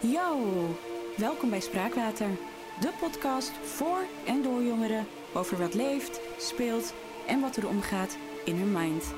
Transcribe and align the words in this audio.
Yo, 0.00 0.76
welkom 1.16 1.50
bij 1.50 1.60
Spraakwater, 1.60 2.28
de 2.80 2.92
podcast 3.00 3.50
voor 3.50 3.98
en 4.26 4.42
door 4.42 4.62
jongeren 4.62 5.06
over 5.34 5.58
wat 5.58 5.74
leeft, 5.74 6.20
speelt 6.38 6.94
en 7.26 7.40
wat 7.40 7.56
er 7.56 7.68
omgaat 7.68 8.16
in 8.44 8.56
hun 8.56 8.72
mind. 8.72 9.14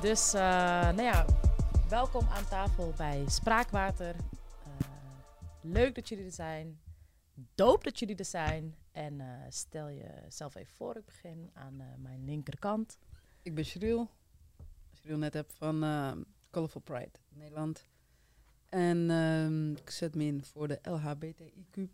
Dus, 0.00 0.34
uh, 0.34 0.40
nou 0.80 1.02
ja, 1.02 1.24
welkom 1.88 2.26
aan 2.30 2.48
tafel 2.48 2.92
bij 2.96 3.24
Spraakwater. 3.26 4.14
Uh, 4.14 4.86
leuk 5.60 5.94
dat 5.94 6.08
jullie 6.08 6.24
er 6.24 6.32
zijn. 6.32 6.78
Doop 7.54 7.84
dat 7.84 7.98
jullie 7.98 8.16
er 8.16 8.24
zijn. 8.24 8.76
En 8.92 9.20
uh, 9.20 9.26
stel 9.48 9.90
jezelf 9.90 10.54
even 10.54 10.74
voor. 10.74 10.96
Ik 10.96 11.04
begin 11.04 11.50
aan 11.52 11.76
mijn 11.98 12.24
linkerkant. 12.24 12.98
Ik 13.42 13.54
ben 13.54 13.64
Cheryl. 13.64 14.10
Cheryl 14.92 15.18
net 15.18 15.34
heb 15.34 15.50
van 15.50 15.78
Colorful 16.50 16.80
Pride 16.80 17.18
Nederland. 17.28 17.86
En 18.74 19.10
uh, 19.10 19.70
ik 19.70 19.90
zet 19.90 20.14
me 20.14 20.24
in 20.24 20.44
voor 20.44 20.68
de 20.68 20.78
LHBTIQ+, 20.82 21.92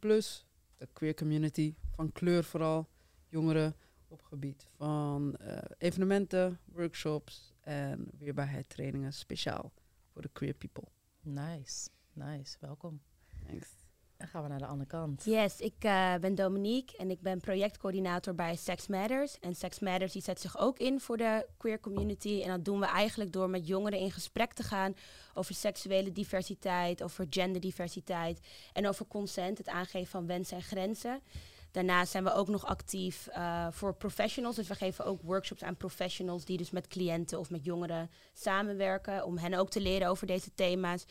de 0.77 0.89
queer 0.93 1.15
community, 1.15 1.75
van 1.95 2.13
kleur 2.13 2.45
vooral, 2.45 2.89
jongeren 3.29 3.75
op 4.09 4.23
gebied 4.23 4.69
van 4.77 5.37
uh, 5.41 5.59
evenementen, 5.79 6.61
workshops 6.65 7.55
en 7.61 8.09
weerbaarheid 8.19 8.69
trainingen 8.69 9.13
speciaal 9.13 9.73
voor 10.13 10.23
de 10.23 10.31
queer 10.33 10.55
people. 10.55 10.89
Nice, 11.21 11.89
nice, 12.13 12.57
welkom. 12.61 13.01
Thanks. 13.47 13.80
Dan 14.21 14.29
gaan 14.29 14.43
we 14.43 14.49
naar 14.49 14.59
de 14.59 14.67
andere 14.67 14.89
kant. 14.89 15.25
Yes, 15.25 15.61
ik 15.61 15.85
uh, 15.85 16.15
ben 16.15 16.35
Dominique 16.35 16.97
en 16.97 17.11
ik 17.11 17.21
ben 17.21 17.41
projectcoördinator 17.41 18.35
bij 18.35 18.57
Sex 18.57 18.87
Matters. 18.87 19.39
En 19.39 19.55
Sex 19.55 19.79
Matters 19.79 20.13
die 20.13 20.23
zet 20.23 20.41
zich 20.41 20.59
ook 20.59 20.79
in 20.79 21.01
voor 21.01 21.17
de 21.17 21.47
queer 21.57 21.81
community. 21.81 22.43
En 22.43 22.51
dat 22.51 22.65
doen 22.65 22.81
we 22.81 22.87
eigenlijk 22.87 23.33
door 23.33 23.51
met 23.51 23.67
jongeren 23.67 23.99
in 23.99 24.11
gesprek 24.11 24.53
te 24.53 24.63
gaan 24.63 24.95
over 25.35 25.55
seksuele 25.55 26.13
diversiteit, 26.13 27.03
over 27.03 27.27
genderdiversiteit 27.31 28.41
en 28.73 28.89
over 28.89 29.07
consent, 29.07 29.59
het 29.59 29.69
aangeven 29.69 30.11
van 30.11 30.27
wensen 30.27 30.57
en 30.57 30.63
grenzen. 30.63 31.21
Daarnaast 31.71 32.11
zijn 32.11 32.25
we 32.25 32.33
ook 32.33 32.49
nog 32.49 32.67
actief 32.67 33.29
uh, 33.31 33.67
voor 33.71 33.95
professionals. 33.95 34.57
Dus 34.57 34.69
we 34.69 34.75
geven 34.75 35.05
ook 35.05 35.23
workshops 35.23 35.63
aan 35.63 35.77
professionals 35.77 36.45
die 36.45 36.57
dus 36.57 36.71
met 36.71 36.87
cliënten 36.87 37.39
of 37.39 37.51
met 37.51 37.65
jongeren 37.65 38.11
samenwerken. 38.33 39.25
Om 39.25 39.39
hen 39.39 39.55
ook 39.55 39.71
te 39.71 39.81
leren 39.81 40.09
over 40.09 40.27
deze 40.27 40.55
thema's. 40.55 41.05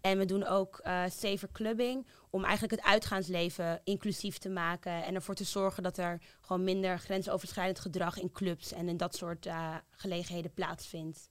En 0.00 0.18
we 0.18 0.24
doen 0.24 0.46
ook 0.46 0.80
uh, 0.84 1.02
safer 1.08 1.48
clubbing 1.52 2.06
om 2.30 2.44
eigenlijk 2.44 2.82
het 2.82 2.90
uitgaansleven 2.90 3.80
inclusief 3.84 4.38
te 4.38 4.48
maken. 4.48 5.04
En 5.04 5.14
ervoor 5.14 5.34
te 5.34 5.44
zorgen 5.44 5.82
dat 5.82 5.98
er 5.98 6.22
gewoon 6.40 6.64
minder 6.64 6.98
grensoverschrijdend 6.98 7.80
gedrag 7.80 8.18
in 8.18 8.32
clubs 8.32 8.72
en 8.72 8.88
in 8.88 8.96
dat 8.96 9.16
soort 9.16 9.46
uh, 9.46 9.74
gelegenheden 9.90 10.52
plaatsvindt. 10.52 11.30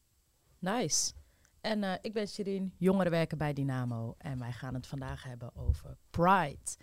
Nice. 0.60 1.12
En 1.62 2.00
ik 2.02 2.14
ben 2.14 2.28
Shirin, 2.28 2.74
jongerenwerker 2.78 3.38
bij 3.38 3.54
Dynamo. 3.54 4.16
En 4.18 4.40
wij 4.40 4.52
gaan 4.52 4.74
het 4.74 4.88
vandaag 4.88 5.24
hebben 5.24 5.56
over 5.56 5.98
Pride. 6.10 6.78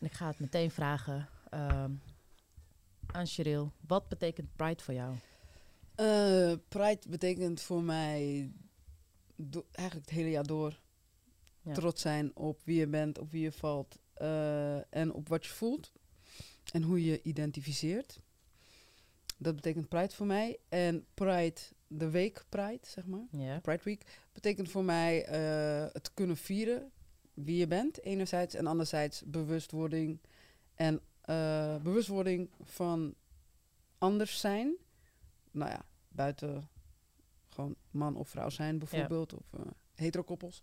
En 0.00 0.06
ik 0.06 0.12
ga 0.12 0.26
het 0.26 0.38
meteen 0.38 0.70
vragen 0.70 1.28
aan 3.06 3.26
Cheryl. 3.26 3.72
Wat 3.86 4.08
betekent 4.08 4.56
Pride 4.56 4.82
voor 4.82 4.94
jou? 4.94 5.14
Uh, 6.00 6.52
Pride 6.68 7.08
betekent 7.08 7.60
voor 7.60 7.82
mij 7.82 8.50
eigenlijk 9.70 10.08
het 10.08 10.16
hele 10.16 10.30
jaar 10.30 10.46
door 10.46 10.80
ja. 11.62 11.72
trots 11.72 12.02
zijn 12.02 12.36
op 12.36 12.60
wie 12.64 12.78
je 12.78 12.86
bent, 12.86 13.18
op 13.18 13.30
wie 13.30 13.42
je 13.42 13.52
valt 13.52 13.98
uh, 14.18 14.94
en 14.94 15.12
op 15.12 15.28
wat 15.28 15.46
je 15.46 15.52
voelt 15.52 15.92
en 16.72 16.82
hoe 16.82 17.04
je 17.04 17.22
identificeert. 17.22 18.20
Dat 19.38 19.54
betekent 19.54 19.88
Pride 19.88 20.14
voor 20.14 20.26
mij. 20.26 20.58
En 20.68 21.06
Pride, 21.14 21.60
de 21.86 22.10
week 22.10 22.44
Pride, 22.48 22.86
zeg 22.86 23.06
maar, 23.06 23.26
yeah. 23.30 23.60
Pride 23.60 23.82
Week, 23.84 24.20
betekent 24.32 24.70
voor 24.70 24.84
mij 24.84 25.28
uh, 25.28 25.92
het 25.92 26.14
kunnen 26.14 26.36
vieren 26.36 26.90
wie 27.34 27.56
je 27.56 27.66
bent, 27.66 28.02
enerzijds, 28.02 28.54
en 28.54 28.66
anderzijds 28.66 29.22
bewustwording 29.26 30.20
en 30.74 31.00
uh, 31.26 31.76
bewustwording 31.76 32.50
van 32.62 33.14
anders 33.98 34.40
zijn. 34.40 34.76
Nou 35.50 35.70
ja, 35.70 35.82
buiten 36.08 36.68
gewoon 37.48 37.74
man 37.90 38.16
of 38.16 38.28
vrouw 38.28 38.48
zijn 38.48 38.78
bijvoorbeeld, 38.78 39.30
ja. 39.30 39.36
of 39.36 39.60
uh, 39.60 39.66
heterokoppels. 39.94 40.60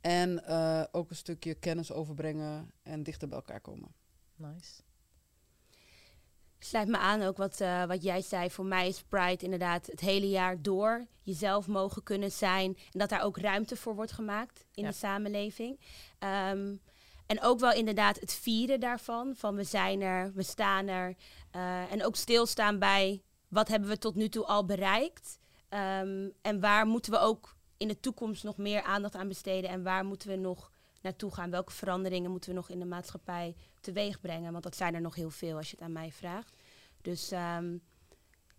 En 0.00 0.42
uh, 0.48 0.84
ook 0.92 1.10
een 1.10 1.16
stukje 1.16 1.54
kennis 1.54 1.92
overbrengen 1.92 2.70
en 2.82 3.02
dichter 3.02 3.28
bij 3.28 3.36
elkaar 3.36 3.60
komen. 3.60 3.94
Nice. 4.36 4.82
Ik 6.58 6.70
sluit 6.70 6.88
me 6.88 6.98
aan 6.98 7.22
ook 7.22 7.36
wat, 7.36 7.60
uh, 7.60 7.84
wat 7.84 8.02
jij 8.02 8.20
zei. 8.20 8.50
Voor 8.50 8.64
mij 8.64 8.88
is 8.88 9.02
Pride 9.02 9.44
inderdaad 9.44 9.86
het 9.86 10.00
hele 10.00 10.28
jaar 10.28 10.62
door 10.62 11.06
jezelf 11.22 11.66
mogen 11.66 12.02
kunnen 12.02 12.32
zijn. 12.32 12.76
En 12.76 12.98
dat 12.98 13.08
daar 13.08 13.22
ook 13.22 13.38
ruimte 13.38 13.76
voor 13.76 13.94
wordt 13.94 14.12
gemaakt 14.12 14.64
in 14.74 14.82
ja. 14.82 14.88
de 14.88 14.96
samenleving. 14.96 15.80
Um, 16.18 16.80
en 17.26 17.42
ook 17.42 17.60
wel 17.60 17.72
inderdaad 17.72 18.20
het 18.20 18.34
vieren 18.34 18.80
daarvan. 18.80 19.34
Van 19.36 19.54
we 19.54 19.64
zijn 19.64 20.00
er, 20.00 20.32
we 20.34 20.42
staan 20.42 20.86
er. 20.88 21.16
Uh, 21.56 21.92
en 21.92 22.04
ook 22.04 22.16
stilstaan 22.16 22.78
bij 22.78 23.22
wat 23.48 23.68
hebben 23.68 23.88
we 23.88 23.98
tot 23.98 24.14
nu 24.14 24.28
toe 24.28 24.44
al 24.44 24.64
bereikt. 24.64 25.38
Um, 25.70 26.32
en 26.42 26.60
waar 26.60 26.86
moeten 26.86 27.12
we 27.12 27.18
ook 27.18 27.56
in 27.76 27.88
de 27.88 28.00
toekomst 28.00 28.44
nog 28.44 28.56
meer 28.56 28.82
aandacht 28.82 29.14
aan 29.14 29.28
besteden. 29.28 29.70
En 29.70 29.82
waar 29.82 30.04
moeten 30.04 30.28
we 30.28 30.36
nog 30.36 30.70
naartoe 31.00 31.34
gaan? 31.34 31.50
Welke 31.50 31.72
veranderingen 31.72 32.30
moeten 32.30 32.50
we 32.50 32.56
nog 32.56 32.70
in 32.70 32.78
de 32.78 32.84
maatschappij 32.84 33.56
teweeg 33.80 34.20
brengen? 34.20 34.52
Want 34.52 34.64
dat 34.64 34.76
zijn 34.76 34.94
er 34.94 35.00
nog 35.00 35.14
heel 35.14 35.30
veel 35.30 35.56
als 35.56 35.70
je 35.70 35.76
het 35.76 35.84
aan 35.84 35.92
mij 35.92 36.12
vraagt. 36.12 36.56
Dus 37.02 37.32
um, 37.32 37.82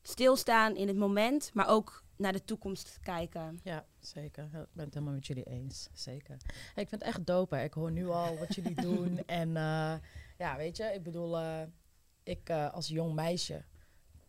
stilstaan 0.01 0.75
in 0.75 0.87
het 0.87 0.97
moment, 0.97 1.51
maar 1.53 1.67
ook 1.67 2.03
naar 2.15 2.31
de 2.31 2.43
toekomst 2.43 2.99
kijken. 3.01 3.59
Ja, 3.63 3.85
zeker. 3.99 4.43
Ik 4.43 4.51
ben 4.51 4.85
het 4.85 4.93
helemaal 4.93 5.13
met 5.13 5.27
jullie 5.27 5.43
eens. 5.43 5.89
Zeker. 5.93 6.37
Hey, 6.73 6.83
ik 6.83 6.89
vind 6.89 7.01
het 7.01 7.01
echt 7.01 7.25
dope. 7.25 7.63
Ik 7.63 7.73
hoor 7.73 7.91
nu 7.91 8.07
al 8.07 8.37
wat 8.37 8.55
jullie 8.55 8.81
doen. 8.91 9.25
En 9.25 9.47
uh, 9.49 9.95
ja, 10.37 10.57
weet 10.57 10.77
je, 10.77 10.83
ik 10.83 11.03
bedoel, 11.03 11.39
uh, 11.39 11.61
ik 12.23 12.49
uh, 12.49 12.73
als 12.73 12.87
jong 12.87 13.13
meisje 13.13 13.63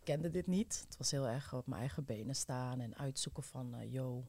kende 0.03 0.29
dit 0.29 0.47
niet. 0.47 0.83
Het 0.87 0.97
was 0.97 1.11
heel 1.11 1.27
erg 1.27 1.53
op 1.53 1.67
mijn 1.67 1.79
eigen 1.79 2.05
benen 2.05 2.35
staan 2.35 2.79
en 2.79 2.97
uitzoeken 2.97 3.43
van, 3.43 3.75
yo, 3.89 4.27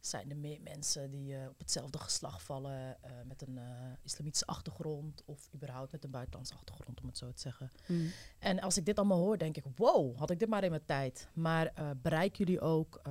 zijn 0.00 0.30
er 0.30 0.36
meer 0.36 0.60
mensen 0.62 1.10
die 1.10 1.32
uh, 1.32 1.48
op 1.48 1.58
hetzelfde 1.58 1.98
geslacht 1.98 2.42
vallen 2.42 2.96
uh, 3.04 3.10
met 3.26 3.42
een 3.42 3.56
uh, 3.56 3.64
islamitische 4.02 4.46
achtergrond 4.46 5.22
of 5.24 5.48
überhaupt 5.54 5.92
met 5.92 6.04
een 6.04 6.10
buitenlandse 6.10 6.54
achtergrond, 6.54 7.00
om 7.00 7.06
het 7.06 7.18
zo 7.18 7.32
te 7.32 7.40
zeggen. 7.40 7.70
Mm. 7.86 8.10
En 8.38 8.60
als 8.60 8.76
ik 8.76 8.84
dit 8.84 8.98
allemaal 8.98 9.18
hoor, 9.18 9.38
denk 9.38 9.56
ik, 9.56 9.64
wow, 9.76 10.18
had 10.18 10.30
ik 10.30 10.38
dit 10.38 10.48
maar 10.48 10.64
in 10.64 10.70
mijn 10.70 10.84
tijd. 10.84 11.28
Maar 11.32 11.72
bereiken 12.02 12.44
jullie 12.44 12.60
ook 12.60 13.02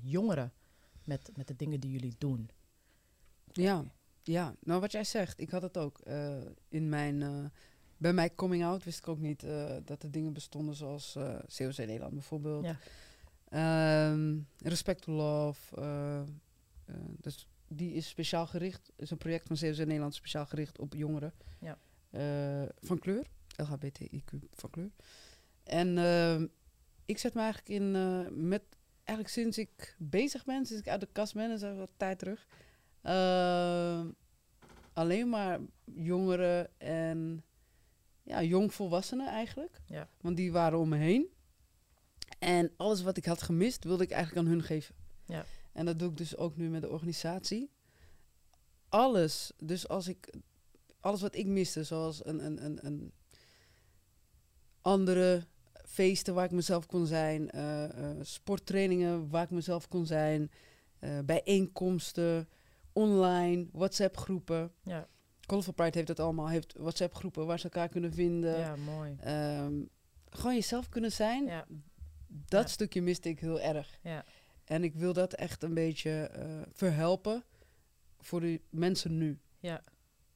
jongeren 0.00 0.52
met, 1.04 1.30
met 1.36 1.46
de 1.46 1.56
dingen 1.56 1.80
die 1.80 1.90
jullie 1.90 2.14
doen? 2.18 2.50
Ja, 3.52 3.84
ja. 4.22 4.54
Nou 4.60 4.80
wat 4.80 4.92
jij 4.92 5.04
zegt, 5.04 5.40
ik 5.40 5.50
had 5.50 5.62
het 5.62 5.76
ook 5.76 6.00
in 6.68 6.88
mijn... 6.88 7.50
bij 7.96 8.12
mijn 8.12 8.34
coming 8.34 8.64
out 8.64 8.84
wist 8.84 8.98
ik 8.98 9.08
ook 9.08 9.18
niet 9.18 9.46
dat 9.84 10.02
er 10.02 10.10
dingen 10.10 10.32
bestonden 10.32 10.74
zoals 10.74 11.12
COC 11.56 11.76
Nederland 11.76 12.12
bijvoorbeeld. 12.12 12.64
Ja. 12.64 12.78
Um, 13.50 14.46
Respect 14.58 15.02
to 15.02 15.12
Love. 15.12 15.58
Uh, 15.78 16.20
uh, 16.88 16.96
dus 17.20 17.48
die 17.68 17.92
is 17.92 18.08
speciaal 18.08 18.46
gericht. 18.46 18.92
is 18.96 19.10
een 19.10 19.18
project 19.18 19.46
van 19.46 19.56
CSN 19.56 19.86
Nederland 19.86 20.14
speciaal 20.14 20.46
gericht 20.46 20.78
op 20.78 20.94
jongeren. 20.94 21.32
Ja. 21.60 21.78
Uh, 22.10 22.68
van 22.80 22.98
kleur. 22.98 23.26
LHBTIQ 23.56 24.32
van 24.50 24.70
kleur. 24.70 24.90
En 25.62 25.96
uh, 25.96 26.40
ik 27.04 27.18
zet 27.18 27.34
me 27.34 27.40
eigenlijk 27.40 27.68
in 27.68 27.90
met 28.48 28.62
eigenlijk 29.08 29.28
sinds 29.28 29.58
ik 29.58 29.96
bezig 29.98 30.44
ben, 30.44 30.66
sinds 30.66 30.82
ik 30.82 30.88
uit 30.88 31.00
de 31.00 31.08
kast 31.12 31.34
ben, 31.34 31.48
dat 31.48 31.62
is 31.62 31.76
wat 31.76 31.90
tijd 31.96 32.18
terug. 32.18 32.46
Ehm, 33.02 34.08
alleen 34.92 35.28
maar 35.28 35.60
jongeren 35.84 36.80
en 36.80 37.44
ja, 38.22 38.42
jongvolwassenen 38.42 39.28
eigenlijk. 39.28 39.80
Ja. 39.86 40.08
Want 40.20 40.36
die 40.36 40.52
waren 40.52 40.78
om 40.78 40.88
me 40.88 40.96
heen. 40.96 41.28
En 42.38 42.72
alles 42.76 43.02
wat 43.02 43.16
ik 43.16 43.24
had 43.24 43.42
gemist, 43.42 43.84
wilde 43.84 44.02
ik 44.02 44.10
eigenlijk 44.10 44.46
aan 44.46 44.52
hun 44.52 44.62
geven. 44.62 44.94
Ja. 45.26 45.44
En 45.72 45.84
dat 45.84 45.98
doe 45.98 46.10
ik 46.10 46.16
dus 46.16 46.36
ook 46.36 46.56
nu 46.56 46.68
met 46.68 46.82
de 46.82 46.90
organisatie. 46.90 47.70
Alles, 48.88 49.52
dus 49.56 49.88
als 49.88 50.08
ik, 50.08 50.34
alles 51.00 51.20
wat 51.20 51.34
ik 51.34 51.46
miste, 51.46 51.84
zoals 51.84 52.26
een, 52.26 52.44
een, 52.44 52.64
een, 52.64 52.86
een 52.86 53.12
andere 54.80 55.46
feesten 55.84 56.34
waar 56.34 56.44
ik 56.44 56.50
mezelf 56.50 56.86
kon 56.86 57.06
zijn, 57.06 57.50
uh, 57.54 57.82
uh, 57.82 58.10
sporttrainingen 58.20 59.28
waar 59.28 59.42
ik 59.42 59.50
mezelf 59.50 59.88
kon 59.88 60.06
zijn, 60.06 60.50
uh, 61.00 61.18
bijeenkomsten, 61.24 62.48
online, 62.92 63.66
WhatsApp-groepen. 63.72 64.72
Ja. 64.82 65.08
Colorful 65.46 65.72
Pride 65.72 65.96
heeft 65.96 66.06
dat 66.06 66.20
allemaal, 66.20 66.48
heeft 66.48 66.74
WhatsApp-groepen 66.78 67.46
waar 67.46 67.58
ze 67.58 67.64
elkaar 67.64 67.88
kunnen 67.88 68.12
vinden. 68.12 68.58
Ja, 68.58 68.76
mooi. 68.76 69.16
Um, 69.64 69.88
gewoon 70.30 70.54
jezelf 70.54 70.88
kunnen 70.88 71.12
zijn. 71.12 71.44
Ja 71.44 71.66
dat 72.46 72.62
ja. 72.62 72.68
stukje 72.68 73.02
miste 73.02 73.28
ik 73.28 73.40
heel 73.40 73.60
erg. 73.60 73.98
Ja. 74.02 74.24
En 74.64 74.84
ik 74.84 74.94
wil 74.94 75.12
dat 75.12 75.32
echt 75.32 75.62
een 75.62 75.74
beetje 75.74 76.30
uh, 76.38 76.62
verhelpen 76.72 77.44
voor 78.18 78.40
de 78.40 78.60
mensen 78.70 79.18
nu. 79.18 79.38
Ja. 79.58 79.82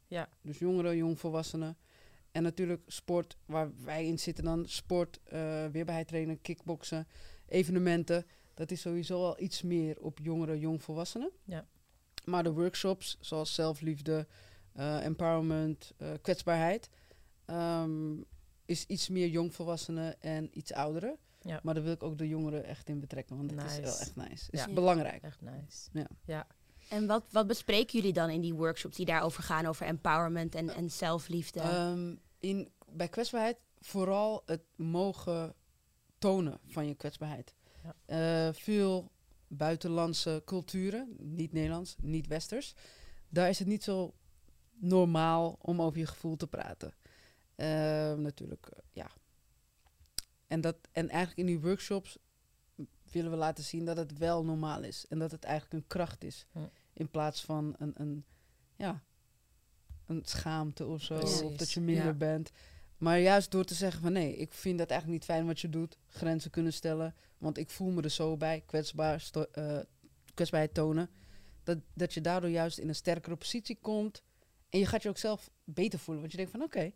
Ja. 0.07 0.29
Dus 0.43 0.59
jongeren, 0.59 0.97
jongvolwassenen. 0.97 1.77
En 2.33 2.43
natuurlijk 2.43 2.83
sport, 2.87 3.37
waar 3.47 3.71
wij 3.85 4.07
in 4.07 4.19
zitten 4.19 4.45
dan. 4.45 4.69
Sport, 4.69 5.21
eh 5.25 5.67
weerbaarheid 5.67 6.09
trainen, 6.09 6.41
kickboksen, 6.41 7.07
evenementen. 7.47 8.27
Dat 8.55 8.71
is 8.71 8.81
sowieso 8.81 9.25
al 9.25 9.41
iets 9.41 9.63
meer 9.63 10.01
op 10.01 10.19
jongeren, 10.23 10.59
jongvolwassenen. 10.59 11.31
Ja. 11.45 11.67
Maar 12.25 12.43
de 12.43 12.53
workshops, 12.53 13.17
zoals 13.21 13.55
zelfliefde, 13.55 14.27
eh, 14.73 15.05
empowerment, 15.05 15.93
eh, 15.97 16.13
kwetsbaarheid... 16.23 16.91
ehm, 17.45 18.21
is 18.65 18.87
iets 18.87 19.09
meer 19.09 19.29
jongvolwassenen 19.29 20.21
en 20.21 20.59
iets 20.59 20.73
ouderen. 20.73 21.19
Ja. 21.45 21.61
Maar 21.63 21.75
daar 21.75 21.83
wil 21.83 21.93
ik 21.93 22.03
ook 22.03 22.19
de 22.19 22.29
jongeren 22.29 22.65
echt 22.65 22.89
in 22.89 23.01
betrekken, 23.01 23.37
want 23.37 23.49
dat 23.57 23.65
is 23.65 23.73
wel 23.77 23.81
Nice. 23.85 24.01
echt 24.01 24.17
nice. 24.17 24.51
Is 24.51 24.65
Ja. 24.65 24.73
belangrijk. 24.73 25.23
Echt 25.23 25.41
nice. 25.41 25.89
Ja. 25.93 26.07
ja. 26.25 26.47
En 26.89 27.07
wat, 27.07 27.25
wat 27.31 27.47
bespreken 27.47 27.99
jullie 27.99 28.13
dan 28.13 28.31
in 28.31 28.41
die 28.41 28.55
workshops 28.55 28.97
die 28.97 29.07
daarover 29.07 29.43
gaan, 29.43 29.67
over 29.67 29.87
empowerment 29.87 30.55
en, 30.55 30.69
en 30.69 30.91
zelfliefde? 30.91 31.61
Ehm, 31.61 32.15
in, 32.39 32.69
bij 32.89 33.09
kwetsbaarheid 33.09 33.57
vooral 33.81 34.43
het 34.47 34.63
mogen 34.77 35.55
tonen 36.19 36.59
van 36.67 36.87
je 36.87 36.95
kwetsbaarheid. 36.95 37.55
Ja. 37.83 37.95
Eh, 38.49 38.55
veel 38.55 39.11
buitenlandse 39.49 40.43
culturen, 40.45 41.17
niet 41.19 41.53
Nederlands, 41.53 41.97
niet 42.01 42.27
Westers, 42.27 42.75
daar 43.29 43.49
is 43.49 43.59
het 43.59 43.69
niet 43.69 43.83
zo 43.85 44.15
normaal 44.75 45.57
om 45.61 45.83
over 45.83 45.99
je 45.99 46.07
gevoel 46.07 46.37
te 46.37 46.47
praten. 46.47 46.95
Ehm, 47.55 48.21
natuurlijk, 48.23 48.69
ja. 48.93 49.11
En, 50.53 50.61
dat, 50.61 50.77
en 50.93 51.09
eigenlijk 51.09 51.39
in 51.39 51.47
die 51.47 51.61
workshops 51.61 52.19
willen 53.11 53.31
we 53.31 53.37
laten 53.37 53.65
zien 53.65 53.85
dat 53.85 53.97
het 53.97 54.19
wel 54.19 54.45
normaal 54.45 54.83
is. 54.83 55.07
En 55.09 55.19
dat 55.19 55.31
het 55.31 55.45
eigenlijk 55.45 55.75
een 55.75 55.87
kracht 55.87 56.25
is. 56.25 56.47
Hm. 56.53 56.59
In 56.93 57.11
plaats 57.11 57.45
van 57.45 57.75
een, 57.79 57.93
een, 57.97 58.25
ja, 58.77 59.03
een 60.07 60.23
schaamte 60.25 60.87
of 60.87 61.03
zo. 61.03 61.15
Of 61.19 61.57
dat 61.57 61.73
je 61.73 61.81
minder 61.81 62.05
ja. 62.05 62.13
bent. 62.13 62.51
Maar 62.97 63.19
juist 63.19 63.51
door 63.51 63.65
te 63.65 63.75
zeggen 63.75 64.03
van 64.03 64.13
nee, 64.13 64.37
ik 64.37 64.53
vind 64.53 64.79
dat 64.79 64.91
eigenlijk 64.91 65.21
niet 65.21 65.31
fijn 65.31 65.47
wat 65.47 65.61
je 65.61 65.69
doet. 65.69 65.99
Grenzen 66.09 66.51
kunnen 66.51 66.73
stellen. 66.73 67.15
Want 67.39 67.59
ik 67.59 67.71
voel 67.71 67.91
me 67.91 68.03
er 68.03 68.11
zo 68.11 68.37
bij. 68.37 68.63
Kwetsbaar, 68.67 69.31
eh, 69.53 69.79
kwetsbaarheid 70.35 70.75
tonen. 70.75 71.11
Dat, 71.63 71.79
dat 71.95 72.15
je 72.15 72.21
daardoor 72.21 72.51
juist 72.51 72.79
in 72.79 72.89
een 72.89 72.95
sterkere 72.95 73.37
positie 73.37 73.79
komt. 73.81 74.23
En 74.69 74.79
je 74.79 74.87
gaat 74.87 75.03
je 75.03 75.09
ook 75.09 75.19
zelf 75.19 75.51
beter 75.65 75.99
voelen. 75.99 76.21
Want 76.21 76.33
je 76.33 76.39
denkt 76.39 76.53
van 76.53 76.63
oké, 76.63 76.93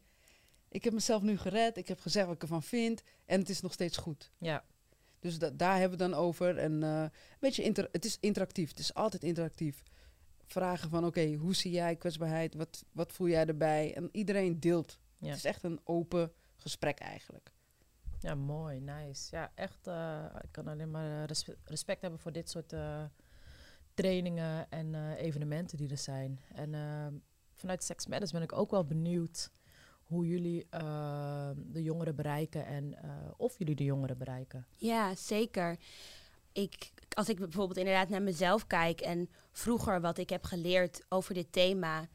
ik 0.68 0.84
heb 0.84 0.92
mezelf 0.92 1.22
nu 1.22 1.38
gered. 1.38 1.76
Ik 1.76 1.88
heb 1.88 2.00
gezegd 2.00 2.26
wat 2.26 2.34
ik 2.34 2.42
ervan 2.42 2.62
vind. 2.62 3.02
En 3.24 3.40
het 3.40 3.48
is 3.48 3.60
nog 3.60 3.72
steeds 3.72 3.96
goed. 3.96 4.30
Ja. 4.38 4.64
Dus 5.18 5.38
da- 5.38 5.50
daar 5.50 5.78
hebben 5.78 5.98
we 5.98 6.04
dan 6.08 6.14
over. 6.14 6.58
En 6.58 6.82
eh, 6.82 7.00
een 7.02 7.10
beetje 7.40 7.62
inter 7.62 7.88
het 7.92 8.04
is 8.04 8.16
interactief. 8.20 8.68
Het 8.68 8.78
is 8.78 8.94
altijd 8.94 9.24
interactief. 9.24 9.82
Vragen 10.46 10.90
van 10.90 11.04
oké, 11.06 11.32
hoe 11.34 11.54
zie 11.54 11.70
jij 11.72 11.96
kwetsbaarheid? 11.96 12.54
Wat, 12.54 12.84
wat 12.92 13.12
voel 13.12 13.28
jij 13.28 13.46
erbij? 13.46 13.94
En 13.94 14.08
iedereen 14.12 14.60
deelt. 14.60 14.98
Ja. 15.18 15.26
Het 15.28 15.36
is 15.36 15.44
echt 15.44 15.62
een 15.62 15.80
open 15.84 16.32
gesprek 16.56 16.98
eigenlijk. 16.98 17.52
Ja, 18.19 18.34
mooi, 18.34 18.80
nice. 18.80 19.36
Ja, 19.36 19.52
echt, 19.54 19.86
eh, 19.86 20.24
ik 20.42 20.48
kan 20.52 20.66
alleen 20.69 20.90
maar 20.90 21.20
eh, 21.20 21.24
respe- 21.26 21.56
respect 21.64 22.00
hebben 22.00 22.20
voor 22.20 22.32
dit 22.32 22.50
soort 22.50 22.74
trainingen 23.94 24.70
en 24.70 25.14
evenementen 25.14 25.76
die 25.78 25.90
er 25.90 25.98
zijn. 25.98 26.40
En 26.54 27.22
vanuit 27.54 27.84
Sex 27.84 28.06
Matters 28.06 28.32
ben 28.32 28.42
ik 28.42 28.52
ook 28.52 28.70
wel 28.70 28.84
benieuwd 28.86 29.50
hoe 30.06 30.26
jullie 30.26 30.67
eh, 30.70 31.50
de 31.56 31.82
jongeren 31.82 32.14
bereiken 32.14 32.67
en 32.67 33.03
eh, 33.03 33.11
of 33.37 33.58
jullie 33.58 33.75
de 33.75 33.85
jongeren 33.85 34.19
bereiken. 34.19 34.67
Ja, 34.76 35.14
zeker. 35.14 35.76
Ik, 36.53 36.93
als 37.08 37.29
ik 37.29 37.38
bijvoorbeeld 37.38 37.79
inderdaad 37.79 38.08
naar 38.08 38.23
mezelf 38.23 38.67
kijk 38.67 39.00
en 39.00 39.31
vroeger 39.53 40.00
wat 40.00 40.19
ik 40.19 40.31
heb 40.31 40.44
geleerd 40.44 41.05
over 41.08 41.35
dit 41.35 41.53
thema, 41.53 42.08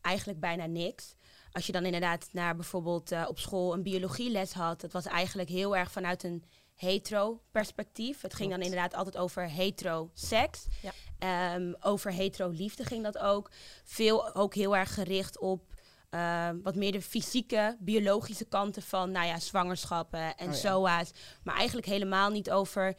eigenlijk 0.00 0.40
bijna 0.40 0.66
niks. 0.66 1.14
Als 1.52 1.66
je 1.66 1.72
dan 1.72 1.84
inderdaad 1.84 2.28
naar 2.32 2.56
bijvoorbeeld 2.56 3.12
eh, 3.12 3.24
op 3.28 3.38
school 3.38 3.74
een 3.74 3.82
biologieles 3.82 4.52
had, 4.52 4.80
dat 4.80 4.92
was 4.92 5.06
eigenlijk 5.06 5.48
heel 5.48 5.76
erg 5.76 5.90
vanuit 5.92 6.22
een 6.22 6.44
hetero 6.74 7.42
perspectief. 7.50 8.20
Het 8.20 8.34
ging 8.34 8.50
dan 8.50 8.60
inderdaad 8.60 8.94
altijd 8.94 9.16
over 9.16 9.50
hetero 9.50 10.10
seks. 10.14 10.66
Ja. 10.82 10.92
Ehm, 11.18 11.72
over 11.80 12.12
hetero 12.12 12.48
liefde 12.48 12.84
ging 12.84 13.02
dat 13.02 13.18
ook. 13.18 13.50
Veel 13.84 14.34
ook 14.34 14.54
heel 14.54 14.76
erg 14.76 14.94
gericht 14.94 15.38
op 15.38 15.75
ehm, 16.16 16.62
wat 16.62 16.74
meer 16.74 16.92
de 16.92 17.02
fysieke, 17.02 17.76
biologische 17.80 18.44
kanten 18.44 18.82
van 18.82 19.10
nou 19.10 19.26
ja, 19.26 19.40
zwangerschappen 19.40 20.36
en 20.36 20.48
Oh 20.48 20.52
ja. 20.52 20.58
SOA's. 20.58 21.10
Maar 21.42 21.56
eigenlijk 21.56 21.86
helemaal 21.86 22.30
niet 22.30 22.50
over 22.50 22.94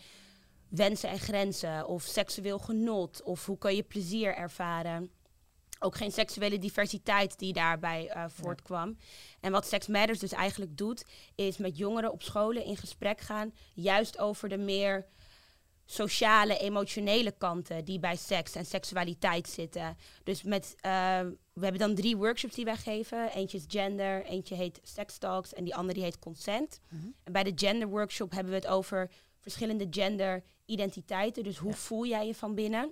wensen 0.70 1.10
en 1.10 1.20
grenzen 1.20 1.88
of 1.88 2.04
seksueel 2.04 2.60
genot 2.60 3.24
of 3.24 3.46
hoe 3.46 3.58
kan 3.58 3.76
je 3.76 3.84
plezier 3.84 4.36
ervaren. 4.36 5.12
Ook 5.80 5.96
geen 5.96 6.12
seksuele 6.12 6.58
diversiteit 6.58 7.40
die 7.40 7.54
daarbij 7.54 8.10
eh, 8.10 8.24
voortkwam. 8.28 8.98
En 9.40 9.52
wat 9.52 9.68
Sex 9.68 9.88
Matters 9.88 10.20
dus 10.20 10.32
eigenlijk 10.32 10.78
doet, 10.78 11.06
is 11.36 11.58
met 11.58 11.78
jongeren 11.78 12.12
op 12.12 12.24
scholen 12.24 12.64
in 12.64 12.78
gesprek 12.78 13.22
gaan, 13.22 13.54
juist 13.74 14.18
over 14.18 14.50
de 14.50 14.58
meer 14.58 15.06
sociale, 15.90 16.58
emotionele 16.58 17.32
kanten 17.38 17.86
die 17.86 18.00
bij 18.00 18.16
seks 18.16 18.56
en 18.56 18.66
seksualiteit 18.66 19.50
zitten. 19.50 19.98
Dus 20.24 20.44
met, 20.44 20.76
eh, 20.80 20.92
we 21.54 21.62
hebben 21.64 21.80
dan 21.80 21.96
drie 21.96 22.18
workshops 22.18 22.56
die 22.56 22.66
wij 22.66 22.76
geven. 22.76 23.32
Eentje 23.32 23.58
is 23.58 23.66
gender, 23.68 24.26
eentje 24.26 24.56
heet 24.56 24.80
sex 24.84 25.18
talks 25.18 25.54
en 25.54 25.64
die 25.64 25.76
andere 25.76 25.94
die 25.94 26.04
heet 26.04 26.20
consent. 26.20 26.80
Mhm. 26.90 27.06
En 27.24 27.32
bij 27.32 27.44
de 27.44 27.52
gender 27.56 27.88
workshop 27.88 28.32
hebben 28.32 28.52
we 28.54 28.60
het 28.60 28.68
over 28.68 29.10
verschillende 29.40 29.88
gender 29.90 30.44
identiteiten. 30.66 31.44
Dus 31.44 31.58
hoe 31.58 31.72
Ja. 31.72 31.78
voel 31.78 32.06
jij 32.06 32.28
je 32.28 32.36
van 32.36 32.56
binnen? 32.56 32.92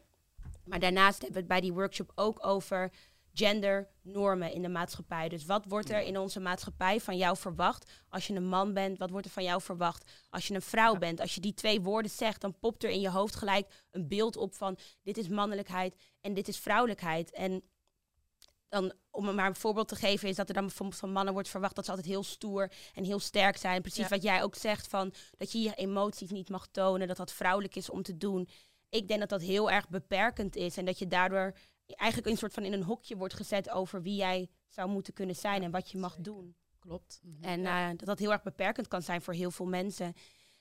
Maar 0.64 0.80
daarnaast 0.80 1.16
hebben 1.22 1.34
we 1.34 1.40
het 1.40 1.48
bij 1.48 1.62
die 1.62 1.74
workshop 1.74 2.12
ook 2.16 2.46
over 2.46 2.92
gendernormen 3.36 4.52
in 4.54 4.62
de 4.62 4.70
maatschappij. 4.70 5.30
Dus 5.30 5.46
wat 5.46 5.66
wordt 5.66 5.90
er 5.90 6.02
in 6.02 6.18
onze 6.18 6.40
maatschappij 6.40 7.00
van 7.02 7.18
jou 7.18 7.38
verwacht 7.38 7.92
als 8.10 8.28
je 8.28 8.34
een 8.36 8.48
man 8.48 8.74
bent? 8.74 8.98
Wat 8.98 9.10
wordt 9.10 9.26
er 9.26 9.32
van 9.32 9.44
jou 9.44 9.62
verwacht 9.62 10.12
als 10.30 10.48
je 10.48 10.54
een 10.54 10.62
vrouw 10.62 10.94
Ja. 10.94 11.00
bent? 11.00 11.20
Als 11.20 11.36
je 11.36 11.42
die 11.42 11.54
twee 11.54 11.82
woorden 11.82 12.12
zegt, 12.12 12.42
dan 12.42 12.60
popt 12.60 12.84
er 12.84 12.90
in 12.90 13.02
je 13.02 13.10
hoofd 13.10 13.36
gelijk 13.36 13.84
een 13.92 14.08
beeld 14.08 14.38
op 14.38 14.54
van 14.56 14.78
dit 15.04 15.18
is 15.18 15.28
mannelijkheid 15.28 15.96
en 16.22 16.34
dit 16.34 16.48
is 16.48 16.58
vrouwelijkheid. 16.58 17.32
En 17.32 17.64
dan, 18.70 18.94
om 19.12 19.36
maar 19.36 19.48
een 19.48 19.56
voorbeeld 19.56 19.88
te 19.88 19.96
geven, 19.96 20.30
is 20.30 20.36
dat 20.36 20.48
er 20.48 20.54
dan 20.54 20.66
bijvoorbeeld 20.66 21.00
van 21.00 21.12
mannen 21.12 21.34
wordt 21.34 21.50
verwacht 21.50 21.76
dat 21.76 21.86
ze 21.86 21.92
altijd 21.92 22.10
heel 22.10 22.24
stoer 22.24 22.72
en 22.94 23.04
heel 23.04 23.20
sterk 23.20 23.58
zijn. 23.58 23.82
Precies 23.82 24.04
Ja. 24.04 24.10
wat 24.10 24.24
jij 24.24 24.44
ook 24.44 24.56
zegt, 24.56 24.88
van 24.88 25.14
dat 25.38 25.52
je 25.52 25.60
je 25.60 25.74
emoties 25.76 26.30
niet 26.32 26.50
mag 26.50 26.68
tonen, 26.72 27.08
dat 27.08 27.18
dat 27.18 27.32
vrouwelijk 27.34 27.76
is 27.76 27.90
om 27.90 28.02
te 28.04 28.18
doen. 28.18 28.50
Ik 28.90 29.08
denk 29.08 29.20
dat 29.20 29.30
dat 29.30 29.42
heel 29.42 29.72
erg 29.72 29.90
beperkend 29.90 30.56
is 30.56 30.78
en 30.78 30.86
dat 30.86 31.00
je 31.00 31.08
daardoor 31.08 31.56
eigenlijk 31.88 32.32
een 32.32 32.38
soort 32.38 32.54
van 32.54 32.64
in 32.64 32.74
een 32.74 32.84
hokje 32.84 33.18
wordt 33.18 33.34
gezet 33.34 33.70
over 33.70 34.02
wie 34.02 34.16
jij 34.16 34.50
zou 34.68 34.90
moeten 34.90 35.14
kunnen 35.14 35.36
zijn 35.36 35.60
Ja, 35.60 35.66
en 35.66 35.72
wat 35.72 35.92
je 35.92 35.98
mag 35.98 36.10
zeker. 36.16 36.24
doen. 36.24 36.56
Klopt. 36.80 37.22
En 37.42 37.62
Ja. 37.62 37.84
eh, 37.84 37.98
dat 37.98 38.06
dat 38.08 38.20
heel 38.20 38.32
erg 38.32 38.42
beperkend 38.44 38.88
kan 38.88 39.02
zijn 39.02 39.22
voor 39.22 39.34
heel 39.34 39.52
veel 39.52 39.66
mensen. 39.66 40.14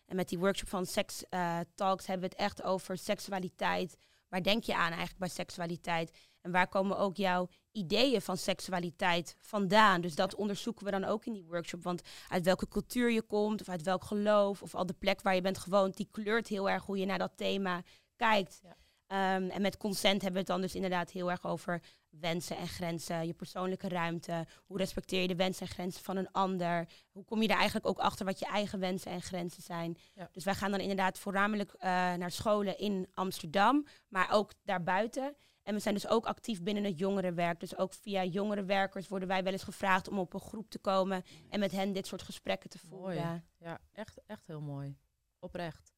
En 0.06 0.16
met 0.16 0.28
die 0.28 0.38
workshop 0.38 0.68
van 0.68 0.86
Sex 0.86 1.24
eh, 1.28 1.58
Talks 1.74 2.06
hebben 2.06 2.28
we 2.28 2.34
het 2.36 2.44
echt 2.44 2.62
over 2.62 2.98
seksualiteit. 2.98 3.96
Waar 4.28 4.42
denk 4.42 4.64
je 4.64 4.74
aan 4.74 4.88
eigenlijk 4.88 5.18
bij 5.18 5.28
seksualiteit? 5.28 6.10
En 6.40 6.50
waar 6.50 6.68
komen 6.68 6.98
ook 6.98 7.16
jouw 7.16 7.48
ideeën 7.72 8.20
van 8.22 8.36
seksualiteit 8.36 9.36
vandaan? 9.40 10.00
Dus 10.00 10.14
dat 10.14 10.34
onderzoeken 10.34 10.84
we 10.84 10.90
dan 10.90 11.04
ook 11.04 11.24
in 11.26 11.32
die 11.32 11.44
workshop. 11.44 11.82
Want 11.82 12.02
uit 12.28 12.44
welke 12.44 12.68
cultuur 12.68 13.10
je 13.10 13.22
komt, 13.22 13.60
of 13.60 13.68
uit 13.68 13.82
welk 13.82 14.04
geloof, 14.04 14.62
of 14.62 14.74
al 14.74 14.86
de 14.86 14.92
plek 14.92 15.22
waar 15.22 15.34
je 15.34 15.40
bent 15.40 15.58
gewoond, 15.58 15.96
die 15.96 16.08
kleurt 16.10 16.48
heel 16.48 16.70
erg 16.70 16.84
hoe 16.84 16.98
je 16.98 17.06
naar 17.06 17.18
dat 17.18 17.32
thema 17.36 17.82
kijkt. 18.16 18.60
Ja. 18.62 18.76
Ehm, 19.06 19.48
en 19.48 19.62
met 19.62 19.76
consent 19.76 20.22
hebben 20.22 20.32
we 20.32 20.38
het 20.38 20.46
dan 20.46 20.60
dus 20.60 20.74
inderdaad 20.74 21.10
heel 21.10 21.30
erg 21.30 21.44
over 21.44 21.82
wensen 22.08 22.56
en 22.56 22.68
grenzen, 22.68 23.26
je 23.26 23.32
persoonlijke 23.32 23.88
ruimte. 23.88 24.46
Hoe 24.66 24.78
respecteer 24.78 25.20
je 25.20 25.28
de 25.28 25.36
wensen 25.36 25.66
en 25.66 25.72
grenzen 25.72 26.04
van 26.04 26.16
een 26.16 26.32
ander? 26.32 26.88
Hoe 27.10 27.24
kom 27.24 27.42
je 27.42 27.48
er 27.48 27.56
eigenlijk 27.56 27.86
ook 27.86 27.98
achter 27.98 28.26
wat 28.26 28.38
je 28.38 28.46
eigen 28.46 28.78
wensen 28.78 29.10
en 29.10 29.22
grenzen 29.22 29.62
zijn? 29.62 29.96
Ja. 30.14 30.28
Dus 30.32 30.44
wij 30.44 30.54
gaan 30.54 30.70
dan 30.70 30.80
inderdaad 30.80 31.18
voornamelijk 31.18 31.72
eh, 31.72 31.90
naar 32.14 32.30
scholen 32.30 32.78
in 32.78 33.08
Amsterdam, 33.14 33.86
maar 34.08 34.28
ook 34.32 34.52
daarbuiten. 34.62 35.36
En 35.62 35.74
we 35.74 35.80
zijn 35.80 35.94
dus 35.94 36.08
ook 36.08 36.26
actief 36.26 36.62
binnen 36.62 36.84
het 36.84 36.98
jongerenwerk. 36.98 37.60
Dus 37.60 37.76
ook 37.76 37.92
via 37.92 38.24
jongerenwerkers 38.24 39.08
worden 39.08 39.28
wij 39.28 39.42
wel 39.42 39.52
eens 39.52 39.62
gevraagd 39.62 40.08
om 40.08 40.18
op 40.18 40.34
een 40.34 40.40
groep 40.40 40.70
te 40.70 40.78
komen 40.78 41.22
en 41.50 41.60
met 41.60 41.72
hen 41.72 41.92
dit 41.92 42.06
soort 42.06 42.22
gesprekken 42.22 42.70
te 42.70 42.78
Mooi. 42.90 43.16
voeren. 43.16 43.44
Ja, 43.58 43.80
echt, 43.92 44.20
echt 44.26 44.46
heel 44.46 44.60
mooi. 44.60 44.96
Oprecht. 45.38 45.92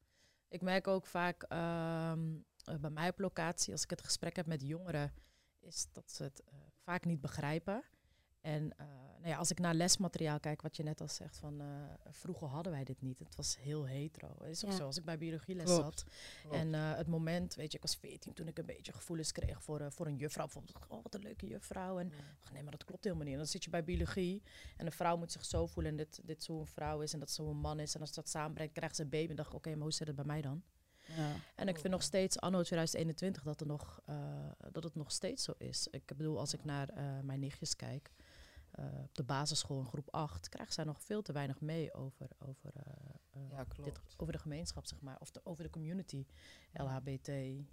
Ik 0.49 0.61
merk 0.61 0.87
ook 0.87 1.05
vaak 1.05 1.43
ehm, 1.43 1.59
eh, 1.59 2.56
bij 2.79 2.89
mij 2.89 3.09
op 3.09 3.19
locatie, 3.19 3.71
als 3.73 3.83
ik 3.83 3.89
het 3.89 4.03
gesprek 4.03 4.35
heb 4.35 4.45
met 4.45 4.61
jongeren, 4.61 5.13
is 5.59 5.87
dat 5.91 6.11
ze 6.11 6.23
het 6.23 6.41
eh, 6.43 6.53
vaak 6.83 7.05
niet 7.05 7.21
begrijpen. 7.21 7.83
En 8.41 8.77
eh, 8.77 8.85
nou 9.17 9.29
ja, 9.29 9.37
als 9.37 9.51
ik 9.51 9.59
naar 9.59 9.73
lesmateriaal 9.73 10.39
kijk, 10.39 10.61
wat 10.61 10.75
je 10.77 10.83
net 10.83 11.01
al 11.01 11.07
zegt, 11.07 11.37
van 11.37 11.61
eh, 11.61 11.67
vroeger 12.11 12.47
hadden 12.47 12.71
wij 12.71 12.83
dit 12.83 13.01
niet. 13.01 13.19
Het 13.19 13.35
was 13.35 13.57
heel 13.57 13.83
hetero. 13.87 14.35
Het 14.39 14.49
is 14.49 14.65
ook 14.65 14.71
Ja. 14.71 14.77
zo, 14.77 14.85
als 14.85 14.97
ik 14.97 15.05
bij 15.05 15.17
biologieles 15.17 15.63
Klopt. 15.65 16.05
zat. 16.43 16.53
En 16.53 16.73
eh, 16.73 16.95
het 16.95 17.07
moment, 17.07 17.55
weet 17.55 17.71
je, 17.71 17.77
ik 17.77 17.83
was 17.83 17.95
14 17.95 18.33
toen 18.33 18.47
ik 18.47 18.57
een 18.57 18.65
beetje 18.65 18.93
gevoelens 18.93 19.31
kreeg 19.31 19.63
voor, 19.63 19.79
eh, 19.79 19.87
voor 19.89 20.07
een 20.07 20.15
juffrouw. 20.15 20.45
Bijvoorbeeld, 20.45 20.77
oh 20.87 21.03
wat 21.03 21.13
een 21.15 21.21
leuke 21.21 21.47
juffrouw. 21.47 21.99
En 21.99 22.11
ach, 22.43 22.51
nee, 22.51 22.61
maar 22.63 22.71
dat 22.71 22.83
klopt 22.85 23.03
helemaal 23.03 23.23
niet. 23.25 23.33
En 23.33 23.39
dan 23.39 23.47
zit 23.49 23.63
je 23.63 23.69
bij 23.69 23.83
biologie 23.83 24.41
en 24.77 24.85
een 24.85 24.91
vrouw 24.91 25.17
moet 25.17 25.31
zich 25.31 25.45
zo 25.45 25.65
voelen 25.67 25.91
en 25.91 25.97
dit, 25.97 26.19
dit 26.23 26.43
zo 26.43 26.59
een 26.59 26.67
vrouw 26.67 27.01
is 27.01 27.13
en 27.13 27.19
dat 27.19 27.31
zo 27.31 27.49
een 27.49 27.57
man 27.59 27.79
is. 27.79 27.95
En 27.95 28.01
als 28.01 28.13
dat 28.13 28.29
samenbrengt, 28.29 28.73
krijgt 28.73 28.95
ze 28.95 29.01
een 29.01 29.09
baby. 29.09 29.29
En 29.29 29.35
dacht 29.35 29.49
ik, 29.49 29.55
oké, 29.55 29.69
maar 29.69 29.81
hoe 29.81 29.91
zit 29.93 30.07
het 30.07 30.15
bij 30.15 30.25
mij 30.25 30.41
dan? 30.41 30.63
Ja. 31.15 31.35
En 31.55 31.67
ik 31.67 31.79
vind 31.79 31.93
nog 31.93 32.03
steeds, 32.03 32.39
anno 32.39 32.61
2021, 32.63 33.43
dat, 33.43 33.61
er 33.61 33.67
nog, 33.67 33.99
eh, 34.05 34.15
dat 34.71 34.83
het 34.83 34.95
nog 34.95 35.11
steeds 35.11 35.43
zo 35.43 35.53
is. 35.57 35.87
Ik 35.91 36.05
bedoel, 36.17 36.39
als 36.39 36.53
ik 36.53 36.63
naar 36.63 36.89
eh, 36.89 37.19
mijn 37.23 37.39
nichtjes 37.39 37.75
kijk. 37.75 38.11
eh, 38.71 38.85
op 39.03 39.15
de 39.15 39.23
basisschool 39.23 39.79
in 39.79 39.85
groep 39.85 40.07
8 40.13 40.49
krijgen 40.49 40.73
zij 40.73 40.83
nog 40.83 41.01
veel 41.01 41.21
te 41.21 41.31
weinig 41.31 41.61
mee 41.61 41.93
over, 41.93 42.27
over, 42.39 42.71
Ja, 43.49 43.65
dit, 43.83 43.99
over 44.17 44.33
de 44.33 44.39
gemeenschap, 44.39 44.85
zeg 44.85 45.01
maar. 45.01 45.17
Of 45.19 45.31
de, 45.31 45.41
over 45.43 45.63
de 45.63 45.69
community. 45.69 46.25
LHBTI, 46.73 47.67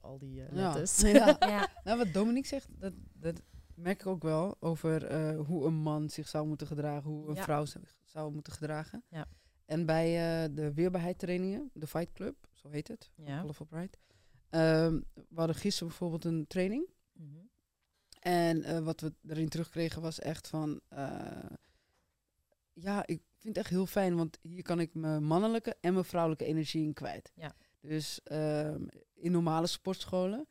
al 0.00 0.18
die 0.18 0.34
Ja. 0.34 0.46
letters. 0.50 1.00
Ja. 1.12 1.36
ja. 1.54 1.68
Nou, 1.84 1.98
wat 1.98 2.12
Dominique 2.12 2.48
zegt, 2.48 2.68
dat, 2.80 2.92
dat 3.12 3.42
merk 3.74 4.00
ik 4.00 4.06
ook 4.06 4.22
wel 4.22 4.56
over 4.60 5.04
eh, 5.06 5.40
hoe 5.46 5.66
een 5.66 5.74
man 5.74 6.10
zich 6.10 6.28
zou 6.28 6.46
moeten 6.46 6.66
gedragen, 6.66 7.10
hoe 7.10 7.28
een 7.28 7.34
Ja. 7.34 7.42
vrouw 7.42 7.64
zich 7.64 7.96
zou 8.04 8.32
moeten 8.32 8.52
gedragen. 8.52 9.04
Ja. 9.08 9.26
En 9.66 9.86
bij 9.86 10.06
eh, 10.44 10.54
de 10.54 10.72
weerbaarheid 10.74 11.18
trainingen, 11.18 11.70
de 11.74 11.86
Fight 11.86 12.12
Club, 12.12 12.36
zo 12.54 12.68
heet 12.68 12.88
het, 12.88 13.10
Ja. 13.14 13.40
Colorful 13.40 13.66
Pride. 13.66 13.98
ehm, 14.50 15.00
we 15.14 15.34
hadden 15.38 15.56
gisteren 15.56 15.88
bijvoorbeeld 15.88 16.24
een 16.24 16.46
training. 16.46 16.86
Mhm. 17.12 17.28
En 18.20 18.62
eh, 18.62 18.78
wat 18.78 19.00
we 19.00 19.14
erin 19.28 19.48
terugkregen 19.48 20.02
was 20.02 20.18
echt 20.18 20.48
van, 20.48 20.80
eh, 20.88 21.50
ja, 22.72 23.00
ik 23.06 23.22
vind 23.38 23.56
het 23.56 23.64
echt 23.64 23.68
heel 23.70 23.86
fijn, 23.86 24.16
want 24.16 24.38
hier 24.42 24.62
kan 24.62 24.80
ik 24.80 24.94
mijn 24.94 25.24
mannelijke 25.24 25.76
en 25.80 25.92
mijn 25.92 26.04
vrouwelijke 26.04 26.44
energie 26.44 26.84
in 26.84 26.92
kwijt. 26.92 27.32
Ja. 27.34 27.54
Dus 27.80 28.20
ehm, 28.22 28.86
in 29.14 29.32
normale 29.32 29.66
sportscholen 29.66 30.46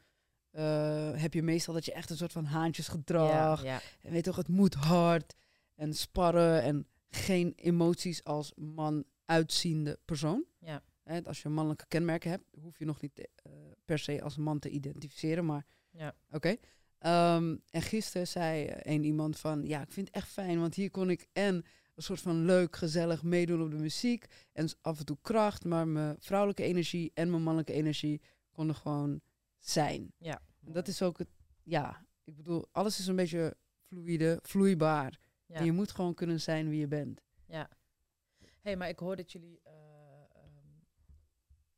heb 1.15 1.33
je 1.33 1.43
meestal 1.43 1.73
dat 1.73 1.85
je 1.85 1.93
echt 1.93 2.09
een 2.09 2.17
soort 2.17 2.31
van 2.31 2.45
haantjesgedrag, 2.45 3.63
Ja, 3.63 3.71
ja. 3.73 3.81
en 4.01 4.11
weet 4.11 4.23
toch, 4.23 4.35
het 4.35 4.47
moet 4.47 4.73
hard 4.73 5.35
en 5.75 5.93
sparren 5.93 6.61
en 6.61 6.87
geen 7.15 7.53
emoties 7.55 8.23
als 8.23 8.53
man 8.55 9.03
uitziende 9.25 9.99
persoon. 10.05 10.45
Ja. 10.59 10.83
Als 11.23 11.41
je 11.41 11.49
mannelijke 11.49 11.85
kenmerken 11.87 12.29
hebt, 12.29 12.45
hoef 12.59 12.79
je 12.79 12.85
nog 12.85 13.01
niet 13.01 13.19
eh, 13.19 13.51
per 13.85 13.99
se 13.99 14.21
als 14.21 14.37
man 14.37 14.59
te 14.59 14.69
identificeren, 14.69 15.45
maar 15.45 15.65
Ja. 15.91 16.15
oké. 16.31 16.55
Ehm, 16.97 17.55
en 17.69 17.81
gisteren 17.81 18.27
zei 18.27 18.65
eh, 18.65 18.93
een 18.93 19.03
iemand 19.03 19.39
van, 19.39 19.65
ja, 19.65 19.81
ik 19.81 19.91
vind 19.91 20.07
het 20.07 20.15
echt 20.15 20.27
fijn, 20.27 20.59
want 20.59 20.75
hier 20.75 20.91
kon 20.91 21.09
ik 21.09 21.27
en 21.33 21.55
een 21.95 22.03
soort 22.03 22.21
van 22.21 22.45
leuk, 22.45 22.75
gezellig 22.75 23.23
meedoen 23.23 23.61
op 23.61 23.71
de 23.71 23.77
muziek 23.77 24.25
en 24.53 24.69
af 24.81 24.99
en 24.99 25.05
toe 25.05 25.17
kracht, 25.21 25.65
maar 25.65 25.87
mijn 25.87 26.15
vrouwelijke 26.19 26.63
energie 26.63 27.11
en 27.13 27.29
mijn 27.29 27.43
mannelijke 27.43 27.73
energie 27.73 28.21
konden 28.51 28.75
gewoon 28.75 29.21
zijn. 29.59 30.13
ja. 30.17 30.41
En 30.65 30.71
dat 30.71 30.87
is 30.87 31.01
ook 31.01 31.17
het, 31.17 31.29
ja, 31.63 32.05
ik 32.23 32.35
bedoel, 32.35 32.67
alles 32.71 32.99
is 32.99 33.07
een 33.07 33.15
beetje 33.15 33.57
fluïde, 33.87 34.39
vloeibaar. 34.41 35.19
Ja. 35.55 35.61
En 35.61 35.67
je 35.67 35.71
moet 35.71 35.91
gewoon 35.91 36.13
kunnen 36.13 36.41
zijn 36.41 36.69
wie 36.69 36.79
je 36.79 36.87
bent. 36.87 37.21
Ja. 37.45 37.69
hey, 38.61 38.75
maar 38.75 38.89
ik 38.89 38.99
hoor 38.99 39.15
dat 39.15 39.31
jullie 39.31 39.59
eh, 39.63 39.73
ehm, 40.21 40.79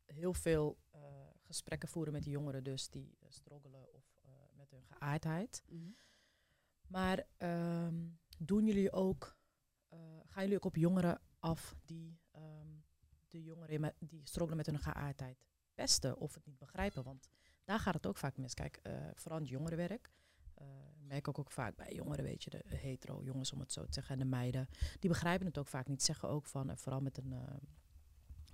heel 0.05 0.34
veel 0.34 0.77
eh, 0.91 1.01
gesprekken 1.41 1.89
voeren 1.89 2.13
met 2.13 2.24
die 2.24 2.31
jongeren 2.31 2.63
dus 2.63 2.89
die 2.89 3.17
eh, 3.19 3.29
struggelen 3.29 3.93
of 3.93 4.22
met 4.53 4.72
hun 4.72 4.84
geaardheid. 4.84 5.63
Maar 6.88 7.27
ehm, 7.38 8.07
doen 8.38 8.65
jullie 8.65 8.91
ook, 8.91 9.38
gaan 10.25 10.43
jullie 10.43 10.55
ook 10.55 10.65
op 10.65 10.75
jongeren 10.75 11.22
af 11.39 11.75
die 11.86 12.19
ehm, 12.31 12.67
de 13.27 13.43
jongeren 13.43 13.93
die 14.00 14.22
struggelen 14.27 14.57
met 14.57 14.65
hun 14.65 14.79
geaardheid 14.79 15.46
pesten 15.74 16.17
of 16.17 16.34
het 16.34 16.46
niet 16.46 16.57
begrijpen? 16.57 17.03
Want 17.03 17.29
daar 17.63 17.79
gaat 17.79 17.93
het 17.93 18.07
ook 18.07 18.17
vaak 18.17 18.38
mis. 18.38 18.53
Kijk, 18.53 18.81
vooral 19.15 19.38
in 19.38 19.43
het 19.43 19.53
jongerenwerk. 19.53 20.12
Eh, 20.58 20.66
merk 21.08 21.28
ik 21.28 21.40
ook 21.40 21.52
vaak 21.52 21.76
bij 21.76 21.94
jongeren, 21.94 22.24
weet 22.24 22.44
je, 22.44 22.50
de 22.50 22.64
hetero 22.66 23.24
jongens 23.24 23.52
om 23.52 23.60
het 23.60 23.72
zo 23.72 23.86
te 23.86 23.94
zeggen, 23.94 24.14
en 24.14 24.20
de 24.20 24.26
meiden. 24.26 24.68
Die 25.00 25.10
begrijpen 25.10 25.46
het 25.46 25.58
ook 25.58 25.68
vaak 25.68 25.88
niet. 25.88 26.04
Zeggen 26.04 26.30
ook 26.30 26.46
van, 26.46 26.78
vooral 26.78 27.02
met 27.02 27.18
een, 27.18 27.34
eh, 27.34 27.40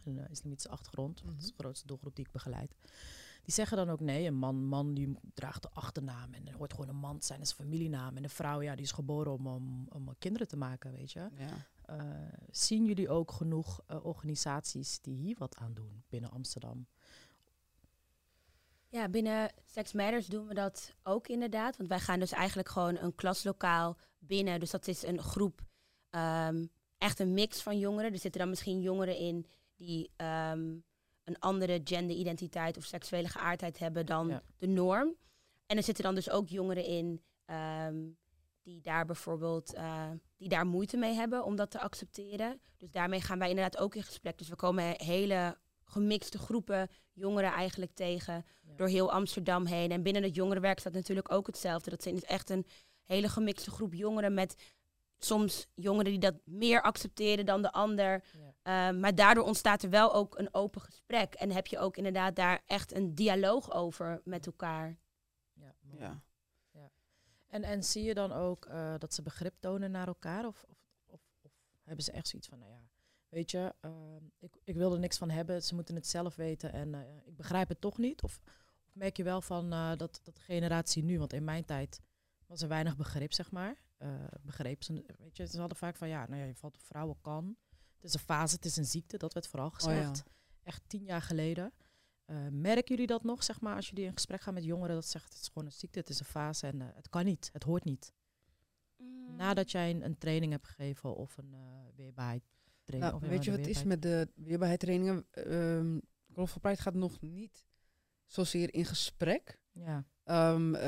een 0.04 0.20
eh, 0.20 0.30
islamitische 0.30 0.70
achtergrond, 0.70 1.24
dat 1.26 1.36
is 1.38 1.48
de 1.48 1.54
grootste 1.58 1.88
doelgroep 1.88 2.16
die 2.16 2.26
ik 2.26 2.32
begeleid. 2.32 2.76
Die 3.44 3.54
zeggen 3.54 3.78
dan 3.78 3.90
ook 3.90 4.00
nee, 4.00 4.28
een 4.28 4.36
man, 4.36 4.66
man 4.66 4.94
die 4.94 5.18
draagt 5.34 5.62
de 5.62 5.70
achternaam 5.70 6.34
en 6.34 6.54
hoort 6.54 6.74
gewoon 6.74 6.90
een 6.90 6.96
man 6.96 7.20
te 7.20 7.26
zijn, 7.26 7.40
dat 7.40 7.48
is 7.48 7.54
een 7.58 7.64
familienaam. 7.64 8.18
En 8.18 8.24
een 8.24 8.30
vrouw, 8.30 8.62
ja, 8.62 8.76
die 8.76 8.86
is 8.86 8.92
geboren 8.92 9.32
om, 9.32 9.48
om, 9.48 9.88
om 9.90 10.16
kinderen 10.20 10.48
te 10.48 10.58
maken, 10.58 10.92
weet 10.92 11.12
je. 11.12 11.30
Ja. 11.38 11.68
Zien 12.50 12.86
jullie 12.86 13.10
ook 13.10 13.32
genoeg 13.32 13.82
organisaties 14.04 15.02
die 15.02 15.16
hier 15.16 15.36
wat 15.38 15.56
aan 15.56 15.74
doen 15.74 16.04
binnen 16.10 16.32
Amsterdam? 16.32 16.88
Ja, 18.94 19.10
binnen 19.10 19.52
Sex 19.66 19.94
Matters 19.94 20.28
doen 20.28 20.48
we 20.48 20.54
dat 20.54 20.94
ook 21.04 21.28
inderdaad. 21.28 21.78
Want 21.78 21.90
wij 21.90 22.00
gaan 22.00 22.20
dus 22.20 22.32
eigenlijk 22.32 22.70
gewoon 22.70 22.98
een 22.98 23.16
klaslokaal 23.16 23.98
binnen. 24.20 24.60
Dus 24.60 24.72
dat 24.72 24.88
is 24.88 25.04
een 25.04 25.22
groep, 25.22 25.62
ehm, 26.10 26.66
echt 26.98 27.20
een 27.20 27.34
mix 27.34 27.62
van 27.62 27.80
jongeren. 27.80 28.12
Er 28.12 28.20
zitten 28.20 28.40
dan 28.42 28.50
misschien 28.50 28.82
jongeren 28.82 29.18
in 29.18 29.48
die 29.76 30.12
ehm, 30.16 30.76
een 31.24 31.40
andere 31.40 31.82
genderidentiteit 31.84 32.78
of 32.78 32.84
seksuele 32.84 33.28
geaardheid 33.28 33.80
hebben 33.80 34.06
dan 34.06 34.28
Ja. 34.28 34.44
de 34.58 34.68
norm. 34.68 35.16
En 35.66 35.78
er 35.78 35.84
zitten 35.84 36.04
dan 36.04 36.16
dus 36.16 36.30
ook 36.30 36.48
jongeren 36.50 36.86
in 36.86 37.24
ehm, 37.46 37.96
die 38.62 38.82
daar 38.82 39.06
bijvoorbeeld 39.06 39.74
eh, 39.74 40.10
die 40.38 40.50
daar 40.50 40.66
moeite 40.66 40.98
mee 40.98 41.14
hebben 41.14 41.44
om 41.46 41.56
dat 41.56 41.72
te 41.72 41.80
accepteren. 41.80 42.62
Dus 42.78 42.92
daarmee 42.92 43.22
gaan 43.22 43.40
wij 43.40 43.50
inderdaad 43.50 43.78
ook 43.82 43.96
in 43.96 44.04
gesprek. 44.04 44.38
Dus 44.38 44.50
we 44.50 44.56
komen 44.56 44.94
hele 45.02 45.58
gemixte 45.94 46.38
groepen 46.38 46.90
jongeren 47.14 47.52
eigenlijk 47.52 47.94
tegen 47.94 48.46
Ja. 48.62 48.76
door 48.76 48.88
heel 48.88 49.12
Amsterdam 49.12 49.66
heen. 49.66 49.92
En 49.92 50.04
binnen 50.04 50.24
het 50.24 50.36
jongerenwerk 50.36 50.80
staat 50.80 50.94
natuurlijk 50.94 51.32
ook 51.32 51.48
hetzelfde. 51.48 51.90
Dat 51.90 52.04
zijn 52.04 52.22
echt 52.22 52.50
een 52.50 52.66
hele 53.04 53.30
gemixte 53.30 53.72
groep 53.72 53.94
jongeren 53.94 54.34
met 54.34 54.56
soms 55.18 55.68
jongeren 55.76 56.12
die 56.12 56.20
dat 56.20 56.36
meer 56.46 56.82
accepteren 56.82 57.46
dan 57.46 57.62
de 57.62 57.72
ander. 57.72 58.24
Ja. 58.64 58.92
Uh, 58.92 59.00
maar 59.00 59.16
daardoor 59.16 59.44
ontstaat 59.44 59.84
er 59.84 59.90
wel 59.90 60.14
ook 60.14 60.38
een 60.38 60.54
open 60.54 60.82
gesprek. 60.82 61.34
En 61.34 61.52
heb 61.52 61.68
je 61.68 61.80
ook 61.80 61.98
inderdaad 61.98 62.36
daar 62.36 62.62
echt 62.66 62.94
een 62.96 63.16
dialoog 63.16 63.72
over 63.74 64.22
met 64.24 64.46
elkaar. 64.46 64.98
Ja, 65.54 65.76
mooi. 65.82 66.00
Ja. 66.00 66.22
En, 67.54 67.64
en 67.64 67.84
zie 67.84 68.04
je 68.04 68.14
dan 68.14 68.32
ook 68.32 68.66
eh, 68.66 68.94
dat 68.98 69.14
ze 69.14 69.22
begrip 69.22 69.54
tonen 69.60 69.92
naar 69.92 70.08
elkaar? 70.08 70.46
Of, 70.46 70.66
of, 70.70 70.78
of, 71.06 71.22
of 71.42 71.52
hebben 71.84 72.04
ze 72.04 72.12
echt 72.12 72.28
zoiets 72.28 72.48
van, 72.48 72.60
nou 72.60 72.72
ja, 72.72 72.82
weet 73.34 73.52
je, 73.52 73.74
ehm, 73.82 74.26
ik, 74.40 74.56
ik 74.64 74.76
wil 74.76 74.94
er 74.94 75.00
niks 75.00 75.18
van 75.18 75.30
hebben, 75.30 75.64
ze 75.64 75.76
moeten 75.76 75.96
het 75.96 76.08
zelf 76.08 76.36
weten 76.36 76.74
en 76.74 76.94
eh, 76.94 77.02
ik 77.26 77.36
begrijp 77.36 77.70
het 77.70 77.82
toch 77.82 77.98
niet? 77.98 78.24
Of, 78.24 78.40
of 78.86 78.96
merk 78.96 79.18
je 79.18 79.24
wel 79.24 79.42
van 79.42 79.74
eh, 79.74 79.96
dat, 79.96 80.20
dat 80.24 80.40
generatie 80.40 81.04
nu, 81.04 81.20
want 81.20 81.34
in 81.34 81.44
mijn 81.44 81.66
tijd 81.66 82.02
was 82.48 82.62
er 82.62 82.68
weinig 82.68 82.98
begrip, 82.98 83.34
zeg 83.34 83.52
maar. 83.52 83.84
Eh, 83.98 84.10
begreep 84.42 84.84
ze, 84.84 85.06
weet 85.18 85.38
je, 85.38 85.48
ze 85.48 85.60
hadden 85.60 85.78
vaak 85.78 85.96
van, 85.96 86.08
ja, 86.08 86.28
nou 86.28 86.42
ja, 86.42 86.48
je 86.48 86.56
valt 86.56 86.76
op 86.76 86.84
vrouwen 86.84 87.22
kan. 87.22 87.58
Het 87.96 88.04
is 88.04 88.14
een 88.14 88.20
fase, 88.20 88.56
het 88.56 88.66
is 88.66 88.78
een 88.78 88.86
ziekte, 88.86 89.18
dat 89.18 89.34
werd 89.34 89.48
vooral 89.48 89.70
gezegd. 89.70 90.24
Echt 90.64 90.82
tien 90.88 91.04
jaar 91.04 91.22
geleden. 91.22 91.74
Uh, 92.26 92.48
merken 92.52 92.88
jullie 92.88 93.08
dat 93.08 93.24
nog, 93.24 93.44
zeg 93.44 93.62
maar, 93.62 93.76
als 93.76 93.90
jullie 93.90 94.06
in 94.06 94.14
gesprek 94.14 94.42
gaan 94.42 94.54
met 94.54 94.64
jongeren, 94.64 94.96
dat 94.96 95.06
zegt 95.06 95.34
het 95.34 95.42
is 95.42 95.48
gewoon 95.48 95.66
een 95.66 95.72
ziekte, 95.72 96.00
het 96.00 96.10
is 96.10 96.20
een 96.20 96.26
fase 96.26 96.68
en 96.68 96.80
uh, 96.80 96.88
het 96.94 97.10
kan 97.10 97.26
niet, 97.26 97.50
het 97.54 97.64
hoort 97.64 97.84
niet. 97.84 98.14
Mm. 98.98 99.36
Nadat 99.36 99.72
jij 99.72 99.90
een, 99.90 100.06
een, 100.06 100.18
training 100.18 100.52
hebt 100.52 100.68
gegeven 100.68 101.16
of 101.16 101.38
een 101.38 101.54
uh, 101.54 102.08
Nou, 102.86 103.14
of 103.14 103.22
weet 103.22 103.44
je 103.44 103.52
wat 103.52 103.68
is 103.68 103.84
met 103.84 104.02
de 104.02 104.28
weerbaarheid 104.36 104.80
trainingen? 104.80 105.26
Um, 105.48 106.02
Golf 106.34 106.60
Pride 106.62 106.82
gaat 106.82 106.94
nog 106.94 107.22
niet 107.22 107.66
zozeer 108.26 108.74
in 108.74 108.86
gesprek. 108.86 109.60
Ja. 109.72 110.06
Um, 110.54 110.76
uh, 110.76 110.82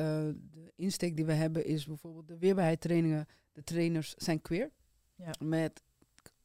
de 0.51 0.71
insteek 0.75 1.15
die 1.15 1.25
we 1.25 1.33
hebben 1.33 1.65
is 1.65 1.85
bijvoorbeeld 1.85 2.27
de 2.27 2.37
weerbaarheid 2.37 2.81
trainingen. 2.81 3.27
De 3.51 3.63
trainers 3.63 4.13
zijn 4.13 4.41
queer. 4.41 4.71
Ja. 5.15 5.33
Met 5.39 5.83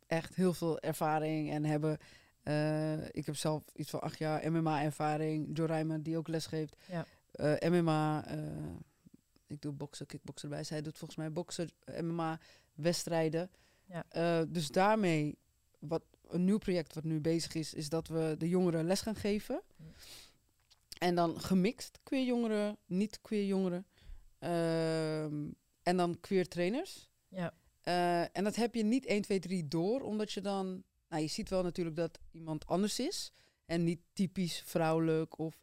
echt 0.06 0.34
heel 0.34 0.52
veel 0.52 0.80
ervaring 0.80 1.50
en 1.50 1.64
hebben 1.64 1.98
uh, 2.44 3.04
ik 3.10 3.26
heb 3.26 3.36
zelf 3.36 3.64
iets 3.74 3.90
van 3.90 4.00
acht 4.00 4.18
jaar 4.18 4.52
MMA-ervaring. 4.52 5.56
Jorijma, 5.56 5.98
die 5.98 6.16
ook 6.16 6.28
les 6.28 6.46
geeft. 6.46 6.76
Ja. 6.88 7.06
Uh, 7.34 7.70
MMA, 7.70 8.24
ik 9.46 9.60
doe 9.60 9.72
boksen, 9.72 10.06
kickboksen 10.06 10.48
erbij. 10.48 10.64
Zij 10.64 10.82
doet 10.82 10.98
volgens 10.98 11.18
mij 11.18 11.32
boksen, 11.32 11.68
MMA, 12.00 12.40
wedstrijden. 12.74 13.50
Ja. 13.92 14.44
dus 14.44 14.68
daarmee, 14.68 15.38
wat 15.78 16.02
een 16.28 16.44
nieuw 16.44 16.58
project 16.58 16.94
wat 16.94 17.04
nu 17.04 17.20
bezig 17.20 17.54
is, 17.54 17.74
is 17.74 17.88
dat 17.88 18.08
we 18.08 18.34
de 18.38 18.48
jongeren 18.48 18.84
les 18.84 19.00
gaan 19.00 19.14
geven. 19.16 19.62
Ja. 19.76 19.84
En 20.98 21.14
dan 21.14 21.40
gemixt, 21.40 21.98
queer 22.02 22.24
jongeren, 22.24 22.78
niet 22.86 23.20
queer 23.20 23.46
jongeren. 23.46 23.86
en 25.82 25.96
dan 25.96 26.20
queer 26.20 26.48
trainers. 26.48 27.10
Ja. 27.28 27.54
en 28.32 28.44
dat 28.44 28.56
heb 28.56 28.74
je 28.74 28.82
niet 28.82 29.06
1, 29.06 29.22
2, 29.22 29.38
3 29.38 29.68
door, 29.68 30.00
omdat 30.00 30.32
je 30.32 30.40
dan 30.40 30.84
nou, 31.10 31.22
je 31.22 31.28
ziet 31.28 31.48
wel 31.48 31.62
natuurlijk 31.62 31.96
dat 31.96 32.18
iemand 32.30 32.66
anders 32.66 32.98
is. 32.98 33.32
En 33.66 33.84
niet 33.84 34.00
typisch 34.12 34.62
vrouwelijk. 34.66 35.38
Of, 35.38 35.54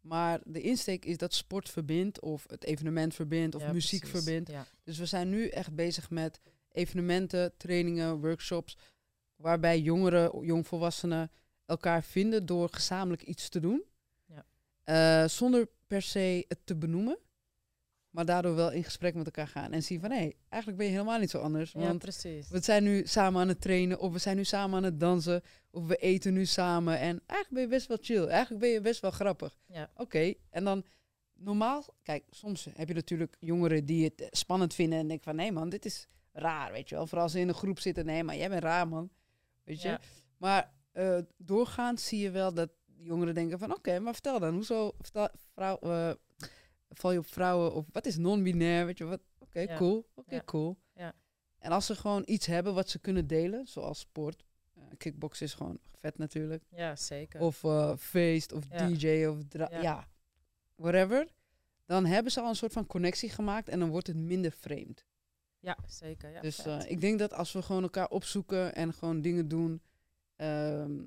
maar 0.00 0.40
de 0.44 0.60
insteek 0.60 1.04
is 1.04 1.16
dat 1.16 1.34
sport 1.34 1.70
verbindt. 1.70 2.20
Of 2.20 2.44
het 2.48 2.64
evenement 2.64 3.14
verbindt. 3.14 3.54
Of 3.54 3.62
ja, 3.62 3.72
muziek 3.72 4.00
precies. 4.00 4.20
verbindt. 4.20 4.50
Ja. 4.50 4.66
Dus 4.82 4.98
we 4.98 5.06
zijn 5.06 5.28
nu 5.28 5.48
echt 5.48 5.74
bezig 5.74 6.10
met 6.10 6.40
evenementen, 6.74 7.56
trainingen, 7.56 8.20
workshops. 8.20 8.76
Waarbij 9.36 9.80
jongeren, 9.80 10.44
jongvolwassenen 10.46 11.30
elkaar 11.66 12.02
vinden 12.02 12.46
door 12.46 12.68
gezamenlijk 12.70 13.22
iets 13.22 13.48
te 13.48 13.60
doen. 13.60 13.84
Ja. 14.24 14.44
Uh, 15.22 15.28
zonder 15.28 15.68
per 15.86 16.02
se 16.02 16.44
het 16.48 16.58
te 16.64 16.76
benoemen. 16.76 17.18
Maar 18.10 18.24
daardoor 18.24 18.54
wel 18.54 18.72
in 18.72 18.84
gesprek 18.84 19.14
met 19.14 19.26
elkaar 19.26 19.48
gaan. 19.48 19.72
En 19.72 19.82
zien 19.82 20.00
van, 20.00 20.10
hé, 20.10 20.16
hey, 20.16 20.36
eigenlijk 20.48 20.82
ben 20.82 20.90
je 20.90 20.98
helemaal 20.98 21.18
niet 21.18 21.30
zo 21.30 21.38
anders. 21.38 21.72
Ja, 21.72 21.80
Want 21.80 21.98
precies. 21.98 22.48
we 22.48 22.60
zijn 22.62 22.82
nu 22.82 23.06
samen 23.06 23.40
aan 23.40 23.48
het 23.48 23.60
trainen. 23.60 23.98
Of 23.98 24.12
we 24.12 24.18
zijn 24.18 24.36
nu 24.36 24.44
samen 24.44 24.76
aan 24.76 24.84
het 24.84 25.00
dansen. 25.00 25.42
Of 25.70 25.86
we 25.86 25.96
eten 25.96 26.32
nu 26.32 26.46
samen. 26.46 26.98
En 26.98 27.22
eigenlijk 27.26 27.50
ben 27.50 27.62
je 27.62 27.68
best 27.68 27.86
wel 27.86 27.98
chill. 28.00 28.26
Eigenlijk 28.26 28.60
ben 28.60 28.70
je 28.70 28.80
best 28.80 29.00
wel 29.00 29.10
grappig. 29.10 29.58
Ja. 29.66 29.90
Oké, 29.92 30.02
okay. 30.02 30.38
en 30.50 30.64
dan 30.64 30.84
normaal, 31.34 31.84
kijk, 32.02 32.24
soms 32.30 32.68
heb 32.74 32.88
je 32.88 32.94
natuurlijk 32.94 33.36
jongeren 33.40 33.84
die 33.84 34.04
het 34.04 34.20
eh, 34.20 34.26
spannend 34.30 34.74
vinden 34.74 34.98
en 34.98 35.06
denken 35.06 35.24
van 35.24 35.36
nee 35.36 35.52
man, 35.52 35.68
dit 35.68 35.84
is 35.84 36.08
raar, 36.34 36.72
weet 36.72 36.88
je 36.88 36.94
wel. 36.94 37.06
Vooral 37.06 37.22
als 37.22 37.32
ze 37.32 37.40
in 37.40 37.48
een 37.48 37.54
groep 37.54 37.78
zitten, 37.80 38.06
nee, 38.06 38.24
maar 38.24 38.36
jij 38.36 38.48
bent 38.48 38.62
raar 38.62 38.88
man, 38.88 39.10
weet 39.64 39.82
je. 39.82 39.88
Ja. 39.88 40.00
Maar 40.36 40.72
eh, 40.92 41.18
doorgaans 41.36 42.06
zie 42.06 42.20
je 42.20 42.30
wel 42.30 42.54
dat 42.54 42.70
jongeren 42.96 43.34
denken 43.34 43.58
van 43.58 43.74
oké, 43.74 43.98
maar 43.98 44.12
vertel 44.12 44.38
dan, 44.38 44.54
hoezo 44.54 44.92
vertel, 45.00 45.28
vrouw, 45.54 45.78
eh, 45.78 46.10
val 46.88 47.12
je 47.12 47.18
op 47.18 47.26
vrouwen 47.26 47.74
of 47.74 47.86
wat 47.92 48.06
is 48.06 48.16
non-binair, 48.16 48.86
weet 48.86 48.98
je 48.98 49.04
wat? 49.04 49.20
Oké, 49.38 49.60
Ja. 49.60 49.76
cool, 49.76 50.08
oké, 50.14 50.34
Ja. 50.34 50.42
cool. 50.44 50.76
Ja. 50.94 51.14
En 51.58 51.70
als 51.70 51.86
ze 51.86 51.94
gewoon 51.94 52.22
iets 52.26 52.46
hebben 52.46 52.74
wat 52.74 52.88
ze 52.88 52.98
kunnen 52.98 53.26
delen, 53.26 53.66
zoals 53.66 53.98
sport, 53.98 54.44
eh 54.74 54.82
kickbox 54.96 55.40
is 55.40 55.54
gewoon 55.54 55.78
vet 55.92 56.18
natuurlijk. 56.18 56.64
Ja, 56.68 56.96
zeker. 56.96 57.40
Of 57.40 57.64
feest, 58.00 58.52
of. 58.52 58.64
DJ, 58.66 59.24
of 59.26 59.38
ja. 59.70 60.08
whatever. 60.74 61.28
Dan 61.86 62.06
hebben 62.06 62.32
ze 62.32 62.40
al 62.40 62.48
een 62.48 62.56
soort 62.56 62.72
van 62.72 62.86
connectie 62.86 63.28
gemaakt 63.30 63.68
en 63.68 63.78
dan 63.78 63.88
wordt 63.88 64.06
het 64.06 64.16
minder 64.16 64.52
vreemd. 64.52 65.04
Ja, 65.64 65.78
zeker. 65.86 66.30
Ja, 66.30 66.40
dus 66.40 66.64
eh, 66.64 66.80
ik 66.86 67.00
denk 67.00 67.18
dat 67.18 67.32
als 67.32 67.52
we 67.52 67.62
gewoon 67.62 67.82
elkaar 67.82 68.08
opzoeken 68.08 68.74
en 68.74 68.92
gewoon 68.92 69.20
dingen 69.20 69.48
doen 69.48 69.82
ehm, 70.36 71.02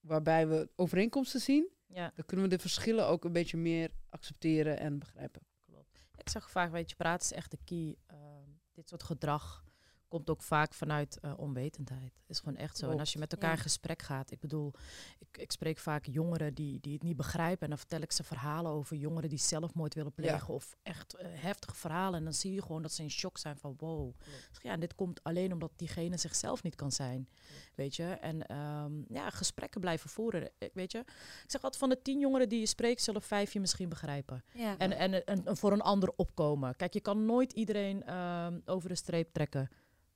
waarbij 0.00 0.48
we 0.48 0.68
overeenkomsten 0.76 1.40
zien, 1.40 1.68
ja, 1.86 2.12
dan 2.14 2.24
kunnen 2.24 2.48
we 2.48 2.56
de 2.56 2.60
verschillen 2.60 3.06
ook 3.06 3.24
een 3.24 3.32
beetje 3.32 3.56
meer 3.56 3.90
accepteren 4.08 4.78
en 4.78 4.98
begrijpen. 4.98 5.42
klopt. 5.64 6.06
Ik 6.16 6.28
zeg 6.28 6.50
vaak, 6.50 6.70
weet 6.70 6.90
je, 6.90 6.96
praten 6.96 7.30
is 7.30 7.36
echt 7.36 7.50
de 7.50 7.58
key. 7.64 7.96
Ehm, 8.06 8.50
dit 8.72 8.88
soort 8.88 9.02
gedrag 9.02 9.64
komt 10.08 10.30
ook 10.30 10.42
vaak 10.42 10.74
vanuit 10.74 11.18
eh, 11.20 11.32
onwetendheid. 11.36 12.12
is 12.26 12.38
gewoon 12.38 12.56
echt 12.56 12.76
zo. 12.78 12.90
En 12.90 12.98
als 12.98 13.12
je 13.12 13.18
met 13.18 13.32
elkaar 13.32 13.50
Ja. 13.50 13.56
in 13.56 13.62
gesprek 13.62 14.02
gaat, 14.02 14.30
ik 14.30 14.40
bedoel, 14.40 14.72
ik, 15.18 15.38
ik 15.38 15.52
spreek 15.52 15.78
vaak 15.78 16.06
jongeren 16.06 16.54
die, 16.54 16.80
die 16.80 16.92
het 16.92 17.02
niet 17.02 17.16
begrijpen. 17.16 17.62
En 17.62 17.68
dan 17.68 17.78
vertel 17.78 18.00
ik 18.00 18.12
ze 18.12 18.24
verhalen 18.24 18.72
over 18.72 18.96
jongeren 18.96 19.28
die 19.28 19.38
zelfmoord 19.38 19.94
willen 19.94 20.12
Ja. 20.16 20.22
plegen. 20.22 20.54
Of 20.54 20.76
echt 20.82 21.14
eh, 21.14 21.26
heftige 21.32 21.74
verhalen. 21.74 22.18
En 22.18 22.24
dan 22.24 22.32
zie 22.32 22.52
je 22.52 22.62
gewoon 22.62 22.82
dat 22.82 22.92
ze 22.92 23.02
in 23.02 23.10
shock 23.10 23.38
zijn 23.38 23.56
van 23.56 23.74
wow. 23.78 24.14
Zeg, 24.52 24.62
Ja, 24.62 24.72
en 24.72 24.80
dit 24.80 24.94
komt 24.94 25.22
alleen 25.22 25.52
omdat 25.52 25.72
diegene 25.76 26.16
zichzelf 26.16 26.62
niet 26.62 26.74
kan 26.74 26.92
zijn. 26.92 27.28
Weet 27.74 27.96
je? 27.96 28.04
En 28.04 28.46
ehm, 28.46 28.92
ja, 29.08 29.30
gesprekken 29.30 29.80
blijven 29.80 30.10
voeren. 30.10 30.50
Ik, 30.58 30.70
weet 30.74 30.92
je? 30.92 30.98
Ik 30.98 31.50
zeg 31.50 31.62
altijd 31.62 31.76
van 31.76 31.88
de 31.88 32.02
tien 32.02 32.18
jongeren 32.20 32.48
die 32.48 32.60
je 32.60 32.66
spreekt, 32.66 33.02
zullen 33.02 33.22
vijf 33.22 33.52
je 33.52 33.60
misschien 33.60 33.88
begrijpen. 33.88 34.44
Ja. 34.54 34.78
En, 34.78 34.92
en, 34.92 35.26
en, 35.26 35.46
en 35.46 35.56
voor 35.56 35.72
een 35.72 35.80
ander 35.80 36.12
opkomen. 36.16 36.76
Kijk, 36.76 36.92
je 36.92 37.00
kan 37.00 37.24
nooit 37.24 37.52
iedereen 37.52 38.04
ehm, 38.04 38.60
over 38.64 38.88
de 38.88 38.94
streep 38.94 39.32
trekken, 39.32 39.68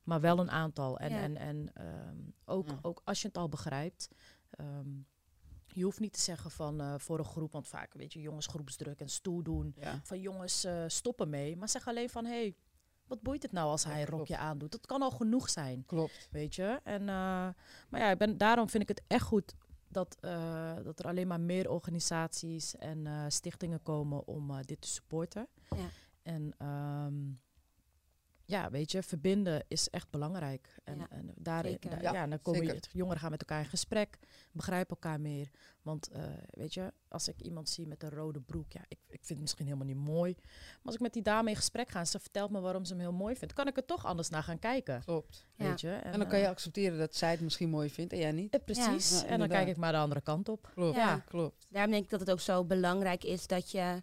maar 0.03 0.21
wel 0.21 0.39
een 0.39 0.51
aantal. 0.51 0.99
En, 0.99 1.09
Ja. 1.11 1.21
en, 1.21 1.37
en 1.37 1.73
ehm, 1.73 2.17
ook, 2.45 2.67
Ja. 2.69 2.79
ook 2.81 3.01
als 3.03 3.21
je 3.21 3.27
het 3.27 3.37
al 3.37 3.49
begrijpt. 3.49 4.09
ehm, 4.49 4.89
je 5.67 5.83
hoeft 5.83 5.99
niet 5.99 6.13
te 6.13 6.19
zeggen 6.19 6.51
van 6.51 6.81
eh, 6.81 6.93
voor 6.97 7.19
een 7.19 7.25
groep, 7.25 7.51
want 7.51 7.67
vaak 7.67 7.93
weet 7.93 8.13
je, 8.13 8.21
jongens 8.21 8.47
groepsdruk 8.47 8.99
en 8.99 9.09
stoer 9.09 9.43
doen. 9.43 9.73
Ja. 9.75 9.99
Van 10.03 10.19
jongens, 10.19 10.63
eh, 10.63 10.83
stoppen 10.87 11.29
mee. 11.29 11.57
Maar 11.57 11.69
zeg 11.69 11.87
alleen 11.87 12.09
van 12.09 12.25
hé, 12.25 12.31
hey, 12.31 12.55
wat 13.07 13.21
boeit 13.21 13.43
het 13.43 13.51
nou 13.51 13.69
als 13.69 13.83
hij 13.83 14.01
een 14.01 14.07
rokje 14.07 14.37
aandoet? 14.37 14.71
Dat 14.71 14.85
kan 14.85 15.01
al 15.01 15.11
genoeg 15.11 15.49
zijn. 15.49 15.85
Klopt. 15.85 16.27
Weet 16.31 16.55
je? 16.55 16.79
En, 16.83 16.99
eh, 17.01 17.05
maar 17.89 17.99
ja, 17.99 18.09
ik 18.11 18.17
ben, 18.17 18.37
daarom 18.37 18.69
vind 18.69 18.83
ik 18.83 18.89
het 18.89 19.01
echt 19.07 19.23
goed 19.25 19.55
dat, 19.87 20.17
dat 20.83 20.99
er 20.99 21.05
alleen 21.07 21.27
maar 21.27 21.41
meer 21.41 21.69
organisaties 21.69 22.75
en 22.75 23.31
stichtingen 23.31 23.81
komen 23.81 24.27
om 24.27 24.61
dit 24.61 24.81
te 24.81 24.87
supporten. 24.87 25.47
Ja. 25.75 25.87
En 26.21 26.53
ehm, 26.57 27.15
ja, 28.53 28.69
weet 28.69 28.91
je, 28.91 29.03
verbinden 29.03 29.63
is 29.67 29.89
echt 29.89 30.09
belangrijk. 30.09 30.75
En, 30.83 30.97
Ja, 30.97 31.07
en 31.09 31.31
daarin, 31.35 31.71
zeker. 31.71 31.89
da- 31.89 32.01
Ja, 32.01 32.13
ja, 32.13 32.27
dan 32.27 32.41
komen 32.41 32.65
zeker. 32.65 32.75
je, 32.91 32.97
jongeren 32.97 33.19
gaan 33.19 33.31
met 33.31 33.39
elkaar 33.39 33.59
in 33.63 33.69
gesprek, 33.69 34.17
begrijpen 34.51 34.89
elkaar 34.95 35.21
meer. 35.21 35.49
Want 35.81 36.07
eh, 36.09 36.23
weet 36.49 36.73
je, 36.73 36.93
als 37.07 37.27
ik 37.27 37.41
iemand 37.41 37.69
zie 37.69 37.87
met 37.87 38.03
een 38.03 38.09
rode 38.09 38.41
broek, 38.41 38.71
ja, 38.71 38.81
ik, 38.87 38.97
ik 39.07 39.19
vind 39.25 39.29
het 39.29 39.39
misschien 39.39 39.65
helemaal 39.65 39.87
niet 39.87 39.95
mooi. 39.97 40.33
Maar 40.35 40.79
als 40.83 40.95
ik 40.95 41.01
met 41.01 41.13
die 41.13 41.21
dame 41.21 41.49
in 41.49 41.55
gesprek 41.55 41.89
ga 41.89 41.99
en 41.99 42.07
ze 42.07 42.19
vertelt 42.19 42.51
me 42.51 42.59
waarom 42.59 42.85
ze 42.85 42.91
hem 42.93 43.01
heel 43.01 43.11
mooi 43.13 43.35
vindt, 43.35 43.53
kan 43.53 43.67
ik 43.67 43.77
er 43.77 43.85
toch 43.85 44.05
anders 44.05 44.29
naar 44.29 44.43
gaan 44.43 44.59
kijken. 44.59 45.01
Klopt. 45.05 45.45
Ja. 45.55 45.67
Weet 45.69 45.81
je? 45.81 45.89
En, 45.91 46.11
dan 46.11 46.27
kan 46.27 46.37
eh, 46.37 46.41
je 46.41 46.49
accepteren 46.49 46.97
dat 46.97 47.15
zij 47.15 47.31
het 47.31 47.41
misschien 47.41 47.69
mooi 47.69 47.89
vindt 47.89 48.13
en 48.13 48.19
jij 48.19 48.31
niet. 48.31 48.53
eh, 48.53 48.63
precies. 48.65 49.21
Ja, 49.21 49.25
en 49.27 49.39
dan 49.39 49.47
kijk 49.47 49.67
ik 49.67 49.77
maar 49.77 49.91
de 49.91 49.97
andere 49.97 50.21
kant 50.21 50.49
op. 50.49 50.71
Klopt. 50.73 50.95
Ja. 50.95 51.17
Klopt. 51.17 51.65
Daarom 51.69 51.91
denk 51.91 52.03
ik 52.03 52.09
dat 52.09 52.19
het 52.19 52.31
ook 52.31 52.39
zo 52.39 52.63
belangrijk 52.65 53.23
is 53.23 53.47
dat 53.47 53.71
je 53.71 54.01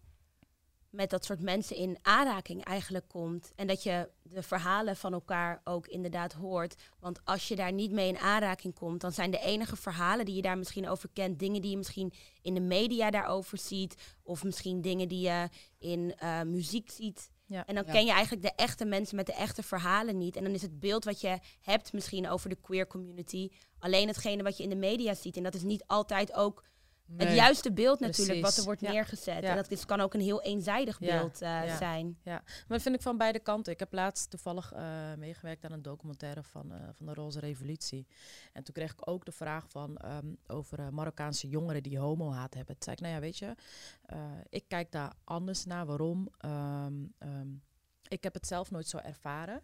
met 0.90 1.10
dat 1.10 1.24
soort 1.24 1.40
mensen 1.40 1.76
in 1.76 1.98
aanraking 2.02 2.64
eigenlijk 2.64 3.08
komt. 3.08 3.52
En 3.56 3.66
dat 3.66 3.82
je 3.82 4.08
de 4.22 4.42
verhalen 4.42 4.96
van 4.96 5.12
elkaar 5.12 5.60
ook 5.64 5.86
inderdaad 5.86 6.32
hoort. 6.32 6.74
Want 6.98 7.20
als 7.24 7.48
je 7.48 7.56
daar 7.56 7.72
niet 7.72 7.90
mee 7.92 8.08
in 8.08 8.18
aanraking 8.18 8.74
komt, 8.74 9.00
dan 9.00 9.12
zijn 9.12 9.30
de 9.30 9.40
enige 9.40 9.76
verhalen 9.76 10.24
die 10.24 10.34
je 10.34 10.42
daar 10.42 10.58
misschien 10.58 10.88
over 10.88 11.08
kent, 11.12 11.38
dingen 11.38 11.62
die 11.62 11.70
je 11.70 11.76
misschien 11.76 12.12
in 12.42 12.54
de 12.54 12.60
media 12.60 13.10
daarover 13.10 13.58
ziet. 13.58 14.16
Of 14.22 14.44
misschien 14.44 14.80
dingen 14.80 15.08
die 15.08 15.20
je 15.20 15.48
in 15.78 16.14
eh, 16.16 16.42
muziek 16.42 16.90
ziet. 16.90 17.30
Ja. 17.46 17.66
En 17.66 17.74
dan 17.74 17.84
ken 17.84 18.04
je 18.04 18.12
eigenlijk 18.12 18.42
de 18.42 18.62
echte 18.62 18.84
mensen 18.84 19.16
met 19.16 19.26
de 19.26 19.34
echte 19.34 19.62
verhalen 19.62 20.18
niet. 20.18 20.36
En 20.36 20.44
dan 20.44 20.52
is 20.52 20.62
het 20.62 20.80
beeld 20.80 21.04
wat 21.04 21.20
je 21.20 21.38
hebt 21.60 21.92
misschien 21.92 22.28
over 22.28 22.48
de 22.48 22.60
queer 22.60 22.86
community 22.86 23.50
alleen 23.78 24.08
hetgene 24.08 24.42
wat 24.42 24.56
je 24.56 24.62
in 24.62 24.68
de 24.68 24.76
media 24.76 25.14
ziet. 25.14 25.36
En 25.36 25.42
dat 25.42 25.54
is 25.54 25.62
niet 25.62 25.84
altijd 25.86 26.32
ook 26.34 26.64
het 27.16 27.32
juiste 27.34 27.72
beeld 27.72 28.00
natuurlijk 28.00 28.40
wat 28.40 28.56
er 28.56 28.64
wordt 28.64 28.80
Ja. 28.80 28.90
neergezet. 28.90 29.42
Ja. 29.42 29.48
En 29.50 29.56
dat 29.56 29.70
is, 29.70 29.84
kan 29.86 30.00
ook 30.00 30.14
een 30.14 30.20
heel 30.20 30.42
eenzijdig 30.42 30.96
Ja. 31.00 31.18
beeld 31.18 31.40
eh, 31.42 31.48
Ja. 31.48 31.76
zijn. 31.76 32.18
Maar 32.24 32.42
dat 32.68 32.82
vind 32.82 32.94
ik 32.94 33.02
van 33.02 33.16
beide 33.18 33.38
kanten. 33.38 33.72
Ik 33.72 33.78
heb 33.78 33.92
laatst 33.92 34.30
toevallig 34.30 34.72
eh, 34.72 35.14
meegewerkt 35.16 35.64
aan 35.64 35.72
een 35.72 35.82
documentaire 35.82 36.42
van, 36.42 36.72
eh, 36.72 36.88
van 36.94 37.06
de 37.06 37.14
Roze 37.14 37.40
Revolutie. 37.40 38.06
En 38.52 38.64
toen 38.64 38.74
kreeg 38.74 38.92
ik 38.92 39.08
ook 39.08 39.24
de 39.24 39.32
vraag 39.32 39.68
van, 39.68 39.96
ehm, 39.96 40.26
over 40.46 40.94
Marokkaanse 40.94 41.48
jongeren 41.48 41.82
die 41.82 41.98
homohaat 41.98 42.54
hebben. 42.54 42.74
Toen 42.78 42.82
zei 42.84 42.96
ik, 42.96 43.02
nou 43.02 43.14
ja, 43.14 43.20
weet 43.20 43.38
je, 43.38 43.54
ik 44.48 44.64
kijk 44.68 44.92
daar 44.92 45.12
anders 45.24 45.64
naar. 45.64 45.86
Waarom? 45.86 46.28
Ehm, 46.38 46.94
ehm, 47.18 47.48
ik 48.08 48.22
heb 48.22 48.34
het 48.34 48.46
zelf 48.46 48.70
nooit 48.70 48.88
zo 48.88 48.96
ervaren. 48.96 49.62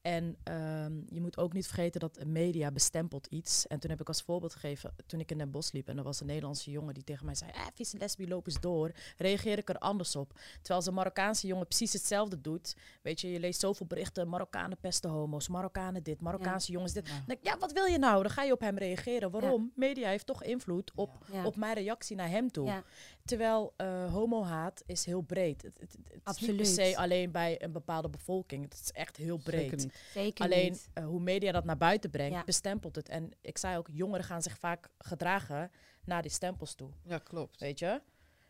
En 0.00 0.36
ehm, 0.42 0.92
je 1.08 1.20
moet 1.20 1.38
ook 1.38 1.52
niet 1.52 1.66
vergeten 1.66 2.00
dat 2.00 2.24
media 2.24 2.70
bestempelt 2.70 3.26
iets. 3.26 3.66
En 3.66 3.80
toen 3.80 3.90
heb 3.90 4.00
ik 4.00 4.08
als 4.08 4.22
voorbeeld 4.22 4.52
gegeven, 4.52 4.94
toen 5.06 5.20
ik 5.20 5.30
in 5.30 5.38
Den 5.38 5.50
Bosch 5.50 5.72
liep... 5.72 5.88
en 5.88 5.98
er 5.98 6.04
was 6.04 6.20
een 6.20 6.26
Nederlandse 6.26 6.70
jongen 6.70 6.94
die 6.94 7.04
tegen 7.04 7.24
mij 7.24 7.34
zei... 7.34 7.50
Ah, 7.54 7.66
vieze 7.74 7.98
lesbi, 7.98 8.28
loop 8.28 8.46
eens 8.46 8.60
door. 8.60 8.92
Reageer 9.16 9.58
ik 9.58 9.68
er 9.68 9.78
anders 9.78 10.16
op. 10.16 10.32
Terwijl 10.32 10.78
als 10.78 10.86
een 10.86 10.94
Marokkaanse 10.94 11.46
jongen 11.46 11.66
precies 11.66 11.92
hetzelfde 11.92 12.40
doet... 12.40 12.76
weet 13.02 13.20
je, 13.20 13.32
je 13.32 13.40
leest 13.40 13.60
zoveel 13.60 13.86
berichten... 13.86 14.28
Marokkanen 14.28 14.78
pesten 14.78 15.10
homo's, 15.10 15.48
Marokkanen 15.48 16.02
dit, 16.02 16.20
Marokkaanse 16.20 16.72
jongens 16.72 16.92
dit. 16.92 17.08
Ja. 17.08 17.38
Dan 17.42 17.58
wat 17.58 17.72
wil 17.72 17.84
je 17.84 17.98
nou? 17.98 18.22
Dan 18.22 18.30
ga 18.30 18.42
je 18.42 18.52
op 18.52 18.60
hem 18.60 18.78
reageren. 18.78 19.30
Waarom? 19.30 19.72
Media 19.74 20.08
heeft 20.08 20.26
toch 20.26 20.42
invloed 20.42 20.92
op, 20.94 21.26
op 21.44 21.56
mijn 21.56 21.74
reactie 21.74 22.16
naar 22.16 22.28
hem 22.28 22.50
toe. 22.50 22.82
Terwijl 23.24 23.72
eh 23.76 24.12
homohaat 24.12 24.82
is 24.86 25.04
heel 25.04 25.20
breed. 25.20 25.62
Het, 25.62 25.78
het, 25.80 25.96
het 26.24 26.40
is 26.40 26.46
niet 26.46 26.56
per 26.56 26.66
se 26.66 26.96
alleen 26.96 27.30
bij 27.30 27.62
een 27.62 27.72
bepaalde 27.72 28.08
bevolking. 28.08 28.62
Het 28.64 28.80
is 28.82 28.90
echt 28.92 29.16
heel 29.16 29.36
breed. 29.36 29.89
Zeker 30.12 30.44
Alleen 30.44 30.70
niet. 30.70 30.88
eh, 30.94 31.04
hoe 31.04 31.20
media 31.20 31.52
dat 31.52 31.64
naar 31.64 31.76
buiten 31.76 32.10
brengt, 32.10 32.34
Ja. 32.36 32.44
bestempelt 32.44 32.96
het. 32.96 33.08
En 33.08 33.30
ik 33.40 33.58
zei 33.58 33.76
ook, 33.78 33.88
jongeren 33.92 34.24
gaan 34.24 34.42
zich 34.42 34.58
vaak 34.58 34.88
gedragen 34.98 35.70
naar 36.04 36.22
die 36.22 36.30
stempels 36.30 36.74
toe. 36.74 36.90
Ja, 37.02 37.18
klopt. 37.18 37.60
Weet 37.60 37.78
je? 37.78 38.02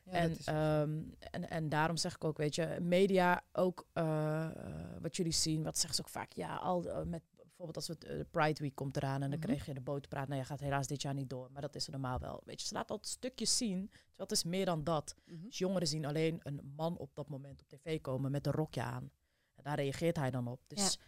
Ja, 0.05 0.13
en, 0.13 0.29
dat 0.29 0.39
ehm, 0.47 1.03
en, 1.31 1.51
en 1.51 1.69
daarom 1.69 1.97
zeg 1.97 2.15
ik 2.15 2.25
ook, 2.25 2.37
weet 2.37 2.55
je, 2.55 2.77
media 2.81 3.43
ook 3.53 3.87
eh, 3.93 4.45
eh, 4.45 5.03
wat 5.03 5.17
jullie 5.17 5.33
zien, 5.33 5.63
wat 5.63 5.77
zeggen 5.77 5.95
ze 5.95 6.01
ook 6.01 6.09
vaak, 6.09 6.33
ja, 6.33 6.57
al 6.57 7.05
met 7.07 7.23
bijvoorbeeld 7.37 7.77
als 7.77 7.87
we 8.01 8.09
het, 8.09 8.19
de 8.19 8.27
Pride 8.31 8.63
Week 8.63 8.75
komt 8.75 8.97
eraan 8.97 9.23
en 9.23 9.31
dan 9.31 9.39
Mhm. 9.39 9.49
kreeg 9.49 9.67
je 9.67 9.75
de 9.75 9.81
boterpraat, 9.81 10.29
nou, 10.29 10.41
je 10.41 10.47
gaat 10.47 10.61
helaas 10.61 10.87
dit 10.87 11.03
jaar 11.03 11.15
niet 11.15 11.31
door, 11.31 11.51
maar 11.53 11.63
dat 11.63 11.75
is 11.75 11.85
er 11.87 11.91
normaal 11.93 12.19
wel. 12.19 12.41
Weet 12.45 12.61
je, 12.61 12.67
ze 12.67 12.75
laten 12.75 12.91
altijd 12.91 13.13
stukjes 13.13 13.57
zien, 13.57 13.89
terwijl 13.89 14.01
het 14.17 14.31
is 14.33 14.45
meer 14.45 14.65
dan 14.65 14.85
dat. 14.85 15.15
Mhm. 15.25 15.45
Dus 15.47 15.59
jongeren 15.59 15.89
zien 15.89 16.05
alleen 16.05 16.41
een 16.43 16.73
man 16.77 16.97
op 16.99 17.15
dat 17.15 17.29
moment 17.29 17.61
op 17.63 17.69
tv 17.69 18.01
komen 18.01 18.31
met 18.31 18.47
een 18.47 18.53
rokje 18.53 18.83
aan. 18.83 19.11
En 19.55 19.63
daar 19.65 19.77
reageert 19.77 20.17
hij 20.17 20.31
dan 20.31 20.47
op. 20.47 20.61
Dus 20.67 20.99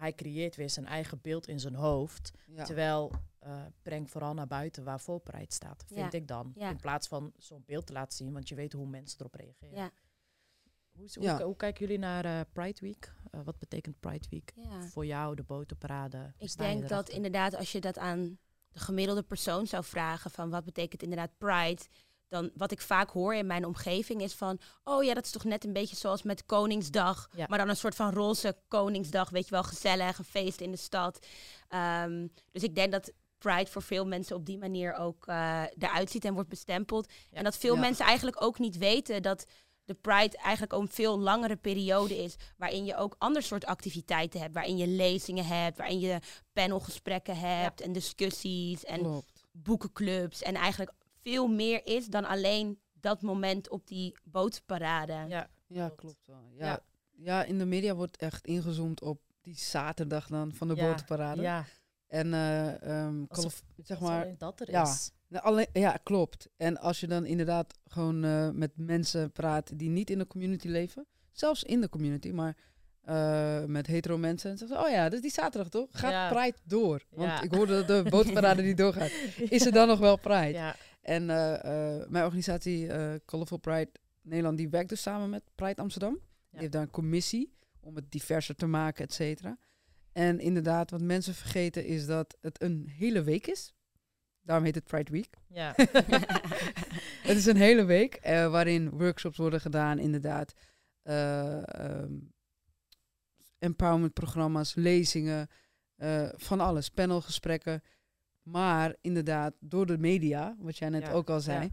hij 0.00 0.14
creëert 0.14 0.56
weer 0.56 0.70
zijn 0.70 0.86
eigen 0.86 1.18
beeld 1.20 1.48
in 1.48 1.60
zijn 1.60 1.74
hoofd. 1.74 2.32
Ja. 2.46 2.64
Terwijl 2.64 3.12
eh 3.38 3.62
breng 3.82 4.10
vooral 4.10 4.34
naar 4.34 4.46
buiten 4.46 4.84
waar 4.84 5.00
voorbereid 5.00 5.52
staat, 5.52 5.84
vind 5.86 6.12
Ja. 6.12 6.18
ik 6.18 6.28
dan. 6.28 6.52
Ja. 6.54 6.70
In 6.70 6.76
plaats 6.76 7.08
van 7.08 7.32
zo'n 7.36 7.62
beeld 7.66 7.86
te 7.86 7.92
laten 7.92 8.16
zien, 8.16 8.32
want 8.32 8.48
je 8.48 8.54
weet 8.54 8.72
hoe 8.72 8.86
mensen 8.86 9.20
erop 9.20 9.34
reageren. 9.34 9.74
Ja. 9.76 9.90
Hoe, 11.44 11.56
kijken 11.56 11.80
jullie 11.86 11.98
naar 11.98 12.24
eh, 12.24 12.40
Pride 12.52 12.80
Week? 12.80 13.14
Eh, 13.30 13.40
wat 13.44 13.58
betekent 13.58 14.00
Pride 14.00 14.26
Week 14.30 14.54
voor 14.88 15.06
jou, 15.06 15.34
de 15.34 15.42
boterparade? 15.42 16.18
Hoe 16.38 16.48
Ik 16.48 16.56
denk 16.56 16.88
dat 16.88 17.08
inderdaad 17.08 17.56
als 17.56 17.72
je 17.72 17.80
dat 17.80 17.98
aan 17.98 18.38
de 18.68 18.78
gemiddelde 18.78 19.22
persoon 19.22 19.66
zou 19.66 19.84
vragen 19.84 20.30
van 20.30 20.50
wat 20.50 20.64
betekent 20.64 21.02
inderdaad 21.02 21.38
pride, 21.38 21.82
dan 22.30 22.50
wat 22.54 22.70
ik 22.72 22.80
vaak 22.80 23.10
hoor 23.10 23.34
in 23.34 23.46
mijn 23.46 23.64
omgeving 23.66 24.22
is 24.22 24.32
van, 24.34 24.58
oh 24.84 25.04
ja, 25.04 25.14
dat 25.14 25.24
is 25.24 25.30
toch 25.30 25.44
net 25.44 25.64
een 25.64 25.72
beetje 25.72 25.96
zoals 25.96 26.22
met 26.22 26.46
Koningsdag, 26.46 27.28
Ja. 27.36 27.44
maar 27.48 27.58
dan 27.58 27.68
een 27.68 27.76
soort 27.76 27.94
van 27.94 28.12
roze 28.12 28.56
Koningsdag, 28.68 29.30
weet 29.30 29.44
je 29.44 29.50
wel, 29.50 29.62
gezellig, 29.62 30.18
een 30.18 30.24
feest 30.24 30.60
in 30.60 30.70
de 30.70 30.76
stad. 30.76 31.26
Ehm, 31.68 32.26
dus 32.52 32.62
ik 32.62 32.74
denk 32.74 32.92
dat 32.92 33.12
Pride 33.38 33.70
voor 33.70 33.82
veel 33.82 34.06
mensen 34.06 34.36
op 34.36 34.46
die 34.46 34.58
manier 34.58 34.94
ook 34.94 35.26
eh 35.26 35.62
eruit 35.78 36.10
ziet 36.10 36.24
en 36.24 36.34
wordt 36.34 36.48
bestempeld. 36.48 37.12
Ja. 37.30 37.36
En 37.38 37.44
dat 37.44 37.56
veel 37.56 37.74
Ja. 37.74 37.80
mensen 37.80 38.04
eigenlijk 38.06 38.42
ook 38.42 38.58
niet 38.58 38.78
weten 38.78 39.22
dat 39.22 39.44
de 39.84 39.94
Pride 39.94 40.36
eigenlijk 40.36 40.72
ook 40.72 40.82
een 40.82 40.88
veel 40.88 41.18
langere 41.18 41.56
periode 41.56 42.22
is. 42.22 42.36
Waarin 42.56 42.84
je 42.84 42.96
ook 42.96 43.14
ander 43.18 43.42
soort 43.42 43.64
activiteiten 43.64 44.40
hebt. 44.40 44.54
Waarin 44.54 44.76
je 44.76 44.86
lezingen 44.86 45.46
hebt, 45.46 45.76
waarin 45.78 46.00
je 46.00 46.18
panelgesprekken 46.52 47.36
hebt 47.38 47.80
en 47.80 47.92
discussies 47.92 48.84
en 48.84 48.98
Klopt. 48.98 49.46
boekenclubs. 49.52 50.42
En 50.42 50.54
eigenlijk 50.54 50.92
veel 51.22 51.48
meer 51.48 51.86
is 51.86 52.06
dan 52.06 52.24
alleen 52.24 52.78
dat 52.92 53.22
moment 53.22 53.68
op 53.68 53.86
die 53.86 54.16
bootparade. 54.24 55.24
Ja, 55.28 55.48
Ja, 55.66 55.92
Klopt. 55.96 56.26
wel. 56.26 56.50
Ja. 56.56 56.66
Ja. 56.66 56.80
Ja. 57.16 57.44
in 57.44 57.58
de 57.58 57.64
media 57.64 57.94
wordt 57.94 58.16
echt 58.16 58.46
ingezoomd 58.46 59.02
op 59.02 59.20
die 59.40 59.56
zaterdag 59.58 60.26
dan 60.26 60.54
van 60.54 60.68
de 60.68 60.74
Ja, 60.74 60.86
botenparade. 60.88 61.42
ja. 61.42 61.64
En 62.06 62.34
eh, 62.34 62.82
ehm, 62.82 63.24
Alsof- 63.28 63.62
Calif- 63.68 63.86
zeg 63.88 64.00
maar, 64.00 64.34
dat 64.38 64.60
er 64.60 64.70
ja. 64.70 64.82
is. 64.82 65.10
nou, 65.28 65.44
alleen, 65.44 65.66
ja, 65.72 65.98
klopt. 66.02 66.48
En 66.56 66.78
als 66.78 67.00
je 67.00 67.06
dan 67.06 67.24
inderdaad 67.26 67.78
gewoon 67.86 68.24
eh, 68.24 68.50
met 68.50 68.70
mensen 68.76 69.32
praat 69.32 69.78
die 69.78 69.88
niet 69.88 70.10
in 70.10 70.18
de 70.18 70.26
community 70.26 70.68
leven, 70.68 71.06
zelfs 71.32 71.62
in 71.64 71.80
de 71.80 71.88
community, 71.88 72.30
maar 72.30 72.56
eh, 73.00 73.64
met 73.64 73.86
hetero 73.86 74.18
mensen, 74.18 74.50
en 74.50 74.58
zeggen 74.58 74.76
ze, 74.76 74.84
oh 74.84 74.90
ja, 74.90 75.04
dat 75.04 75.12
is 75.12 75.20
die 75.20 75.30
zaterdag 75.30 75.68
toch? 75.68 75.88
Gaat 75.90 76.10
Ja. 76.10 76.28
Pride 76.32 76.56
door? 76.64 77.04
Want 77.10 77.28
Ja. 77.30 77.42
ik 77.42 77.54
hoorde 77.54 77.84
dat 77.84 78.04
de 78.04 78.10
botenparade 78.16 78.62
niet 78.62 78.76
doorgaat. 78.76 79.10
Is 79.36 79.66
er 79.66 79.72
dan 79.72 79.88
nog 79.88 79.98
wel 79.98 80.16
Pride? 80.18 80.52
Ja, 80.58 80.76
En 81.00 81.30
eh, 81.30 81.54
eh, 81.54 82.08
mijn 82.08 82.24
organisatie 82.24 82.88
eh 82.88 83.14
Colorful 83.24 83.58
Pride 83.58 83.90
Nederland, 84.22 84.56
die 84.56 84.68
werkt 84.68 84.88
dus 84.88 85.02
samen 85.02 85.30
met 85.30 85.42
Pride 85.54 85.82
Amsterdam. 85.82 86.18
Die 86.50 86.60
heeft 86.60 86.72
daar 86.72 86.82
een 86.82 86.90
commissie 86.90 87.52
om 87.80 87.96
het 87.96 88.10
diverser 88.10 88.54
te 88.54 88.66
maken, 88.66 89.04
et 89.04 89.12
cetera. 89.12 89.58
En 90.12 90.40
inderdaad, 90.40 90.90
wat 90.90 91.00
mensen 91.00 91.34
vergeten 91.34 91.84
is 91.84 92.06
dat 92.06 92.36
het 92.40 92.62
een 92.62 92.88
hele 92.88 93.22
week 93.22 93.46
is. 93.46 93.74
Daarom 94.40 94.64
heet 94.64 94.74
het 94.74 94.84
Pride 94.84 95.12
Week. 95.12 95.36
ja. 95.46 95.74
Het 97.28 97.36
is 97.36 97.46
een 97.46 97.56
hele 97.56 97.84
week 97.84 98.18
waarin 98.22 98.90
workshops 98.90 99.36
worden 99.36 99.60
gedaan, 99.60 99.98
inderdaad. 99.98 100.52
Ehm, 101.02 102.12
empowerment 103.58 104.12
programma's, 104.12 104.74
lezingen, 104.74 105.48
van 106.36 106.60
alles, 106.60 106.88
panelgesprekken. 106.88 107.82
Maar 108.50 108.96
inderdaad, 109.00 109.54
door 109.60 109.86
de 109.86 109.98
media, 109.98 110.56
wat 110.58 110.78
jij 110.78 110.88
net 110.88 111.02
Ja, 111.02 111.12
ook 111.12 111.30
al 111.30 111.40
zei, 111.40 111.62
ja. 111.64 111.70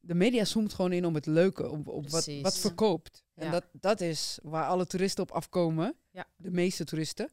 de 0.00 0.14
media 0.14 0.44
zoomt 0.44 0.72
gewoon 0.74 0.92
in 0.92 1.04
op 1.04 1.14
het 1.14 1.26
leuke, 1.26 1.68
op, 1.70 1.88
op 1.88 2.08
wat, 2.08 2.26
wat 2.42 2.58
verkoopt. 2.58 3.24
En 3.34 3.50
dat, 3.50 3.64
dat 3.72 4.00
is 4.00 4.38
waar 4.42 4.66
alle 4.66 4.86
toeristen 4.86 5.22
op 5.22 5.30
afkomen, 5.30 5.94
Ja. 6.10 6.26
de 6.36 6.50
meeste 6.50 6.84
toeristen, 6.84 7.30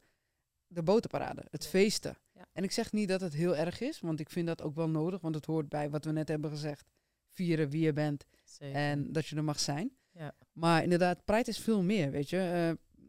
de 0.66 0.82
botenparade, 0.82 1.44
het 1.50 1.62
Ja. 1.64 1.68
feesten. 1.70 2.16
Ja. 2.32 2.46
En 2.52 2.62
ik 2.64 2.72
zeg 2.72 2.92
niet 2.92 3.08
dat 3.08 3.20
het 3.20 3.32
heel 3.34 3.56
erg 3.56 3.80
is, 3.80 4.00
want 4.00 4.20
ik 4.20 4.30
vind 4.30 4.46
dat 4.46 4.62
ook 4.62 4.74
wel 4.74 4.88
nodig, 4.88 5.20
want 5.20 5.34
het 5.34 5.46
hoort 5.46 5.68
bij 5.68 5.90
wat 5.90 6.04
we 6.04 6.12
net 6.12 6.28
hebben 6.28 6.50
gezegd. 6.50 6.90
Vieren 7.32 7.68
wie 7.70 7.82
je 7.82 7.92
bent 7.92 8.24
Zeker. 8.44 8.74
en 8.76 9.12
dat 9.12 9.26
je 9.26 9.36
er 9.36 9.44
mag 9.44 9.60
zijn. 9.60 9.90
Ja. 10.10 10.34
Maar 10.52 10.82
inderdaad, 10.82 11.24
Pride 11.24 11.50
is 11.50 11.58
veel 11.58 11.82
meer, 11.82 12.10
weet 12.10 12.30
je. 12.30 12.38
Eh, 12.38 13.00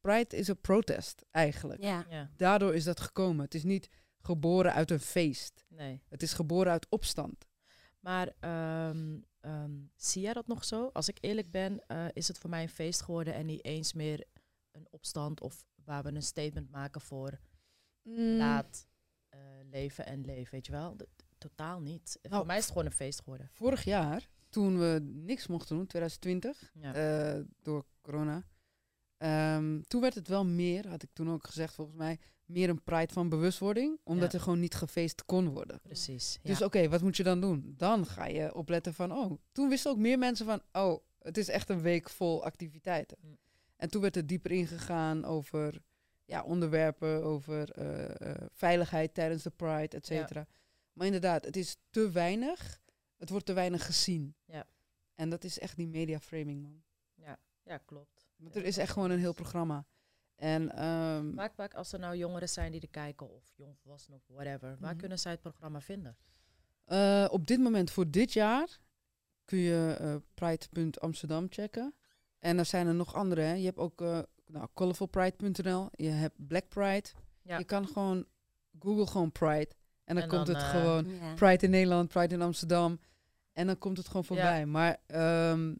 Pride 0.00 0.36
is 0.36 0.48
een 0.48 0.60
protest, 0.60 1.24
eigenlijk. 1.30 1.82
Ja. 1.82 2.06
Ja, 2.10 2.30
Daardoor 2.36 2.74
is 2.74 2.84
dat 2.84 3.00
gekomen. 3.00 3.44
Het 3.44 3.54
is 3.54 3.62
niet 3.64 3.88
geboren 4.24 4.72
uit 4.72 4.90
een 4.90 5.00
feest. 5.00 5.64
nee. 5.68 6.02
Het 6.08 6.22
is 6.22 6.32
geboren 6.32 6.72
uit 6.72 6.86
opstand. 6.88 7.48
Maar 8.00 8.32
ehm, 8.40 9.18
ehm, 9.40 9.72
zie 9.96 10.22
jij 10.22 10.32
dat 10.32 10.46
nog 10.46 10.64
zo? 10.64 10.90
Als 10.92 11.08
ik 11.08 11.18
eerlijk 11.20 11.50
ben, 11.50 11.86
eh, 11.86 12.06
is 12.12 12.28
het 12.28 12.38
voor 12.38 12.50
mij 12.50 12.62
een 12.62 12.68
feest 12.68 13.02
geworden 13.02 13.34
en 13.34 13.46
niet 13.46 13.64
eens 13.64 13.92
meer 13.92 14.24
een 14.72 14.86
opstand 14.90 15.40
of 15.40 15.64
waar 15.84 16.02
we 16.02 16.08
een 16.14 16.22
statement 16.22 16.70
maken 16.70 17.00
voor 17.00 17.38
Mm. 18.02 18.36
laat 18.36 18.86
eh, 19.28 19.40
leven 19.70 20.06
en 20.06 20.24
leven, 20.24 20.50
weet 20.52 20.66
je 20.66 20.72
wel? 20.72 20.96
Totaal 21.38 21.80
niet. 21.80 22.18
Nou, 22.22 22.34
voor 22.36 22.46
mij 22.46 22.56
is 22.56 22.62
het 22.62 22.70
gewoon 22.72 22.86
een 22.86 22.92
feest 22.92 23.18
geworden. 23.18 23.48
Vorig 23.52 23.84
jaar, 23.84 24.28
toen 24.48 24.78
we 24.78 24.98
niks 25.02 25.46
mochten 25.46 25.76
doen, 25.76 25.86
2020, 25.86 26.70
Ja. 26.74 26.94
eh, 26.94 27.40
door 27.62 27.84
corona. 28.00 28.44
Ehm, 29.24 29.80
toen 29.86 30.00
werd 30.00 30.14
het 30.14 30.28
wel 30.28 30.44
meer, 30.44 30.88
had 30.88 31.02
ik 31.02 31.08
toen 31.12 31.30
ook 31.30 31.46
gezegd 31.46 31.74
volgens 31.74 31.96
mij, 31.96 32.18
meer 32.44 32.68
een 32.68 32.82
pride 32.82 33.12
van 33.12 33.28
bewustwording. 33.28 33.98
Omdat 34.04 34.32
Ja. 34.32 34.38
er 34.38 34.44
gewoon 34.44 34.60
niet 34.60 34.74
gefeest 34.74 35.24
kon 35.24 35.48
worden. 35.48 35.80
Precies. 35.80 36.38
Dus 36.42 36.58
ja. 36.58 36.64
oké, 36.64 36.88
wat 36.88 37.02
moet 37.02 37.16
je 37.16 37.22
dan 37.22 37.40
doen? 37.40 37.74
Dan 37.76 38.06
ga 38.06 38.26
je 38.26 38.54
opletten 38.54 38.94
van, 38.94 39.12
oh, 39.12 39.38
toen 39.52 39.68
wisten 39.68 39.90
ook 39.90 39.98
meer 39.98 40.18
mensen 40.18 40.46
van, 40.46 40.60
oh, 40.72 41.02
het 41.18 41.36
is 41.38 41.48
echt 41.48 41.68
een 41.68 41.80
week 41.80 42.10
vol 42.10 42.44
activiteiten. 42.44 43.16
En 43.76 43.90
toen 43.90 44.00
werd 44.02 44.14
het 44.14 44.28
dieper 44.28 44.50
ingegaan 44.50 45.24
over 45.24 45.82
ja, 46.24 46.42
onderwerpen, 46.42 47.22
over 47.22 47.70
eh, 47.70 48.30
eh, 48.30 48.46
veiligheid 48.52 49.14
tijdens 49.14 49.42
de 49.42 49.50
Pride, 49.50 49.96
et 49.96 50.08
Ja. 50.08 50.16
cetera. 50.20 50.46
Maar 50.92 51.06
inderdaad, 51.06 51.44
het 51.44 51.56
is 51.56 51.76
te 51.90 52.10
weinig, 52.10 52.80
het 53.16 53.30
wordt 53.30 53.46
te 53.46 53.52
weinig 53.52 53.86
gezien. 53.86 54.34
Ja. 54.44 54.66
En 55.14 55.30
dat 55.30 55.44
is 55.44 55.58
echt 55.58 55.76
die 55.76 55.88
media 55.88 56.20
framing, 56.20 56.62
man. 56.62 56.82
ja, 57.66 57.78
klopt. 57.78 58.23
Want 58.36 58.56
er 58.56 58.64
is 58.64 58.76
echt 58.76 58.92
gewoon 58.92 59.10
een 59.10 59.18
heel 59.18 59.32
programma. 59.32 59.86
En 60.34 60.70
ehm, 60.76 61.34
Vaak, 61.34 61.54
vaak 61.54 61.74
als 61.74 61.92
er 61.92 61.98
nou 61.98 62.16
jongeren 62.16 62.48
zijn 62.48 62.72
die 62.72 62.80
er 62.80 62.88
kijken 62.88 63.30
of 63.30 63.52
jongvolwassenen 63.56 64.18
of 64.18 64.34
whatever, 64.36 64.76
waar 64.80 64.90
Mhm. 64.90 64.98
kunnen 64.98 65.18
zij 65.18 65.32
het 65.32 65.40
programma 65.40 65.80
vinden? 65.80 66.16
Eh, 66.84 67.26
op 67.30 67.46
dit 67.46 67.60
moment, 67.60 67.90
voor 67.90 68.10
dit 68.10 68.32
jaar, 68.32 68.78
kun 69.44 69.58
je 69.58 69.96
eh 70.00 70.16
pride.amsterdam 70.34 71.46
checken. 71.50 71.94
En 72.38 72.58
er 72.58 72.64
zijn 72.64 72.86
er 72.86 72.94
nog 72.94 73.14
andere. 73.14 73.40
Hè. 73.40 73.52
Je 73.52 73.64
hebt 73.64 73.78
ook 73.78 74.00
eh 74.00 74.18
nou, 74.46 74.68
colorfulpride.nl. 74.74 75.88
Je 75.92 76.08
hebt 76.08 76.46
Black 76.46 76.68
Pride. 76.68 77.08
Ja. 77.42 77.58
Je 77.58 77.64
kan 77.64 77.86
gewoon, 77.86 78.26
Google 78.78 79.06
gewoon 79.06 79.32
Pride. 79.32 79.70
En 80.04 80.14
dan 80.14 80.22
En 80.24 80.28
komt 80.28 80.46
het 80.46 80.62
gewoon. 80.62 81.06
Pride 81.34 81.64
in 81.64 81.70
Nederland, 81.70 82.08
Pride 82.08 82.34
in 82.34 82.42
Amsterdam. 82.42 83.00
En 83.52 83.66
dan 83.66 83.78
komt 83.78 83.96
het 83.96 84.06
gewoon 84.06 84.24
voorbij. 84.24 84.66
Maar 84.66 84.96
ehm, 85.06 85.74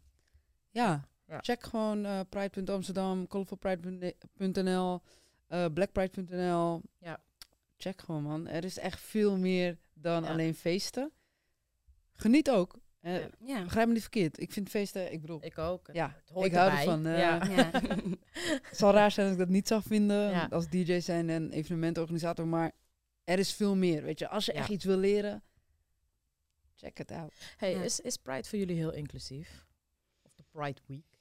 ja, 0.71 1.09
Ja. 1.35 1.41
check 1.43 1.63
gewoon 1.63 2.05
eh 2.05 2.21
pride.amsterdam, 2.29 3.27
colorfulpride.nl, 3.27 5.01
eh 5.47 5.67
blackpride.nl. 5.75 6.81
Ja. 6.99 7.21
Check 7.77 8.01
gewoon, 8.01 8.23
man. 8.23 8.47
Er 8.47 8.65
is 8.65 8.79
echt 8.79 9.01
veel 9.01 9.37
meer 9.37 9.79
dan 9.95 10.23
Ja. 10.23 10.29
alleen 10.31 10.55
feesten. 10.55 11.13
Geniet 12.13 12.51
ook. 12.51 12.75
Eh, 13.01 13.21
Ja. 13.21 13.29
Ja. 13.41 13.63
Begrijp 13.63 13.87
me 13.87 13.93
niet 13.93 14.03
verkeerd. 14.03 14.41
Ik 14.41 14.53
vind 14.53 14.69
feesten, 14.69 15.13
ik 15.13 15.21
bedoel, 15.21 15.45
Ik 15.45 15.59
ook. 15.59 15.89
Ja, 15.93 16.15
Het 16.21 16.31
hoort 16.31 16.47
ik 16.47 16.53
hou 16.55 16.67
erbij. 16.71 16.85
ervan, 16.85 17.07
eh. 17.07 17.19
ja. 17.19 17.45
Ja. 17.57 17.71
het 18.63 18.77
zal 18.77 18.93
raar 18.93 19.11
zijn 19.11 19.27
als 19.27 19.35
ik 19.37 19.41
dat 19.43 19.49
niet 19.53 19.69
zou 19.69 19.83
vinden 19.83 20.31
Ja. 20.31 20.47
als 20.51 20.69
DJ 20.69 20.99
zijn 21.01 21.31
en 21.31 21.51
evenementenorganisator, 21.53 22.47
maar 22.47 22.73
er 23.25 23.39
is 23.39 23.53
veel 23.55 23.77
meer. 23.77 24.03
Weet 24.03 24.19
je, 24.19 24.29
als 24.29 24.45
je 24.47 24.53
Ja. 24.53 24.59
echt 24.59 24.69
iets 24.69 24.85
wil 24.85 24.97
leren, 24.97 25.43
check 26.75 26.99
it 26.99 27.11
out. 27.11 27.33
Hey, 27.57 27.71
Ja. 27.75 27.83
is, 27.83 28.01
is 28.01 28.17
Pride 28.17 28.49
voor 28.49 28.59
jullie 28.59 28.77
heel 28.77 28.93
inclusief? 28.93 29.67
Of 30.23 30.35
de 30.35 30.45
Pride 30.51 30.81
Week? 30.87 31.14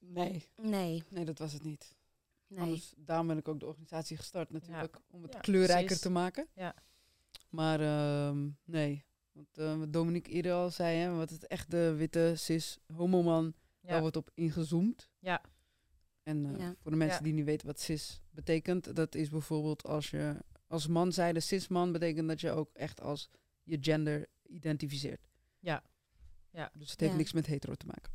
Nee, 0.00 0.44
Nee, 0.56 1.02
nee, 1.08 1.24
dat 1.24 1.38
was 1.38 1.52
het 1.52 1.62
niet. 1.62 1.96
nee. 2.46 2.60
Anders, 2.60 2.92
daarom 2.96 3.26
ben 3.26 3.38
ik 3.38 3.48
ook 3.48 3.60
de 3.60 3.66
organisatie 3.66 4.16
gestart 4.16 4.50
natuurlijk, 4.50 5.00
om 5.10 5.22
het 5.22 5.32
Ja, 5.32 5.40
kleurrijker 5.40 5.84
precies. 5.84 6.02
te 6.02 6.10
maken. 6.10 6.46
Ja. 6.54 6.74
Maar 7.48 7.80
ehm, 7.80 8.48
nee, 8.64 9.04
want 9.32 9.58
eh, 9.58 9.78
wat 9.78 9.92
Dominique 9.92 10.32
eerder 10.32 10.52
al 10.52 10.70
zei, 10.70 10.96
hè, 10.98 11.10
wat 11.16 11.30
het 11.30 11.46
echt 11.46 11.70
de 11.70 11.94
witte 11.94 12.32
cis 12.36 12.78
homoman, 12.94 13.54
daar 13.80 13.94
Ja. 13.94 14.00
wordt 14.00 14.16
op 14.16 14.30
ingezoomd. 14.34 15.10
Ja. 15.18 15.42
En 16.22 16.46
eh, 16.54 16.58
Ja. 16.60 16.74
voor 16.80 16.90
de 16.90 16.96
mensen 16.96 17.16
Ja. 17.18 17.24
die 17.24 17.32
niet 17.32 17.44
weten 17.44 17.66
wat 17.66 17.80
cis 17.80 18.22
betekent, 18.30 18.96
dat 18.96 19.14
is 19.14 19.28
bijvoorbeeld 19.28 19.84
als 19.84 20.10
je 20.10 20.36
als 20.66 20.86
man 20.86 21.12
zijde 21.12 21.40
cis 21.40 21.68
man 21.68 21.92
betekent 21.92 22.28
dat 22.28 22.40
je 22.40 22.50
ook 22.50 22.70
echt 22.72 23.00
als 23.00 23.30
je 23.62 23.78
gender 23.80 24.26
identificeert. 24.42 25.28
Ja. 25.58 25.82
Ja. 26.50 26.70
Dus 26.74 26.90
het 26.90 27.00
heeft 27.00 27.12
Ja. 27.12 27.18
niks 27.18 27.32
met 27.32 27.46
hetero 27.46 27.74
te 27.74 27.86
maken. 27.86 28.12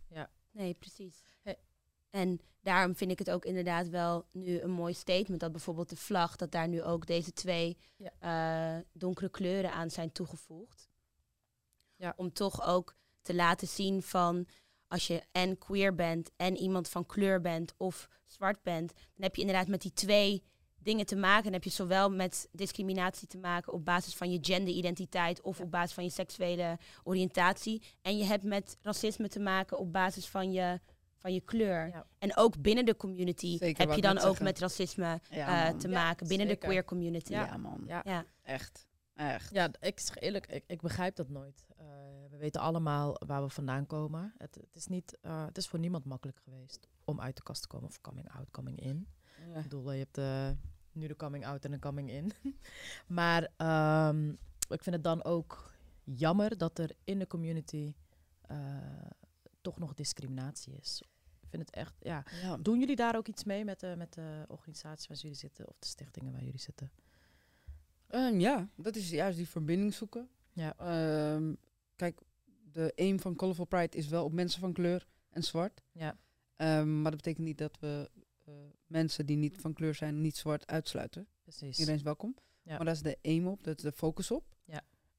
Nee, 0.51 0.73
precies. 0.73 1.23
Hey. 1.41 1.57
En 2.15 2.39
daarom 2.61 2.95
vind 2.95 3.11
ik 3.11 3.19
het 3.19 3.31
ook 3.31 3.45
inderdaad 3.45 3.89
wel 3.89 4.25
nu 4.31 4.59
een 4.59 4.71
mooi 4.71 4.93
statement 4.93 5.39
dat 5.39 5.51
bijvoorbeeld 5.51 5.89
de 5.89 5.95
vlag, 5.95 6.35
dat 6.35 6.51
daar 6.51 6.67
nu 6.67 6.83
ook 6.83 7.07
deze 7.07 7.33
twee 7.33 7.77
Ja. 7.97 8.11
eh, 8.77 8.83
donkere 8.93 9.29
kleuren 9.29 9.71
aan 9.71 9.89
zijn 9.89 10.11
toegevoegd. 10.11 10.89
Ja. 11.95 12.13
Om 12.17 12.33
toch 12.33 12.65
ook 12.65 12.95
te 13.21 13.35
laten 13.35 13.67
zien 13.67 14.01
van 14.03 14.47
als 14.87 15.07
je 15.07 15.23
en 15.31 15.57
queer 15.57 15.95
bent 15.95 16.31
en 16.35 16.57
iemand 16.57 16.89
van 16.89 17.05
kleur 17.05 17.41
bent 17.41 17.73
of 17.77 18.07
zwart 18.25 18.63
bent, 18.63 18.93
dan 18.93 19.23
heb 19.23 19.35
je 19.35 19.41
inderdaad 19.41 19.67
met 19.67 19.81
die 19.81 19.93
twee 19.93 20.43
dingen 20.79 21.05
te 21.05 21.15
maken. 21.15 21.43
Dan 21.43 21.53
heb 21.53 21.63
je 21.63 21.69
zowel 21.69 22.09
met 22.09 22.49
discriminatie 22.51 23.27
te 23.27 23.37
maken 23.37 23.73
op 23.73 23.85
basis 23.85 24.15
van 24.15 24.31
je 24.31 24.37
genderidentiteit 24.41 25.41
of 25.41 25.59
op 25.59 25.71
basis 25.71 25.93
van 25.93 26.03
je 26.03 26.09
seksuele 26.09 26.77
oriëntatie. 27.03 27.81
En 28.01 28.17
je 28.17 28.23
hebt 28.23 28.43
met 28.43 28.77
racisme 28.81 29.27
te 29.27 29.39
maken 29.39 29.77
op 29.77 29.93
basis 29.93 30.27
van 30.27 30.51
je, 30.51 30.79
van 31.17 31.33
je 31.33 31.41
kleur. 31.41 31.87
Ja. 31.87 32.05
En 32.17 32.37
ook 32.37 32.61
binnen 32.61 32.85
de 32.85 32.95
community 32.95 33.57
Zeker, 33.57 33.87
heb 33.87 33.95
je 33.95 34.01
dan 34.01 34.17
ook 34.17 34.23
zeggen. 34.23 34.43
met 34.43 34.59
racisme 34.59 35.19
Ja, 35.29 35.67
eh, 35.69 35.77
te 35.77 35.87
Ja, 35.87 35.93
maken, 35.93 36.27
binnen 36.27 36.47
zeker. 36.47 36.61
de 36.61 36.67
queer 36.67 36.85
community. 36.85 37.31
Ja, 37.31 37.45
Ja. 37.45 37.57
man. 37.57 37.83
Ja. 37.87 38.01
Ja. 38.05 38.25
Echt. 38.43 38.87
Echt. 39.15 39.51
Ja, 39.53 39.69
ik 39.79 39.99
zeg 39.99 40.17
eerlijk, 40.17 40.47
ik, 40.47 40.63
ik 40.67 40.81
begrijp 40.81 41.15
dat 41.15 41.29
nooit. 41.29 41.65
Eh, 41.77 41.85
we 42.29 42.37
weten 42.37 42.61
allemaal 42.61 43.15
waar 43.25 43.43
we 43.43 43.49
vandaan 43.49 43.85
komen. 43.85 44.33
Het, 44.37 44.55
het, 44.55 44.75
is 44.75 44.87
niet, 44.87 45.17
eh, 45.21 45.45
het 45.45 45.57
is 45.57 45.67
voor 45.67 45.79
niemand 45.79 46.05
makkelijk 46.05 46.39
geweest 46.43 46.87
om 47.03 47.21
uit 47.21 47.35
de 47.35 47.43
kast 47.43 47.61
te 47.61 47.67
komen 47.67 47.87
of 47.89 48.01
coming 48.01 48.31
out, 48.31 48.51
coming 48.51 48.79
in. 48.79 49.07
Ja. 49.49 49.55
Ik 49.55 49.63
bedoel, 49.63 49.91
je 49.91 49.99
hebt 49.99 50.17
eh, 50.17 50.49
nu 50.91 51.07
de 51.07 51.15
coming 51.15 51.45
out 51.45 51.65
en 51.65 51.73
een 51.73 51.79
coming 51.79 52.09
in. 52.11 52.31
maar 53.07 53.49
ehm, 53.57 54.29
ik 54.69 54.83
vind 54.83 54.95
het 54.95 55.03
dan 55.03 55.23
ook 55.23 55.73
jammer 56.03 56.57
dat 56.57 56.79
er 56.79 56.91
in 57.03 57.19
de 57.19 57.27
community 57.27 57.93
eh, 58.41 58.57
toch 59.65 59.79
nog 59.79 59.93
discriminatie 59.93 60.73
is. 60.73 61.01
Ik 61.41 61.49
vind 61.49 61.65
het 61.65 61.75
echt, 61.75 61.93
ja. 61.99 62.25
Ja. 62.41 62.57
Doen 62.57 62.79
jullie 62.79 62.95
daar 62.95 63.15
ook 63.15 63.27
iets 63.27 63.43
mee 63.43 63.65
met 63.65 63.79
de, 63.79 63.93
met 63.97 64.13
de 64.13 64.45
organisatie 64.47 65.07
waar 65.07 65.17
jullie 65.17 65.37
zitten 65.37 65.67
of 65.67 65.79
de 65.79 65.87
stichtingen 65.87 66.31
waar 66.31 66.43
jullie 66.43 66.59
zitten? 66.59 66.91
Ehm, 68.07 68.39
ja, 68.39 68.69
dat 68.75 68.95
is 68.95 69.09
juist 69.09 69.37
die 69.37 69.47
verbinding 69.47 69.93
zoeken. 69.93 70.29
Ja. 70.53 70.77
Ehm, 70.77 71.53
kijk, 71.95 72.21
de 72.71 72.93
aim 72.95 73.19
van 73.19 73.35
Colorful 73.35 73.65
Pride 73.65 73.97
is 73.97 74.07
wel 74.07 74.23
op 74.23 74.31
mensen 74.31 74.59
van 74.59 74.73
kleur 74.73 75.07
en 75.29 75.43
zwart. 75.43 75.81
Ja. 75.91 76.17
Ehm, 76.55 77.01
maar 77.01 77.11
dat 77.11 77.21
betekent 77.21 77.45
niet 77.45 77.57
dat 77.57 77.79
we 77.79 78.09
eh, 78.43 78.53
mensen 78.85 79.25
die 79.25 79.37
niet 79.37 79.57
van 79.57 79.73
kleur 79.73 79.95
zijn, 79.95 80.21
niet 80.21 80.37
zwart 80.37 80.67
uitsluiten. 80.67 81.27
Precies. 81.41 81.77
Iedereen 81.77 81.99
is 81.99 82.05
welkom. 82.05 82.35
Ja. 82.61 82.75
Maar 82.75 82.85
daar 82.85 82.93
is 82.93 83.01
de 83.01 83.17
aim 83.21 83.47
op, 83.47 83.63
dat 83.63 83.77
is 83.77 83.83
de 83.83 83.91
focus 83.91 84.31
op. 84.31 84.54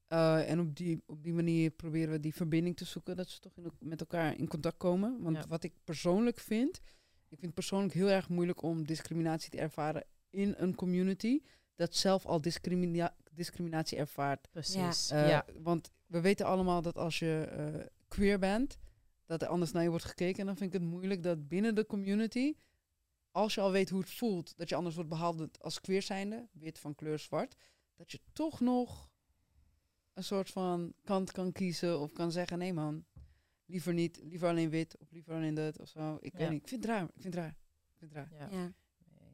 Eh, 0.06 0.50
en 0.50 0.60
op 0.60 0.76
die, 0.76 1.02
op 1.06 1.22
die 1.22 1.32
manier 1.32 1.70
proberen 1.70 2.10
we 2.12 2.20
die 2.20 2.34
verbinding 2.34 2.76
te 2.76 2.84
zoeken, 2.84 3.16
dat 3.16 3.28
ze 3.28 3.40
toch 3.40 3.56
in, 3.56 3.70
met 3.78 4.00
elkaar 4.00 4.38
in 4.38 4.48
contact 4.48 4.76
komen. 4.76 5.22
Want 5.22 5.36
Ja. 5.36 5.46
wat 5.48 5.62
ik 5.64 5.72
persoonlijk 5.84 6.38
vind, 6.40 6.76
ik 7.28 7.38
vind 7.38 7.40
het 7.42 7.54
persoonlijk 7.54 7.94
heel 7.94 8.10
erg 8.10 8.28
moeilijk 8.28 8.62
om 8.62 8.86
discriminatie 8.86 9.50
te 9.50 9.58
ervaren 9.58 10.04
in 10.30 10.54
een 10.56 10.74
community 10.74 11.40
dat 11.74 11.94
zelf 11.94 12.26
al 12.26 12.40
discrimina 12.40 13.16
discriminatie 13.32 13.98
ervaart. 13.98 14.50
Precies. 14.50 15.10
Eh, 15.10 15.28
ja. 15.28 15.44
Want 15.62 15.90
we 16.06 16.20
weten 16.20 16.46
allemaal 16.46 16.82
dat 16.82 16.96
als 16.98 17.18
je 17.18 17.48
eh, 17.50 17.86
queer 18.08 18.38
bent, 18.38 18.76
dat 19.26 19.42
er 19.42 19.48
anders 19.48 19.72
naar 19.72 19.82
je 19.82 19.88
wordt 19.90 20.04
gekeken. 20.04 20.40
En 20.40 20.46
dan 20.46 20.56
vind 20.56 20.74
ik 20.74 20.80
het 20.80 20.88
moeilijk 20.90 21.22
dat 21.22 21.48
binnen 21.48 21.74
de 21.74 21.86
community, 21.86 22.54
als 23.30 23.54
je 23.54 23.60
al 23.60 23.70
weet 23.70 23.90
hoe 23.90 24.00
het 24.00 24.10
voelt, 24.10 24.56
dat 24.56 24.68
je 24.68 24.74
anders 24.74 24.94
wordt 24.94 25.10
behandeld 25.10 25.62
als 25.62 25.80
queer 25.80 26.02
zijnde, 26.02 26.48
wit 26.52 26.78
van 26.78 26.94
kleur 26.94 27.18
zwart, 27.18 27.56
dat 27.94 28.12
je 28.12 28.20
toch 28.32 28.60
nog 28.60 29.10
een 30.16 30.24
soort 30.24 30.50
van 30.50 30.92
kant 31.04 31.32
kan 31.32 31.52
kiezen 31.52 32.00
of 32.00 32.12
kan 32.12 32.32
zeggen, 32.32 32.58
nee 32.58 32.72
man, 32.72 33.04
liever 33.66 33.94
niet, 33.94 34.20
liever 34.22 34.48
alleen 34.48 34.70
wit 34.70 34.96
of 34.98 35.10
liever 35.10 35.34
alleen 35.34 35.54
dat 35.54 35.80
of 35.80 35.88
zo. 35.88 36.16
Ik 36.20 36.32
Ja. 36.32 36.38
weet 36.38 36.50
niet, 36.50 36.62
ik 36.62 36.68
vind 36.68 36.82
het 36.84 36.92
raar, 36.92 37.02
ik 37.02 37.10
vind 37.22 37.34
het 37.34 37.42
raar. 37.42 37.56
Ik 37.92 37.98
vind 37.98 38.14
het 38.14 38.20
raar. 38.20 38.50
Ja. 38.50 38.58
Ja. 38.58 38.66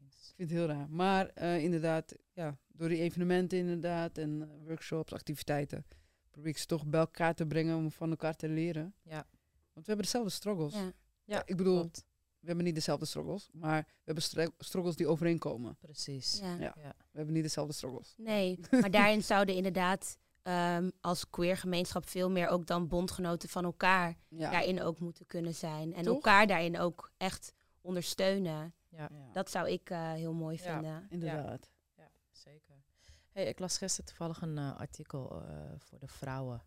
Ik 0.09 0.39
vind 0.39 0.49
het 0.49 0.57
heel 0.59 0.67
raar. 0.67 0.89
Maar 0.89 1.27
eh, 1.27 1.63
inderdaad, 1.63 2.15
ja, 2.33 2.57
door 2.67 2.89
die 2.89 2.99
evenementen 2.99 3.57
inderdaad 3.57 4.17
en 4.17 4.41
eh, 4.41 4.47
workshops, 4.67 5.13
activiteiten, 5.13 5.85
probeer 6.31 6.49
ik 6.51 6.57
ze 6.57 6.65
toch 6.65 6.85
bij 6.85 6.99
elkaar 6.99 7.35
te 7.35 7.45
brengen 7.47 7.77
om 7.77 7.91
van 7.91 8.09
elkaar 8.09 8.35
te 8.35 8.47
leren. 8.49 8.95
Ja. 9.01 9.27
Want 9.73 9.85
we 9.85 9.91
hebben 9.91 10.05
dezelfde 10.05 10.29
struggles. 10.31 10.73
Ja. 10.73 10.91
Ja, 11.25 11.41
ik 11.45 11.57
bedoel, 11.57 11.79
klopt. 11.79 12.05
we 12.39 12.47
hebben 12.47 12.65
niet 12.65 12.75
dezelfde 12.75 13.05
struggles, 13.05 13.49
maar 13.53 13.83
we 13.87 14.13
hebben 14.13 14.23
struggles 14.57 14.95
die 14.95 15.07
overeenkomen. 15.07 15.77
Precies. 15.79 16.39
Ja. 16.39 16.53
Ja. 16.59 16.75
Ja. 16.81 16.95
We 17.11 17.17
hebben 17.17 17.33
niet 17.33 17.43
dezelfde 17.43 17.73
struggles. 17.73 18.13
Nee, 18.17 18.59
maar 18.81 18.91
daarin 18.91 19.23
zouden 19.23 19.55
inderdaad 19.55 20.17
ehm, 20.43 20.89
als 21.01 21.29
queer 21.29 21.57
gemeenschap 21.57 22.07
veel 22.07 22.29
meer 22.29 22.47
ook 22.47 22.65
dan 22.67 22.87
bondgenoten 22.87 23.49
van 23.49 23.63
elkaar 23.63 24.15
Ja. 24.29 24.51
daarin 24.51 24.81
ook 24.81 24.99
moeten 24.99 25.25
kunnen 25.25 25.55
zijn. 25.55 25.93
En 25.93 26.03
Toch? 26.03 26.13
elkaar 26.15 26.47
daarin 26.47 26.79
ook 26.79 27.11
echt 27.17 27.53
ondersteunen. 27.81 28.73
Ja. 28.89 29.09
Ja. 29.11 29.31
Dat 29.31 29.49
zou 29.51 29.69
ik 29.69 29.89
eh, 29.89 30.11
heel 30.11 30.33
mooi 30.33 30.57
Ja. 30.57 30.73
vinden. 30.73 31.07
Inderdaad. 31.09 31.69
Ja, 31.95 32.11
zeker. 32.31 32.83
Hey, 33.31 33.45
ik 33.45 33.59
las 33.59 33.77
gisteren 33.77 34.05
toevallig 34.05 34.41
een 34.41 34.57
eh, 34.57 34.75
artikel 34.77 35.41
eh, 35.45 35.71
voor 35.77 35.99
de 35.99 36.07
vrouwen. 36.07 36.63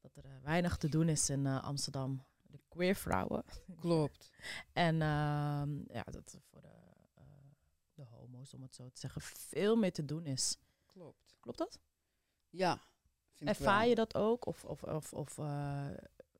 Dat 0.00 0.16
er 0.16 0.40
weinig 0.42 0.76
te 0.76 0.88
doen 0.88 1.08
is 1.08 1.30
in 1.30 1.46
Amsterdam. 1.46 2.24
De 2.42 2.60
queer 2.68 2.94
vrouwen. 2.94 3.44
Klopt. 3.80 4.30
En 4.72 5.02
ehm, 5.02 5.92
ja, 5.92 6.02
dat 6.10 6.32
er 6.32 6.40
voor 6.50 6.60
de, 6.60 6.72
eh, 7.14 7.24
de 7.94 8.04
homo's, 8.04 8.54
om 8.54 8.62
het 8.62 8.74
zo 8.74 8.88
te 8.90 9.00
zeggen, 9.00 9.20
veel 9.22 9.76
meer 9.76 9.92
te 9.92 10.04
doen 10.04 10.26
is. 10.26 10.58
Klopt. 10.86 11.36
Klopt 11.40 11.58
dat? 11.58 11.78
Ja. 12.50 12.80
Ervaar 13.44 13.86
je 13.86 13.94
dat 13.94 14.14
ook? 14.14 14.46
Of, 14.46 14.64
of, 14.64 14.82
of, 14.82 15.12
of 15.12 15.38
eh, 15.38 15.86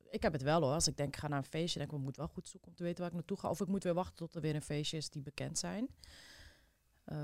ik 0.09 0.21
heb 0.21 0.33
het 0.33 0.41
wel 0.41 0.61
hoor. 0.61 0.73
Als 0.73 0.87
ik 0.87 0.97
denk, 0.97 1.13
ik 1.13 1.19
ga 1.19 1.27
naar 1.27 1.37
een 1.37 1.43
feestje, 1.43 1.79
denk 1.79 1.91
ik, 1.91 1.97
ik 1.97 2.03
moet 2.03 2.17
wel 2.17 2.27
goed 2.27 2.47
zoeken 2.47 2.69
om 2.69 2.75
te 2.75 2.83
weten 2.83 2.99
waar 2.99 3.09
ik 3.09 3.15
naartoe 3.15 3.37
ga. 3.37 3.49
Of 3.49 3.61
ik 3.61 3.67
moet 3.67 3.83
weer 3.83 3.93
wachten 3.93 4.15
tot 4.15 4.35
er 4.35 4.41
weer 4.41 4.55
een 4.55 4.61
feestje 4.61 4.97
is 4.97 5.09
die 5.09 5.21
bekend 5.21 5.57
zijn. 5.57 5.87
Eh, 7.03 7.17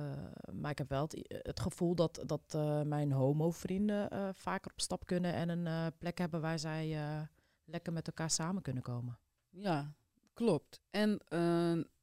maar 0.51 0.71
ik 0.71 0.77
heb 0.77 0.89
wel 0.89 1.09
het, 1.27 1.59
gevoel 1.59 1.95
dat, 1.95 2.23
dat 2.25 2.41
eh, 2.47 2.81
mijn 2.81 3.11
homo-vrienden 3.11 4.35
vaker 4.35 4.71
op 4.71 4.81
stap 4.81 5.05
kunnen 5.05 5.33
en 5.33 5.49
een 5.49 5.93
plek 5.97 6.17
hebben 6.17 6.41
waar 6.41 6.59
zij 6.59 6.97
lekker 7.65 7.93
met 7.93 8.07
elkaar 8.07 8.29
samen 8.29 8.61
kunnen 8.61 8.83
komen. 8.83 9.19
Ja, 9.49 9.93
klopt. 10.33 10.81
En 10.89 11.19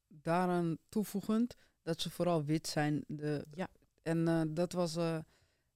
daaraan 0.08 0.78
toevoegend 0.88 1.56
dat 1.82 2.00
ze 2.00 2.10
vooral 2.10 2.44
wit 2.44 2.66
zijn. 2.66 3.04
De, 3.06 3.46
Ja. 3.50 3.68
En 4.02 4.50
dat 4.54 4.72
was, 4.72 4.96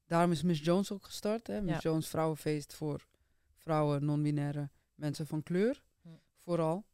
daarom 0.06 0.32
is 0.32 0.42
Miss 0.42 0.60
Jones 0.64 0.92
ook 0.92 1.04
gestart. 1.04 1.46
Hè? 1.46 1.60
Miss 1.60 1.82
Ja. 1.82 1.90
Jones 1.90 2.08
Vrouwenfeest 2.08 2.74
voor 2.74 3.06
vrouwen, 3.56 4.04
non-binaire 4.04 4.70
mensen 4.94 5.26
van 5.26 5.42
kleur. 5.42 5.82
Hm. 6.02 6.08
Vooral. 6.38 6.84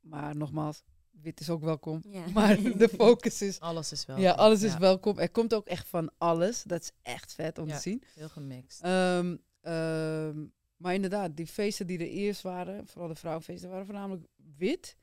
Maar 0.00 0.36
nogmaals, 0.36 0.82
wit 1.10 1.40
is 1.40 1.50
ook 1.50 1.62
welkom. 1.62 2.02
Ja. 2.08 2.24
Maar 2.34 2.56
de 2.62 2.88
focus 2.88 3.42
is, 3.42 3.60
Alles 3.60 3.92
is 3.92 4.06
wel. 4.06 4.18
ja, 4.18 4.32
alles 4.32 4.62
is 4.62 4.72
ja, 4.72 4.78
welkom. 4.78 5.18
Er 5.18 5.30
komt 5.30 5.54
ook 5.54 5.66
echt 5.66 5.88
van 5.88 6.10
alles. 6.18 6.62
Dat 6.62 6.82
is 6.82 6.90
echt 7.02 7.32
vet 7.32 7.58
om 7.58 7.68
te 7.68 7.78
zien. 7.78 8.02
Heel 8.14 8.28
gemixt. 8.28 8.82
Ehm, 8.82 9.36
ehm, 9.60 10.44
maar 10.76 10.94
inderdaad, 10.94 11.36
die 11.36 11.46
feesten 11.46 11.86
die 11.86 11.98
er 11.98 12.06
eerst 12.06 12.42
waren, 12.42 12.86
vooral 12.86 13.08
de 13.08 13.14
vrouwenfeesten, 13.14 13.70
waren 13.70 13.84
voornamelijk 13.86 14.26
wit. 14.56 14.96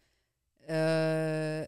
Eh, 0.57 1.61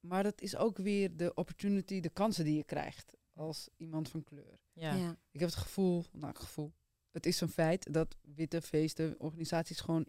maar 0.00 0.22
dat 0.22 0.40
is 0.40 0.56
ook 0.56 0.76
weer 0.78 1.16
de 1.16 1.34
opportunity, 1.34 2.00
de 2.00 2.08
kansen 2.08 2.44
die 2.44 2.56
je 2.56 2.64
krijgt 2.64 3.16
als 3.38 3.68
iemand 3.76 4.08
van 4.08 4.24
kleur. 4.24 4.58
ja. 4.72 4.94
Ja. 4.94 5.16
Ik 5.30 5.40
heb 5.40 5.48
het 5.48 5.58
gevoel, 5.58 6.04
nou 6.12 6.26
het 6.26 6.38
gevoel, 6.38 6.72
het 7.10 7.26
is 7.26 7.40
een 7.40 7.48
feit 7.48 7.92
dat 7.92 8.16
witte 8.22 8.62
feesten, 8.62 9.14
organisaties 9.20 9.80
gewoon 9.80 10.06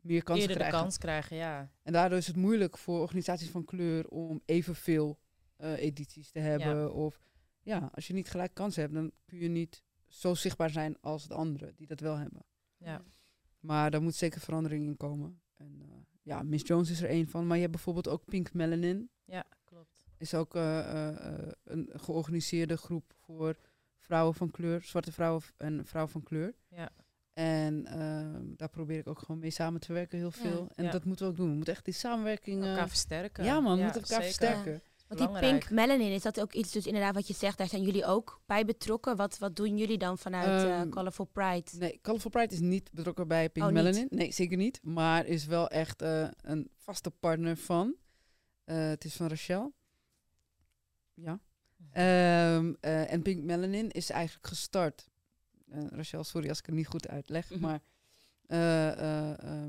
meer 0.00 0.22
kansen 0.22 0.42
Eerder 0.48 0.56
de 0.56 0.62
krijgen. 0.62 0.80
kans 0.80 0.98
krijgen, 0.98 1.36
ja. 1.36 1.72
En 1.82 1.92
daardoor 1.92 2.18
is 2.18 2.26
het 2.26 2.36
moeilijk 2.36 2.78
voor 2.78 3.00
organisaties 3.00 3.50
van 3.50 3.64
kleur 3.64 4.08
om 4.08 4.40
evenveel 4.44 5.18
eh 5.56 5.72
edities 5.82 6.30
te 6.30 6.38
hebben. 6.38 6.92
Of 6.92 7.20
ja, 7.62 7.90
als 7.94 8.06
je 8.06 8.14
niet 8.14 8.30
gelijk 8.30 8.54
kansen 8.54 8.82
hebt, 8.82 8.94
dan 8.94 9.12
kun 9.24 9.38
je 9.38 9.48
niet 9.48 9.82
zo 10.08 10.34
zichtbaar 10.34 10.70
zijn 10.70 11.00
als 11.00 11.28
de 11.28 11.34
anderen 11.34 11.76
die 11.76 11.86
dat 11.86 12.00
wel 12.00 12.16
hebben. 12.16 12.44
ja. 12.76 13.04
Maar 13.58 13.90
daar 13.90 14.02
moet 14.02 14.14
zeker 14.14 14.40
verandering 14.40 14.86
in 14.86 14.96
komen. 14.96 15.40
En 15.56 15.80
eh, 15.82 15.88
ja, 16.22 16.42
Miss 16.42 16.66
Jones 16.66 16.90
is 16.90 17.02
er 17.02 17.08
één 17.08 17.28
van. 17.28 17.46
Maar 17.46 17.56
je 17.56 17.62
hebt 17.62 17.74
bijvoorbeeld 17.74 18.08
ook 18.08 18.24
Pink 18.24 18.52
Melanin. 18.52 19.10
Ja. 19.24 19.44
Is 20.18 20.34
ook 20.34 20.54
eh, 20.54 20.78
eh, 20.78 21.08
eh, 21.26 21.48
een 21.64 21.90
georganiseerde 21.92 22.76
groep 22.76 23.12
voor 23.16 23.56
vrouwen 23.98 24.34
van 24.34 24.50
kleur, 24.50 24.82
zwarte 24.82 25.12
vrouwen 25.12 25.42
en 25.56 25.86
vrouwen 25.86 26.12
van 26.12 26.22
kleur. 26.22 26.54
Ja. 26.68 26.88
En 27.32 27.86
ehm, 27.86 28.42
daar 28.56 28.68
probeer 28.68 28.98
ik 28.98 29.06
ook 29.08 29.18
gewoon 29.18 29.38
mee 29.40 29.50
samen 29.50 29.80
te 29.80 29.92
werken, 29.92 30.18
heel 30.18 30.32
Ja. 30.34 30.40
veel. 30.50 30.68
En 30.74 30.84
Ja. 30.84 30.90
dat 30.90 31.04
moeten 31.04 31.24
we 31.26 31.30
ook 31.30 31.36
doen. 31.36 31.48
We 31.48 31.54
moeten 31.54 31.74
echt 31.74 31.84
die 31.84 31.94
samenwerking. 31.94 32.62
eh, 32.62 32.70
Elkaar 32.70 32.88
versterken. 32.88 33.44
ja, 33.44 33.60
man, 33.60 33.76
we 33.76 33.82
moeten 33.82 34.02
elkaar 34.02 34.22
zeker. 34.22 34.46
versterken. 34.46 34.82
Want 35.08 35.20
die 35.20 35.38
pink 35.40 35.70
melanin, 35.70 36.12
is 36.12 36.22
dat 36.22 36.40
ook 36.40 36.52
iets, 36.52 36.72
dus 36.72 36.86
inderdaad 36.86 37.14
wat 37.14 37.26
je 37.28 37.34
zegt, 37.34 37.58
daar 37.58 37.68
zijn 37.68 37.82
jullie 37.82 38.04
ook 38.04 38.40
bij 38.46 38.64
betrokken. 38.64 39.16
Wat, 39.16 39.38
wat 39.38 39.56
doen 39.56 39.76
jullie 39.76 39.98
dan 39.98 40.18
vanuit 40.18 40.46
eh, 40.64 40.80
Ehm, 40.80 40.88
Colorful 40.88 41.24
Pride? 41.24 41.70
Nee, 41.78 41.98
Colorful 42.02 42.30
Pride 42.30 42.54
is 42.54 42.60
niet 42.60 42.90
betrokken 42.92 43.28
bij 43.28 43.50
Pink 43.50 43.66
Oh, 43.66 43.72
niet? 43.72 43.82
Melanin. 43.82 44.06
Nee, 44.10 44.32
zeker 44.32 44.56
niet. 44.56 44.80
Maar 44.82 45.26
is 45.26 45.44
wel 45.46 45.68
echt 45.68 46.02
eh, 46.02 46.28
een 46.42 46.70
vaste 46.76 47.10
partner 47.10 47.56
van. 47.56 47.94
Eh, 48.64 48.76
het 48.88 49.04
is 49.04 49.14
van 49.14 49.28
Rachel. 49.28 49.72
Ja. 51.20 51.40
Ehm, 51.90 52.74
eh, 52.80 53.12
en 53.12 53.22
Pink 53.22 53.44
Melanin 53.44 53.90
is 53.90 54.10
eigenlijk 54.10 54.46
gestart. 54.46 55.08
Eh, 55.68 55.86
Rachel, 55.86 56.24
sorry 56.24 56.48
als 56.48 56.58
ik 56.58 56.66
het 56.66 56.74
niet 56.74 56.86
goed 56.86 57.08
uitleg. 57.08 57.50
Mhm. 57.50 57.60
Maar 57.60 57.80
eh, 58.46 59.66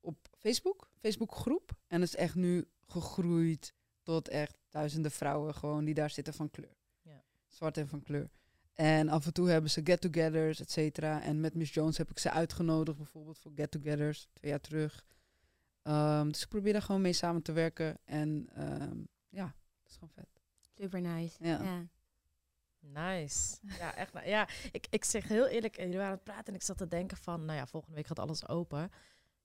op 0.00 0.28
Facebook. 0.38 0.88
Facebook 0.98 1.34
groep. 1.34 1.78
En 1.86 2.00
het 2.00 2.08
is 2.08 2.16
echt 2.16 2.34
nu 2.34 2.68
gegroeid 2.86 3.74
tot 4.02 4.28
echt 4.28 4.58
duizenden 4.68 5.10
vrouwen 5.10 5.54
gewoon 5.54 5.84
die 5.84 5.94
daar 5.94 6.10
zitten 6.10 6.34
van 6.34 6.50
kleur. 6.50 6.76
Ja. 7.02 7.24
Zwart 7.46 7.76
en 7.76 7.88
van 7.88 8.02
kleur. 8.02 8.30
En 8.74 9.08
af 9.08 9.26
en 9.26 9.32
toe 9.32 9.48
hebben 9.48 9.70
ze 9.70 9.80
get-togethers, 9.84 10.60
et 10.60 10.70
cetera. 10.70 11.22
En 11.22 11.40
met 11.40 11.54
Miss 11.54 11.74
Jones 11.74 11.98
heb 11.98 12.10
ik 12.10 12.18
ze 12.18 12.30
uitgenodigd, 12.30 12.96
bijvoorbeeld 12.96 13.38
voor 13.38 13.52
get-togethers, 13.54 14.28
twee 14.32 14.50
jaar 14.50 14.60
terug. 14.60 15.06
Ehm, 15.82 16.28
dus 16.28 16.42
ik 16.42 16.48
probeer 16.48 16.72
daar 16.72 16.82
gewoon 16.82 17.00
mee 17.00 17.12
samen 17.12 17.42
te 17.42 17.52
werken. 17.52 17.98
En 18.04 18.48
ehm, 18.54 18.98
ja, 19.28 19.44
dat 19.44 19.88
is 19.88 19.94
gewoon 19.94 20.10
vet. 20.10 20.39
Super 20.80 21.00
nice. 21.00 21.36
Ja. 21.40 21.60
Ja. 21.62 21.86
Nice. 22.80 23.56
Ja, 23.78 23.94
echt. 23.94 24.12
nou, 24.12 24.28
Ja, 24.28 24.48
ik, 24.72 24.86
ik 24.90 25.04
zeg 25.04 25.28
heel 25.28 25.46
eerlijk, 25.46 25.76
jullie 25.76 25.92
waren 25.92 26.06
aan 26.06 26.14
het 26.14 26.24
praten 26.24 26.46
en 26.46 26.54
ik 26.54 26.62
zat 26.62 26.78
te 26.78 26.88
denken 26.88 27.16
van, 27.16 27.44
nou 27.44 27.58
ja, 27.58 27.66
volgende 27.66 27.96
week 27.96 28.06
gaat 28.06 28.18
alles 28.18 28.48
open. 28.48 28.90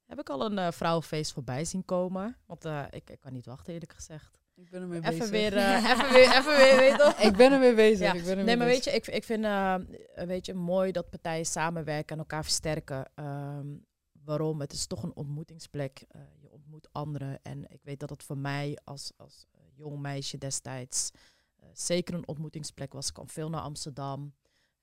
Heb 0.06 0.19
ik 0.19 0.30
al 0.30 0.45
een 0.45 0.58
eh, 0.58 0.71
vrouwenfeest 0.71 1.34
voorbij 1.34 1.65
zien 1.65 1.86
komen? 1.86 2.38
Want 2.45 2.65
eh, 2.65 2.84
ik, 2.89 3.10
ik 3.10 3.19
kan 3.19 3.34
niet 3.34 3.45
wachten, 3.45 3.74
eerlijk 3.74 3.93
gezegd. 3.93 4.39
Ik 4.56 4.69
ben 4.69 4.82
ermee 4.82 5.00
bezig. 5.02 5.30
weer, 5.30 5.58
eh, 5.58 5.89
even 5.91 6.12
weer, 6.12 6.38
even 6.38 6.58
weer, 6.58 6.76
weet 6.76 6.91
je 6.91 6.98
toch? 6.98 7.19
ik 7.19 7.36
ben 7.38 7.52
ermee 7.52 7.76
bezig. 7.76 8.06
Ja, 8.06 8.13
Ik 8.13 8.21
ben 8.21 8.30
ermee 8.30 8.45
Nee, 8.45 8.58
maar 8.58 8.67
weet 8.67 8.84
je, 8.84 8.91
ik, 8.91 9.08
ik 9.08 9.24
vind 9.24 9.43
eh, 9.43 9.76
weet 10.13 10.45
je, 10.45 10.54
mooi 10.54 10.91
dat 10.91 11.10
partijen 11.10 11.45
samenwerken 11.45 12.15
en 12.15 12.17
elkaar 12.17 12.43
versterken. 12.43 13.12
Ehm, 13.15 13.67
waarom? 14.12 14.60
Het 14.60 14.74
is 14.74 14.88
toch 14.88 15.04
een 15.04 15.15
ontmoetingsplek. 15.15 16.06
Je 16.39 16.52
ontmoet 16.52 16.88
anderen. 16.91 17.39
En 17.41 17.71
ik 17.71 17.80
weet 17.84 18.00
dat 18.00 18.10
het 18.10 18.24
voor 18.24 18.38
mij 18.38 18.78
als, 18.84 19.12
als 19.17 19.48
jong 19.75 19.99
meisje 19.99 20.38
destijds 20.38 21.11
eh, 21.55 21.69
zeker 21.73 22.13
een 22.13 22.27
ontmoetingsplek 22.27 22.93
was. 22.93 23.07
Ik 23.07 23.13
kwam 23.13 23.29
veel 23.29 23.49
naar 23.49 23.61
Amsterdam. 23.61 24.33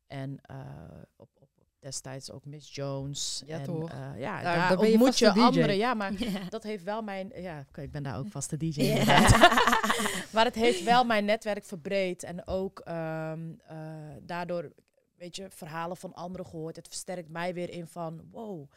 En 0.07 0.38
eh, 0.42 0.57
op, 1.16 1.28
op, 1.38 1.48
destijds 1.78 2.31
ook 2.31 2.44
Miss 2.44 2.74
Jones. 2.74 3.42
Ja, 3.46 3.59
en, 3.59 3.64
toch? 3.64 3.90
eh, 3.90 3.98
ja, 3.98 4.42
Daar- 4.42 4.42
daar, 4.42 4.68
daar 4.68 4.76
ben 4.76 4.87
je 4.87 4.92
ontmoet 4.92 5.18
je, 5.18 5.31
anderen. 5.31 5.76
Ja, 5.76 5.94
maar 5.94 6.12
dat 6.48 6.62
heeft 6.62 6.85
wel 6.85 7.02
mijn... 7.02 7.33
Ja, 7.35 7.64
oké, 7.68 7.83
ik 7.83 7.90
ben 7.92 8.02
daar 8.02 8.18
ook 8.18 8.28
vaste 8.28 8.57
DJ. 8.57 8.81
Inderdaad. 8.88 9.31
maar 10.33 10.44
het 10.44 10.55
heeft 10.55 10.83
wel 10.83 11.05
mijn 11.05 11.24
netwerk 11.24 11.64
verbreed. 11.64 12.22
En 12.22 12.46
ook 12.46 12.78
ehm, 12.81 13.52
eh, 13.66 13.76
daardoor, 14.22 14.72
weet 15.16 15.37
je, 15.37 15.50
verhalen 15.50 15.96
van 15.96 16.14
anderen 16.14 16.46
gehoord. 16.46 16.76
Het 16.76 16.88
versterkt 16.88 17.28
mij 17.28 17.55
weer 17.55 17.70
in 17.70 17.87
van, 17.87 18.28
wow, 18.31 18.70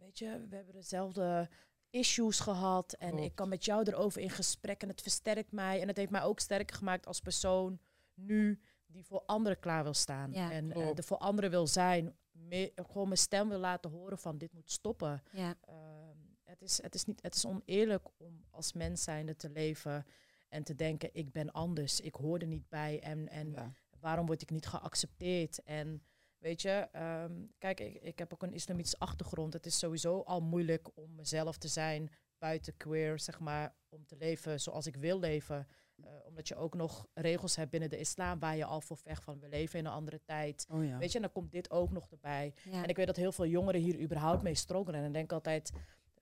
weet 0.00 0.18
je, 0.18 0.46
we 0.48 0.56
hebben 0.56 0.74
dezelfde 0.74 1.48
issues 1.90 2.40
gehad. 2.40 2.92
En 2.92 3.18
ik 3.18 3.34
kan 3.34 3.48
met 3.48 3.64
jou 3.64 3.82
erover 3.84 4.20
in 4.20 4.30
gesprek. 4.30 4.82
En 4.82 4.88
het 4.88 5.02
versterkt 5.02 5.52
mij. 5.52 5.80
En 5.80 5.88
het 5.88 5.96
heeft 5.96 6.10
mij 6.10 6.22
ook 6.22 6.40
sterker 6.40 6.76
gemaakt 6.76 7.06
als 7.06 7.20
persoon 7.20 7.78
nu 8.14 8.60
die 8.86 9.04
voor 9.04 9.22
anderen 9.26 9.58
klaar 9.58 9.82
wil 9.82 9.94
staan. 9.94 10.32
Ja, 10.32 10.50
en 10.52 10.70
eh, 10.72 10.76
klopt. 10.82 10.98
er 10.98 11.04
voor 11.04 11.18
anderen 11.18 11.50
wil 11.50 11.66
zijn. 11.66 12.16
Me- 12.30 12.72
gewoon 12.74 13.06
mijn 13.08 13.18
stem 13.20 13.48
wil 13.48 13.58
laten 13.58 13.90
horen 13.90 14.18
van 14.18 14.38
dit 14.38 14.52
moet 14.52 14.70
stoppen. 14.70 15.22
Ja, 15.32 15.54
Ehm, 15.60 16.16
het, 16.44 16.62
is, 16.62 16.82
het, 16.82 16.94
is 16.94 17.04
niet, 17.04 17.22
het 17.22 17.34
is 17.34 17.46
oneerlijk 17.46 18.06
om 18.16 18.44
als 18.50 18.72
mens 18.72 19.02
zijnde 19.02 19.36
te 19.36 19.50
leven 19.50 20.06
en 20.48 20.62
te 20.64 20.74
denken, 20.74 21.10
ik 21.12 21.32
ben 21.32 21.52
anders, 21.52 22.00
ik 22.00 22.14
hoor 22.14 22.38
er 22.38 22.46
niet 22.46 22.68
bij 22.68 23.00
en, 23.02 23.28
en 23.28 23.50
Ja. 23.50 23.72
waarom 24.00 24.26
word 24.26 24.42
ik 24.42 24.50
niet 24.50 24.66
geaccepteerd? 24.66 25.62
En 25.62 26.02
weet 26.46 26.62
je, 26.62 26.88
ehm, 26.92 27.32
kijk, 27.58 27.80
ik, 27.80 27.94
ik 28.02 28.18
heb 28.18 28.32
ook 28.32 28.42
een 28.42 28.52
islamitische 28.52 28.98
achtergrond. 28.98 29.52
Het 29.52 29.66
is 29.66 29.78
sowieso 29.78 30.20
al 30.20 30.40
moeilijk 30.40 30.88
om 30.94 31.14
mezelf 31.14 31.56
te 31.58 31.68
zijn 31.68 32.10
buiten 32.38 32.76
queer, 32.76 33.18
zeg 33.20 33.40
maar, 33.40 33.74
om 33.88 34.06
te 34.06 34.16
leven 34.16 34.60
zoals 34.60 34.86
ik 34.86 34.96
wil 34.96 35.18
leven. 35.18 35.66
Eh, 36.02 36.10
omdat 36.24 36.48
je 36.48 36.56
ook 36.56 36.74
nog 36.74 37.06
regels 37.14 37.56
hebt 37.56 37.70
binnen 37.70 37.90
de 37.90 37.98
islam 37.98 38.38
waar 38.38 38.56
je 38.56 38.64
al 38.64 38.80
voor 38.80 38.96
vecht 38.96 39.24
van 39.24 39.40
we 39.40 39.48
leven 39.48 39.78
in 39.78 39.84
een 39.86 39.92
andere 39.92 40.20
tijd. 40.24 40.66
Oh 40.70 40.84
ja. 40.84 40.98
Weet 40.98 41.08
je, 41.10 41.16
en 41.16 41.22
dan 41.22 41.32
komt 41.32 41.52
dit 41.52 41.70
ook 41.70 41.90
nog 41.90 42.10
erbij. 42.10 42.54
ja. 42.70 42.82
En 42.82 42.88
ik 42.88 42.96
weet 42.96 43.06
dat 43.06 43.16
heel 43.16 43.32
veel 43.32 43.46
jongeren 43.46 43.80
hier 43.80 44.00
überhaupt 44.00 44.42
mee 44.42 44.54
struggelen. 44.54 45.00
En 45.00 45.06
ik 45.06 45.12
denk 45.12 45.32
altijd, 45.32 45.72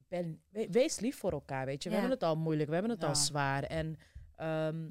ben, 0.08 0.42
we- 0.50 0.68
wees 0.70 1.00
lief 1.00 1.18
voor 1.18 1.32
elkaar, 1.32 1.66
weet 1.66 1.82
je. 1.82 1.88
We 1.88 1.94
hebben 1.94 2.12
het 2.14 2.22
al 2.22 2.37
moeilijk, 2.37 2.68
we 2.68 2.74
hebben 2.74 2.92
het 2.92 3.02
Ja. 3.02 3.08
al 3.08 3.14
zwaar. 3.14 3.62
En 3.62 3.96
ehm, 4.37 4.90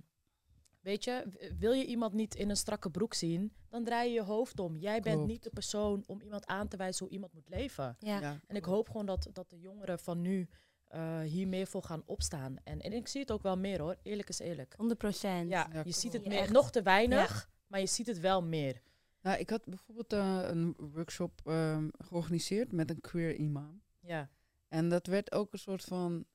weet 0.83 1.03
je, 1.03 1.23
wil 1.59 1.71
je 1.71 1.85
iemand 1.85 2.13
niet 2.13 2.35
in 2.35 2.49
een 2.49 2.57
strakke 2.57 2.89
broek 2.89 3.13
zien, 3.13 3.53
dan 3.69 3.83
draai 3.83 4.07
je 4.07 4.13
je 4.13 4.21
hoofd 4.23 4.59
om. 4.59 4.77
Jij 4.77 5.01
bent 5.01 5.15
Klopt. 5.15 5.31
niet 5.31 5.43
de 5.43 5.49
persoon 5.49 6.03
om 6.07 6.21
iemand 6.21 6.45
aan 6.45 6.67
te 6.67 6.77
wijzen 6.77 7.05
hoe 7.05 7.13
iemand 7.13 7.33
moet 7.33 7.49
leven. 7.49 7.95
ja. 7.99 8.19
Ja. 8.19 8.39
En 8.47 8.55
ik 8.55 8.65
hoop 8.65 8.87
gewoon 8.89 9.05
dat, 9.05 9.27
dat 9.33 9.49
de 9.49 9.59
jongeren 9.59 9.99
van 9.99 10.21
nu 10.21 10.47
eh, 10.87 11.19
hier 11.21 11.47
meer 11.47 11.67
voor 11.67 11.83
gaan 11.83 12.03
opstaan. 12.05 12.55
En, 12.63 12.81
en 12.81 12.93
ik 12.93 13.07
zie 13.07 13.21
het 13.21 13.31
ook 13.31 13.41
wel 13.41 13.57
meer 13.57 13.79
hoor, 13.81 13.95
eerlijk 14.03 14.29
is 14.29 14.39
eerlijk. 14.39 14.73
100 14.77 14.99
procent. 14.99 15.49
Ja, 15.49 15.59
Ja, 15.59 15.75
je 15.77 15.81
klopt. 15.81 15.97
ziet 15.97 16.13
het 16.13 16.27
meer, 16.27 16.37
echt. 16.39 16.51
nog 16.51 16.71
te 16.71 16.81
weinig, 16.81 17.49
maar 17.67 17.79
je 17.79 17.85
ziet 17.85 18.07
het 18.07 18.19
wel 18.19 18.43
meer. 18.43 18.81
Nou, 19.21 19.39
ik 19.39 19.49
had 19.49 19.65
bijvoorbeeld 19.65 20.13
eh, 20.13 20.39
een 20.43 20.75
workshop 20.77 21.41
ehm, 21.45 21.87
georganiseerd 21.97 22.71
met 22.71 22.89
een 22.89 23.01
queer 23.01 23.35
imam. 23.35 23.81
Ja, 23.99 24.29
En 24.67 24.89
dat 24.89 25.07
werd 25.07 25.31
ook 25.31 25.53
een 25.53 25.59
soort 25.59 25.83
van 25.83 26.25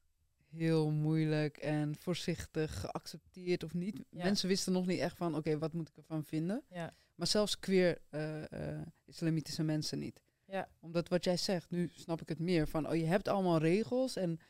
heel 0.49 0.91
moeilijk 0.91 1.57
en 1.57 1.97
voorzichtig 1.97 2.81
geaccepteerd 2.81 3.65
of 3.65 3.75
niet. 3.75 4.05
Ja. 4.11 4.25
Mensen 4.25 4.49
wisten 4.49 4.73
nog 4.73 4.87
niet 4.87 5.01
echt 5.01 5.17
van, 5.17 5.37
oké, 5.37 5.59
wat 5.59 5.73
moet 5.73 5.89
ik 5.89 5.97
ervan 5.97 6.25
vinden? 6.25 6.63
ja, 6.69 6.95
Maar 7.15 7.27
zelfs 7.27 7.59
queer 7.59 7.99
eh, 8.09 8.53
eh, 8.53 8.87
islamitische 9.05 9.63
mensen 9.63 9.99
niet. 9.99 10.23
ja, 10.45 10.69
Omdat 10.81 11.09
wat 11.09 11.25
jij 11.25 11.37
zegt, 11.37 11.71
nu 11.71 11.91
snap 11.95 12.21
ik 12.21 12.29
het 12.29 12.39
meer. 12.39 12.69
Van, 12.69 12.89
oh, 12.89 12.95
je 12.95 13.05
hebt 13.05 13.29
allemaal 13.29 13.59
regels 13.59 14.17
en 14.17 14.41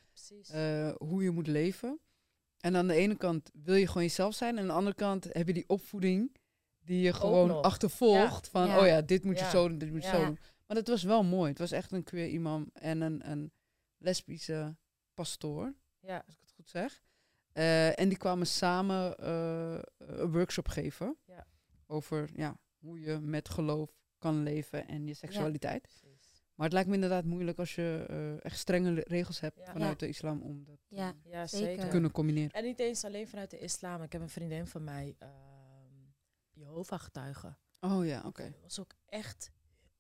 eh, 0.51 0.91
hoe 0.97 1.23
je 1.23 1.31
moet 1.31 1.47
leven. 1.47 1.99
En 2.59 2.77
aan 2.77 2.87
de 2.87 2.95
ene 2.95 3.17
kant 3.17 3.51
wil 3.53 3.75
je 3.75 3.87
gewoon 3.87 4.03
jezelf 4.03 4.35
zijn. 4.35 4.55
En 4.57 4.63
aan 4.63 4.69
de 4.69 4.73
andere 4.73 4.97
kant 4.97 5.25
heb 5.33 5.47
je 5.47 5.53
die 5.53 5.69
opvoeding 5.69 6.37
die 6.85 7.01
je 7.01 7.13
gewoon 7.13 7.49
nog. 7.49 7.63
achtervolgt. 7.63 8.49
Van, 8.49 8.77
oh 8.77 8.87
ja, 8.87 9.03
dit 9.03 9.25
moet 9.25 9.39
je 9.39 9.49
zo 9.51 9.69
doen, 9.69 9.79
dit 9.79 9.91
moet 9.91 10.03
je 10.03 10.09
zo 10.09 10.25
doen. 10.25 10.39
Maar 10.67 10.77
dat 10.77 10.89
was 10.89 11.03
wel 11.03 11.25
mooi. 11.25 11.49
Het 11.51 11.59
was 11.59 11.71
echt 11.71 11.93
een 11.93 12.05
queer 12.05 12.29
imam 12.29 12.71
en 12.73 13.01
een, 13.01 13.31
een 13.31 13.53
lesbische 13.99 14.77
pastoor, 15.15 15.75
ja, 16.09 16.23
als 16.27 16.35
ik 16.35 16.41
het 16.41 16.51
goed 16.53 16.69
zeg. 16.69 17.03
Eh, 17.53 17.99
en 18.01 18.09
die 18.09 18.19
kwamen 18.19 18.47
samen 18.47 19.17
eh, 19.19 19.79
een 19.97 20.33
workshop 20.33 20.69
geven. 20.69 21.17
Ja. 21.25 21.47
Over 21.87 22.29
ja, 22.35 22.57
hoe 22.79 23.01
je 23.01 23.19
met 23.19 23.49
geloof 23.49 23.91
kan 24.19 24.43
leven 24.43 24.89
en 24.89 25.07
je 25.07 25.15
seksualiteit. 25.15 25.83
precies. 25.83 26.43
Maar 26.55 26.67
het 26.67 26.73
lijkt 26.75 26.89
me 26.89 26.95
inderdaad 26.95 27.25
moeilijk 27.25 27.59
als 27.59 27.75
je 27.75 28.05
eh, 28.09 28.45
echt 28.45 28.59
strenge 28.59 29.01
regels 29.07 29.41
hebt 29.41 29.59
Ja. 29.59 29.73
vanuit 29.73 30.01
Ja. 30.01 30.07
de 30.07 30.09
islam 30.09 30.43
om 30.43 30.65
dat 30.65 30.79
Ja. 30.89 31.15
Ja, 31.25 31.47
Zeker. 31.47 31.85
te 31.85 31.89
kunnen 31.91 32.11
combineren. 32.11 32.51
En 32.51 32.65
niet 32.65 32.79
eens 32.79 33.05
alleen 33.05 33.29
vanuit 33.29 33.51
de 33.51 33.59
islam. 33.59 34.03
Ik 34.03 34.13
heb 34.13 34.21
een 34.21 34.29
vriendin 34.29 34.67
van 34.67 34.85
mij, 34.85 35.15
ehm 35.19 35.37
Jehovah-getuige. 36.53 37.57
Oh 37.81 38.07
ja, 38.07 38.23
oké. 38.27 38.55
Was 38.63 38.81
ook 38.81 38.95
echt, 39.07 39.51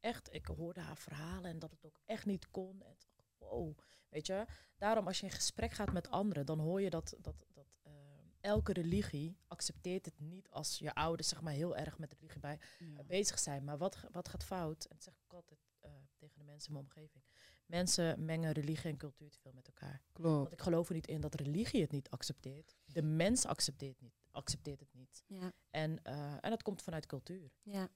echt, 0.00 0.34
ik 0.34 0.46
hoorde 0.46 0.80
haar 0.80 0.96
verhalen 0.96 1.50
en 1.50 1.58
dat 1.58 1.70
het 1.70 1.84
ook 1.86 1.98
echt 2.06 2.26
niet 2.26 2.50
kon. 2.50 2.82
En 2.82 2.96
wow, 3.38 3.78
weet 4.08 4.26
je. 4.26 4.46
Daarom 4.76 5.06
als 5.06 5.20
je 5.20 5.26
in 5.26 5.32
gesprek 5.32 5.72
gaat 5.72 5.92
met 5.92 6.10
anderen, 6.10 6.46
dan 6.46 6.58
hoor 6.58 6.80
je 6.80 6.90
dat, 6.90 7.14
dat, 7.20 7.46
dat 7.52 7.66
ehm, 7.82 7.94
elke 8.40 8.72
religie 8.72 9.38
accepteert 9.46 10.04
het 10.04 10.20
niet 10.20 10.50
als 10.50 10.78
je 10.78 10.94
ouders 10.94 11.28
zeg 11.28 11.40
maar 11.40 11.52
heel 11.52 11.76
erg 11.76 11.98
met 11.98 12.12
religie 12.12 12.40
bij 12.40 12.58
Ja. 12.78 13.04
bezig 13.04 13.38
zijn. 13.38 13.64
Maar 13.64 13.78
wat, 13.78 13.96
wat 14.12 14.28
gaat 14.28 14.44
fout? 14.44 14.84
En 14.84 14.94
dat 14.94 15.04
zeg 15.04 15.14
ik 15.26 15.32
altijd 15.32 15.58
eh, 15.80 15.90
tegen 16.16 16.38
de 16.38 16.44
mensen 16.44 16.68
in 16.68 16.72
mijn 16.74 16.84
omgeving. 16.84 17.24
Mensen 17.66 18.24
mengen 18.24 18.52
religie 18.52 18.90
en 18.90 18.96
cultuur 18.96 19.30
te 19.30 19.38
veel 19.38 19.52
met 19.52 19.66
elkaar. 19.66 20.02
Klopt. 20.12 20.36
Want 20.36 20.52
ik 20.52 20.60
geloof 20.62 20.88
er 20.88 20.94
niet 20.94 21.06
in 21.06 21.20
dat 21.20 21.34
religie 21.34 21.80
het 21.82 21.90
niet 21.90 22.10
accepteert. 22.10 22.76
De 22.84 23.02
mens 23.02 23.46
accepteert, 23.46 24.00
niet, 24.00 24.20
accepteert 24.30 24.80
het 24.80 24.94
niet. 24.94 25.24
Ja, 25.26 25.52
En, 25.70 26.02
eh, 26.02 26.32
en 26.40 26.50
dat 26.50 26.62
komt 26.62 26.82
vanuit 26.82 27.06
cultuur. 27.06 27.52
ja, 27.62 27.88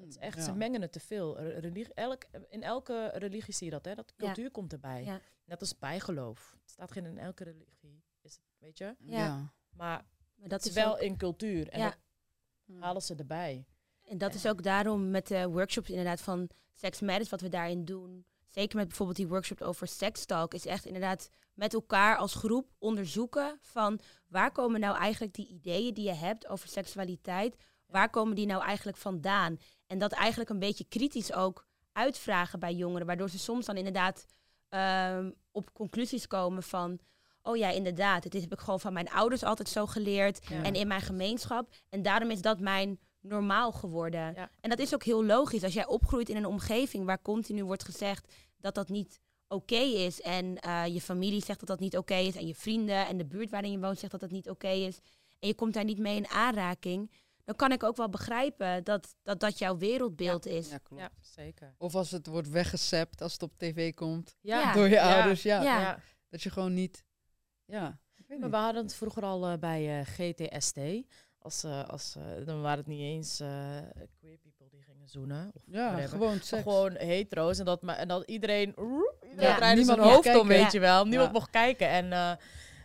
Het 0.00 0.08
is 0.08 0.16
echt, 0.16 0.36
Ja. 0.36 0.42
Ze 0.42 0.52
mengen 0.52 0.80
het 0.82 0.92
te 0.92 1.00
veel. 1.00 1.38
Re- 1.40 1.58
Religie, 1.58 1.94
elk, 1.94 2.24
in 2.48 2.62
elke 2.62 3.10
religie 3.14 3.54
zie 3.54 3.64
je 3.66 3.72
dat, 3.72 3.84
hè? 3.84 3.94
Dat 3.94 4.12
Ja. 4.16 4.24
cultuur 4.24 4.50
komt 4.50 4.72
erbij. 4.72 5.04
Ja. 5.04 5.20
Net 5.44 5.60
als 5.60 5.78
bijgeloof. 5.78 6.56
Het 6.60 6.70
staat 6.70 6.92
geen 6.92 7.04
in 7.06 7.18
elke 7.18 7.44
religie. 7.44 8.02
Is 8.22 8.32
het, 8.32 8.42
weet 8.58 8.78
je? 8.78 8.94
Ja. 8.98 9.18
Ja. 9.18 9.52
Maar 9.70 10.04
maar 10.36 10.48
dat 10.48 10.62
het 10.64 10.70
is 10.72 10.76
is 10.76 10.82
wel 10.84 10.92
ook, 10.94 11.00
in 11.00 11.16
cultuur. 11.16 11.68
En 11.68 11.78
Ja. 11.80 11.94
dat 12.66 12.76
halen 12.80 13.02
ze 13.02 13.14
erbij. 13.14 13.64
en 14.02 14.18
dat 14.18 14.34
is 14.34 14.46
ook 14.46 14.62
daarom 14.62 15.10
met 15.10 15.26
de 15.26 15.48
workshops 15.48 15.88
inderdaad 15.90 16.20
van 16.20 16.50
Sex 16.74 17.00
Matters, 17.00 17.30
wat 17.30 17.40
we 17.40 17.48
daarin 17.48 17.84
doen. 17.84 18.24
Zeker 18.46 18.76
met 18.76 18.86
bijvoorbeeld 18.88 19.16
die 19.18 19.28
workshop 19.28 19.60
over 19.60 19.86
sekstalk, 19.86 20.54
is 20.54 20.66
echt 20.66 20.84
inderdaad 20.84 21.28
met 21.54 21.74
elkaar 21.74 22.16
als 22.16 22.34
groep 22.34 22.70
onderzoeken 22.78 23.58
van 23.60 24.00
waar 24.26 24.52
komen 24.52 24.80
nou 24.80 24.96
eigenlijk 24.96 25.34
die 25.34 25.48
ideeën 25.48 25.94
die 25.94 26.04
je 26.04 26.14
hebt 26.14 26.46
over 26.46 26.68
seksualiteit, 26.68 27.56
waar 27.86 28.10
komen 28.10 28.34
die 28.36 28.46
nou 28.46 28.62
eigenlijk 28.62 28.96
vandaan? 28.96 29.58
En 29.86 29.98
dat 29.98 30.12
eigenlijk 30.12 30.50
een 30.50 30.58
beetje 30.58 30.84
kritisch 30.88 31.32
ook 31.32 31.66
uitvragen 31.92 32.58
bij 32.60 32.74
jongeren, 32.74 33.06
waardoor 33.06 33.30
ze 33.30 33.38
soms 33.38 33.66
dan 33.66 33.76
inderdaad 33.76 34.26
ehm, 34.68 35.30
op 35.52 35.72
conclusies 35.72 36.26
komen 36.26 36.62
van, 36.62 36.98
oh 37.42 37.56
ja, 37.56 37.70
inderdaad, 37.70 38.22
dit 38.22 38.42
heb 38.42 38.52
ik 38.52 38.58
gewoon 38.58 38.80
van 38.80 38.92
mijn 38.92 39.10
ouders 39.10 39.42
altijd 39.42 39.68
zo 39.68 39.86
geleerd 39.86 40.46
Ja. 40.48 40.62
en 40.62 40.74
in 40.74 40.86
mijn 40.86 41.00
gemeenschap. 41.00 41.68
En 41.88 42.02
daarom 42.02 42.30
is 42.30 42.40
dat 42.42 42.60
mijn 42.60 42.98
normaal 43.20 43.72
geworden. 43.72 44.34
Ja. 44.34 44.50
En 44.60 44.70
dat 44.70 44.78
is 44.78 44.94
ook 44.94 45.02
heel 45.04 45.24
logisch 45.24 45.62
als 45.62 45.74
jij 45.74 45.86
opgroeit 45.86 46.28
in 46.28 46.36
een 46.36 46.46
omgeving 46.46 47.04
waar 47.04 47.22
continu 47.22 47.64
wordt 47.64 47.84
gezegd 47.84 48.34
dat 48.56 48.74
dat 48.74 48.88
niet 48.88 49.20
oké 49.48 49.74
is. 49.76 50.20
En 50.20 50.58
eh, 50.58 50.86
je 50.86 51.00
familie 51.00 51.42
zegt 51.44 51.58
dat 51.58 51.68
dat 51.68 51.80
niet 51.80 51.96
oké 51.96 52.14
is. 52.14 52.36
En 52.36 52.46
je 52.46 52.54
vrienden 52.54 53.06
en 53.06 53.16
de 53.16 53.24
buurt 53.26 53.50
waarin 53.50 53.70
je 53.70 53.78
woont 53.78 53.98
zegt 53.98 54.12
dat 54.12 54.20
dat 54.20 54.30
niet 54.30 54.50
oké 54.50 54.68
is. 54.68 54.98
En 55.38 55.48
je 55.48 55.54
komt 55.54 55.74
daar 55.74 55.84
niet 55.84 55.98
mee 55.98 56.16
in 56.16 56.28
aanraking. 56.28 57.10
Dan 57.44 57.54
kan 57.56 57.72
ik 57.72 57.82
ook 57.82 57.96
wel 57.96 58.08
begrijpen 58.08 58.84
dat 58.84 59.14
dat, 59.22 59.40
dat 59.40 59.58
jouw 59.58 59.76
wereldbeeld 59.76 60.46
is. 60.46 60.70
Ja, 60.70 60.78
klopt. 60.78 61.02
Ja, 61.02 61.10
zeker. 61.20 61.74
Of 61.78 61.94
als 61.94 62.10
het 62.10 62.26
wordt 62.26 62.48
weggesept 62.48 63.20
als 63.22 63.32
het 63.32 63.42
op 63.42 63.52
tv 63.58 63.94
komt 63.94 64.36
Ja. 64.40 64.72
door 64.72 64.84
je 64.88 64.94
Ja. 64.94 65.14
ouders. 65.14 65.42
Ja. 65.42 65.62
Ja. 65.62 65.80
Ja. 65.80 65.98
Dat 66.28 66.42
je 66.42 66.50
gewoon 66.50 66.74
niet... 66.74 67.04
Ja, 67.64 67.80
Maar 68.28 68.38
niet. 68.38 68.50
we 68.50 68.56
hadden 68.56 68.82
het 68.82 68.94
vroeger 68.94 69.22
al 69.22 69.46
eh, 69.46 69.58
bij 69.58 69.98
eh, 70.00 70.06
GTST. 70.06 70.78
Als, 71.38 71.64
eh, 71.64 71.84
als, 71.84 72.16
dan 72.44 72.62
waren 72.62 72.78
het 72.78 72.86
niet 72.86 73.00
eens 73.00 73.40
eh, 73.40 73.76
queer 74.18 74.38
people 74.38 74.68
die 74.70 74.82
gingen 74.82 75.08
zoenen. 75.08 75.50
Of 75.54 75.62
Ja, 75.66 75.86
whatever. 75.86 76.08
gewoon 76.18 76.40
seks. 76.40 76.62
Gewoon 76.62 76.92
hetero's. 76.96 77.58
En 77.58 77.64
dat, 77.64 77.82
maar, 77.82 77.96
en 77.96 78.08
dat 78.08 78.28
iedereen, 78.28 78.68
iedereen 78.68 79.50
Ja. 79.50 79.56
draaide 79.56 79.76
Niemand 79.80 79.98
zijn 80.00 80.12
hoofd 80.14 80.26
om, 80.26 80.32
kijken. 80.32 80.48
weet 80.48 80.60
Ja. 80.60 80.68
je 80.72 80.80
wel. 80.80 81.04
Niemand 81.04 81.26
Ja. 81.32 81.38
mocht 81.38 81.50
kijken. 81.50 81.88
En 81.88 82.38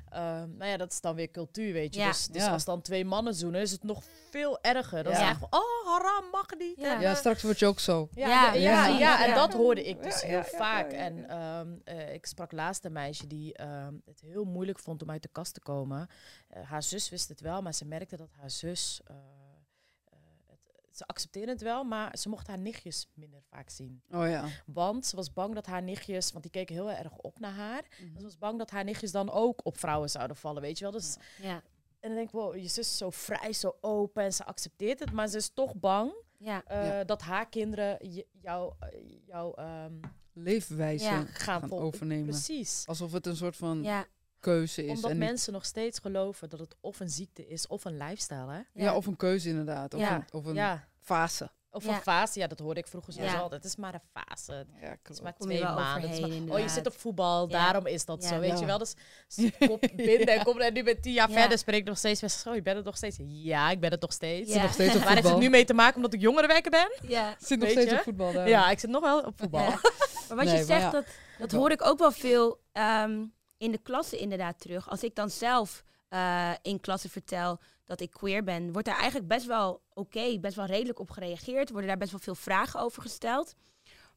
eh, 0.10 0.41
eh, 0.41 0.48
nou 0.58 0.65
ja, 0.72 0.78
dat 0.78 0.91
is 0.91 1.02
dan 1.02 1.15
weer 1.15 1.32
cultuur, 1.32 1.74
weet 1.74 1.93
je. 1.93 2.00
Ja. 2.00 2.08
Dus, 2.08 2.28
dus 2.28 2.43
Ja. 2.43 2.52
als 2.52 2.65
dan 2.65 2.82
twee 2.82 3.06
mannen 3.06 3.34
zoenen, 3.34 3.62
is 3.62 3.72
het 3.72 3.84
nog 3.84 4.04
veel 4.30 4.62
erger. 4.62 5.04
Dan 5.04 5.13
Ja. 5.13 5.19
is 5.19 5.24
het 5.26 5.32
echt 5.38 5.39
van, 5.50 5.60
oh, 5.60 5.88
haram, 5.93 6.30
mag 6.32 6.45
niet. 6.58 6.74
Ja. 6.80 7.00
Ja, 7.00 7.10
eh, 7.12 7.15
straks 7.15 7.41
word 7.43 7.60
je 7.60 7.65
ook 7.65 7.80
zo. 7.80 8.10
ja, 8.13 8.28
Ja, 8.28 8.54
ja, 8.54 8.54
ja, 8.54 8.84
precies. 8.84 9.00
ja, 9.00 9.26
en 9.26 9.34
dat 9.36 9.54
hoorde 9.54 9.84
ik 9.84 10.04
dus 10.04 10.22
Ja, 10.22 10.28
heel 10.28 10.43
vaak. 10.43 10.91
ja, 10.91 10.98
ja. 10.98 11.04
En 11.04 11.30
ehm, 11.30 11.67
eh, 11.84 12.13
ik 12.13 12.26
sprak 12.26 12.52
laatst 12.52 12.86
een 12.86 12.91
meisje 12.91 13.28
die 13.28 13.54
ehm, 13.54 13.93
het 14.06 14.22
heel 14.22 14.43
moeilijk 14.43 14.80
vond 14.80 15.02
om 15.02 15.10
uit 15.12 15.22
de 15.22 15.30
kast 15.32 15.54
te 15.54 15.60
komen. 15.62 16.08
Eh, 16.49 16.62
haar 16.64 16.84
zus 16.84 17.10
wist 17.10 17.30
het 17.30 17.41
wel, 17.41 17.62
maar 17.62 17.74
ze 17.74 17.86
merkte 17.86 18.18
dat 18.18 18.30
haar 18.39 18.51
zus... 18.51 19.01
ze 21.00 21.06
accepteerde 21.08 21.52
het 21.52 21.62
wel, 21.62 21.84
maar 21.84 22.18
ze 22.18 22.30
mocht 22.30 22.47
haar 22.47 22.58
nichtjes 22.60 23.08
minder 23.14 23.41
vaak 23.50 23.70
zien. 23.70 24.02
Oh 24.12 24.28
ja. 24.28 24.45
Want 24.66 25.06
ze 25.06 25.16
was 25.16 25.34
bang 25.34 25.56
dat 25.56 25.66
haar 25.66 25.84
nichtjes, 25.84 26.32
want 26.32 26.43
die 26.43 26.52
keken 26.52 26.76
heel 26.76 26.91
erg 26.91 27.16
op 27.18 27.39
naar 27.39 27.52
haar. 27.52 27.84
Mhm. 28.02 28.18
Ze 28.18 28.24
was 28.24 28.38
bang 28.38 28.58
dat 28.58 28.70
haar 28.70 28.84
nichtjes 28.84 29.12
dan 29.12 29.32
ook 29.32 29.60
op 29.66 29.78
vrouwen 29.78 30.10
zouden 30.10 30.36
vallen, 30.38 30.62
weet 30.62 30.78
je 30.78 30.84
wel. 30.84 30.93
Dus, 30.93 31.18
Ja, 31.41 31.62
En 32.00 32.10
dan 32.10 32.14
denk 32.18 32.28
ik, 32.28 32.34
wow, 32.34 32.56
je 32.56 32.62
zus 32.68 32.78
is 32.78 32.97
zo 32.97 33.10
vrij, 33.10 33.54
zo 33.54 33.76
open 33.82 34.24
en 34.24 34.34
ze 34.34 34.45
accepteert 34.45 35.00
het. 35.00 35.12
Maar 35.12 35.28
ze 35.28 35.38
is 35.38 35.50
toch 35.54 35.76
bang 35.76 36.14
ja, 36.38 36.64
eh, 36.66 36.88
Ja. 36.88 37.04
dat 37.04 37.22
haar 37.22 37.50
kinderen 37.50 38.12
je- 38.14 38.28
jou, 38.41 38.74
eh, 38.80 38.89
jou 39.26 39.54
ehm, 39.56 39.93
Leefwijze 40.34 41.04
Ja. 41.06 41.26
gaan, 41.26 41.60
gaan 41.62 41.72
overnemen. 41.72 42.26
Precies. 42.30 42.84
Alsof 42.88 43.12
het 43.12 43.26
een 43.26 43.36
soort 43.36 43.56
van 43.56 43.84
ja, 43.84 44.06
keuze 44.39 44.83
is. 44.85 44.89
Omdat 44.95 45.11
en 45.11 45.17
niet- 45.17 45.27
mensen 45.27 45.53
nog 45.53 45.65
steeds 45.65 45.99
geloven 45.99 46.49
dat 46.49 46.59
het 46.59 46.75
of 46.81 46.99
een 46.99 47.09
ziekte 47.09 47.47
is 47.47 47.67
of 47.67 47.85
een 47.85 47.97
lifestyle, 47.97 48.51
hè? 48.51 48.59
ja. 48.83 48.95
of 48.95 49.05
een 49.05 49.15
keuze 49.17 49.49
inderdaad. 49.49 49.93
Of 49.93 49.99
Ja. 49.99 50.15
een, 50.15 50.25
of 50.31 50.45
een 50.45 50.55
Ja, 50.55 50.87
fase. 51.01 51.49
Of 51.71 51.83
Ja. 51.85 51.93
een 51.95 52.01
fase, 52.01 52.39
ja, 52.39 52.47
dat 52.47 52.59
hoorde 52.59 52.79
ik 52.79 52.87
vroeger 52.87 53.13
zo 53.13 53.21
Ja. 53.21 53.33
altijd. 53.33 53.63
Het 53.63 53.71
is 53.71 53.75
maar 53.77 53.93
een 53.93 54.23
fase. 54.23 54.51
Het 54.53 54.67
Ja, 54.81 54.91
is 54.91 54.97
klopt. 55.03 55.21
maar 55.21 55.35
twee 55.37 55.63
maanden. 55.63 56.09
Het 56.09 56.19
is 56.19 56.39
maar- 56.39 56.55
oh, 56.57 56.59
je 56.63 56.69
zit 56.69 56.87
op 56.87 56.93
voetbal, 56.99 57.49
Ja. 57.49 57.59
daarom 57.63 57.85
is 57.85 58.05
dat 58.05 58.23
Ja. 58.23 58.29
zo, 58.29 58.39
weet 58.39 58.49
Ja. 58.51 58.59
je 58.59 58.65
wel. 58.65 58.77
Dus 58.77 58.93
kop 59.67 59.81
binden 59.95 60.27
en 60.27 60.43
kom 60.43 60.59
en 60.59 60.73
nu 60.73 60.83
met 60.83 61.01
tien 61.01 61.13
jaar 61.13 61.29
Ja. 61.29 61.39
verder 61.39 61.57
spreek 61.57 61.79
ik 61.79 61.85
nog 61.87 61.97
steeds 61.97 62.21
best 62.21 62.39
zo. 62.39 62.53
Je 62.55 62.61
bent 62.61 62.75
het 62.75 62.85
nog 62.85 62.97
steeds? 62.97 63.17
Ja, 63.21 63.71
ik 63.71 63.79
ben 63.79 63.91
het 63.91 64.01
nog 64.01 64.13
steeds. 64.13 64.53
Ja. 64.53 64.61
nog 64.61 64.73
steeds 64.73 64.95
op 64.95 65.01
Waar 65.03 65.13
heeft 65.15 65.27
het 65.29 65.37
nu 65.37 65.49
mee 65.49 65.65
te 65.65 65.73
maken 65.73 65.95
omdat 65.95 66.13
ik 66.13 66.21
jongerenwerker 66.21 66.71
ben? 66.71 66.91
Ja. 67.07 67.35
Zit 67.39 67.59
nog 67.59 67.69
steeds 67.69 67.93
op 67.93 67.99
voetbal. 67.99 68.47
Ja, 68.47 68.69
ik 68.71 68.79
zit 68.79 68.89
nog 68.89 69.01
wel 69.01 69.19
op 69.21 69.33
voetbal. 69.39 69.61
Ja. 69.61 69.69
Maar 70.27 70.37
wat 70.37 70.45
Nee, 70.45 70.57
je 70.57 70.63
zegt, 70.63 70.81
ja. 70.81 70.89
dat, 70.91 71.05
dat 71.39 71.51
hoor 71.51 71.71
ik 71.71 71.85
ook 71.85 71.99
wel 71.99 72.11
veel 72.11 72.59
ehm, 72.71 73.25
in 73.60 73.72
de 73.72 73.78
klasse 73.78 74.18
inderdaad 74.18 74.60
terug. 74.60 74.89
Als 74.89 75.03
ik 75.03 75.16
dan 75.16 75.30
zelf 75.30 75.84
eh, 76.07 76.53
in 76.62 76.80
klasse 76.80 77.10
vertel 77.10 77.60
dat 77.84 78.01
ik 78.01 78.12
queer 78.12 78.43
ben, 78.43 78.72
wordt 78.72 78.88
daar 78.88 78.97
eigenlijk 78.97 79.28
best 79.28 79.45
wel 79.45 79.82
oké, 79.93 80.39
best 80.39 80.55
wel 80.55 80.66
redelijk 80.66 80.99
op 80.99 81.10
gereageerd. 81.10 81.70
Worden 81.70 81.88
daar 81.88 81.97
best 81.97 82.12
wel 82.12 82.20
veel 82.20 82.36
vragen 82.36 82.80
over 82.80 83.01
gesteld. 83.01 83.53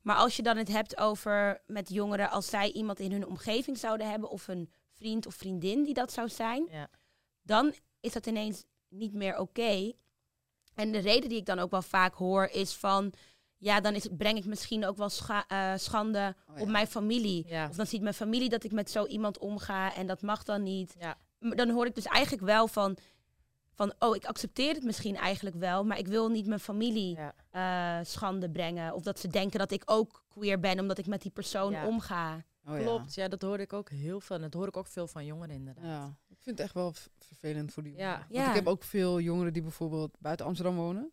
Maar 0.02 0.16
als 0.16 0.36
je 0.36 0.42
dan 0.42 0.56
het 0.56 0.68
hebt 0.68 0.96
over 0.98 1.62
met 1.66 1.88
jongeren, 1.88 2.30
als 2.30 2.46
zij 2.46 2.72
iemand 2.72 3.00
in 3.00 3.12
hun 3.12 3.26
omgeving 3.26 3.78
zouden 3.78 4.10
hebben, 4.10 4.30
of 4.30 4.48
een 4.48 4.70
vriend 4.92 5.26
of 5.26 5.34
vriendin 5.34 5.84
die 5.84 5.94
dat 5.94 6.12
zou 6.12 6.28
zijn, 6.28 6.66
Ja. 6.70 6.88
dan 7.42 7.74
is 8.00 8.12
dat 8.12 8.26
ineens 8.26 8.64
niet 8.88 9.12
meer 9.12 9.38
oké. 9.38 9.92
En 10.74 10.92
de 10.92 10.98
reden 10.98 11.28
die 11.28 11.38
ik 11.38 11.46
dan 11.46 11.58
ook 11.58 11.70
wel 11.70 11.82
vaak 11.82 12.14
hoor 12.14 12.44
is 12.44 12.72
van, 12.74 13.12
ja, 13.62 13.80
dan 13.80 13.94
is, 13.94 14.08
breng 14.16 14.38
ik 14.38 14.44
misschien 14.44 14.86
ook 14.86 14.96
wel 14.96 15.08
scha- 15.08 15.46
eh, 15.48 15.72
schande 15.76 16.34
Oh, 16.48 16.56
ja. 16.56 16.62
op 16.62 16.68
mijn 16.68 16.86
familie. 16.86 17.44
Ja. 17.48 17.68
Of 17.68 17.76
dan 17.76 17.86
ziet 17.86 18.02
mijn 18.02 18.14
familie 18.14 18.48
dat 18.48 18.64
ik 18.64 18.72
met 18.72 18.90
zo 18.90 19.06
iemand 19.06 19.38
omga 19.38 19.94
en 19.94 20.06
dat 20.06 20.22
mag 20.22 20.42
dan 20.42 20.62
niet. 20.62 20.94
Ja. 20.98 21.16
Dan 21.38 21.70
hoor 21.70 21.86
ik 21.86 21.94
dus 21.94 22.06
eigenlijk 22.06 22.44
wel 22.44 22.68
van, 22.68 22.96
van, 23.74 23.92
oh, 23.98 24.16
ik 24.16 24.24
accepteer 24.24 24.74
het 24.74 24.84
misschien 24.84 25.16
eigenlijk 25.16 25.56
wel, 25.56 25.84
maar 25.84 25.98
ik 25.98 26.06
wil 26.06 26.28
niet 26.28 26.46
mijn 26.46 26.60
familie 26.60 27.16
Ja. 27.50 27.98
eh, 28.00 28.04
schande 28.04 28.50
brengen. 28.50 28.94
Of 28.94 29.02
dat 29.02 29.18
ze 29.18 29.28
denken 29.28 29.58
dat 29.58 29.70
ik 29.70 29.82
ook 29.86 30.24
queer 30.28 30.60
ben 30.60 30.80
omdat 30.80 30.98
ik 30.98 31.06
met 31.06 31.22
die 31.22 31.30
persoon 31.30 31.72
Ja. 31.72 31.86
omga. 31.86 32.44
Oh. 32.68 32.78
Klopt, 32.78 33.14
ja, 33.14 33.28
dat 33.28 33.42
hoorde 33.42 33.62
ik 33.62 33.72
ook 33.72 33.90
heel 33.90 34.20
veel. 34.20 34.36
En 34.36 34.42
dat 34.42 34.54
hoor 34.54 34.66
ik 34.66 34.76
ook 34.76 34.86
veel 34.86 35.06
van 35.06 35.24
jongeren 35.24 35.54
inderdaad. 35.54 35.84
Ja, 35.84 36.04
ik 36.28 36.36
vind 36.40 36.58
het 36.58 36.66
echt 36.66 36.74
wel 36.74 36.92
vervelend 37.18 37.72
voor 37.72 37.82
die 37.82 37.92
Ja. 37.92 37.98
jongeren. 37.98 38.26
Want 38.28 38.44
Ja. 38.44 38.48
ik 38.48 38.54
heb 38.54 38.66
ook 38.66 38.82
veel 38.82 39.20
jongeren 39.20 39.52
die 39.52 39.62
bijvoorbeeld 39.62 40.16
buiten 40.20 40.46
Amsterdam 40.46 40.76
wonen. 40.76 41.12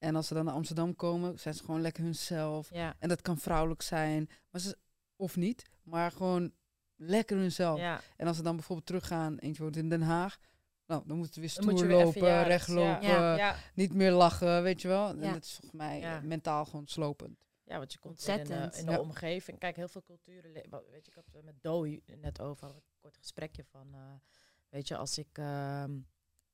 En 0.00 0.16
als 0.16 0.26
ze 0.26 0.34
dan 0.34 0.44
naar 0.44 0.54
Amsterdam 0.54 0.96
komen, 0.96 1.38
zijn 1.38 1.54
ze 1.54 1.64
gewoon 1.64 1.80
lekker 1.80 2.02
hunzelf. 2.04 2.70
Ja. 2.74 2.96
En 2.98 3.08
dat 3.08 3.22
kan 3.22 3.38
vrouwelijk 3.38 3.82
zijn, 3.82 4.28
maar 4.50 4.60
ze, 4.60 4.76
of 5.16 5.36
niet, 5.36 5.62
maar 5.82 6.10
gewoon 6.12 6.52
lekker 6.96 7.36
hunzelf. 7.36 7.78
Ja. 7.78 8.00
En 8.16 8.26
als 8.26 8.36
ze 8.36 8.42
dan 8.42 8.54
bijvoorbeeld 8.56 8.86
teruggaan, 8.86 9.38
eentje 9.38 9.62
woont 9.62 9.76
in 9.76 9.88
Den 9.88 10.02
Haag, 10.02 10.38
nou, 10.86 11.02
dan 11.06 11.16
moeten 11.16 11.34
ze 11.34 11.40
weer 11.40 11.64
moet 11.64 11.78
stoer 11.78 11.90
even, 11.90 12.04
lopen, 12.04 12.26
ja, 12.28 12.42
recht 12.42 12.68
lopen, 12.68 13.02
Ja. 13.08 13.36
Ja. 13.36 13.56
niet 13.74 13.94
meer 13.94 14.12
lachen, 14.12 14.62
weet 14.62 14.82
je 14.82 14.88
wel. 14.88 15.08
En 15.08 15.20
dat 15.20 15.44
is 15.44 15.50
volgens 15.52 15.72
mij 15.72 16.00
Ja. 16.00 16.16
eh, 16.16 16.22
mentaal 16.22 16.64
gewoon 16.64 16.86
slopend. 16.86 17.44
Ja, 17.64 17.78
want 17.78 17.92
je 17.92 17.98
komt 17.98 18.24
weer 18.24 18.38
in, 18.38 18.44
de, 18.44 18.52
Ontzettend. 18.52 18.80
in 18.80 18.86
de 18.86 18.92
Ja. 18.92 19.00
omgeving. 19.00 19.58
Kijk, 19.58 19.76
heel 19.76 19.88
veel 19.88 20.02
culturen. 20.02 20.52
Weet 20.52 20.64
je, 21.04 21.10
ik 21.10 21.14
had 21.14 21.24
het 21.32 21.44
met 21.44 21.62
Doe 21.62 22.02
net 22.16 22.40
over 22.40 22.68
een 22.68 22.82
kort 22.98 23.16
gesprekje 23.16 23.64
van. 23.64 23.94
eh, 23.94 24.00
weet 24.68 24.88
je, 24.88 24.96
als 24.96 25.18
ik 25.18 25.28
ehm, 25.38 25.98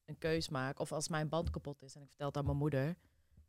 een 0.05 0.19
keus 0.19 0.49
maak 0.49 0.79
of 0.79 0.93
als 0.93 1.09
mijn 1.09 1.29
band 1.29 1.51
kapot 1.51 1.83
is 1.83 1.95
en 1.95 2.03
ik 2.03 2.09
vertel 2.09 2.27
het 2.27 2.37
aan 2.37 2.45
mijn 2.45 2.57
moeder, 2.57 2.97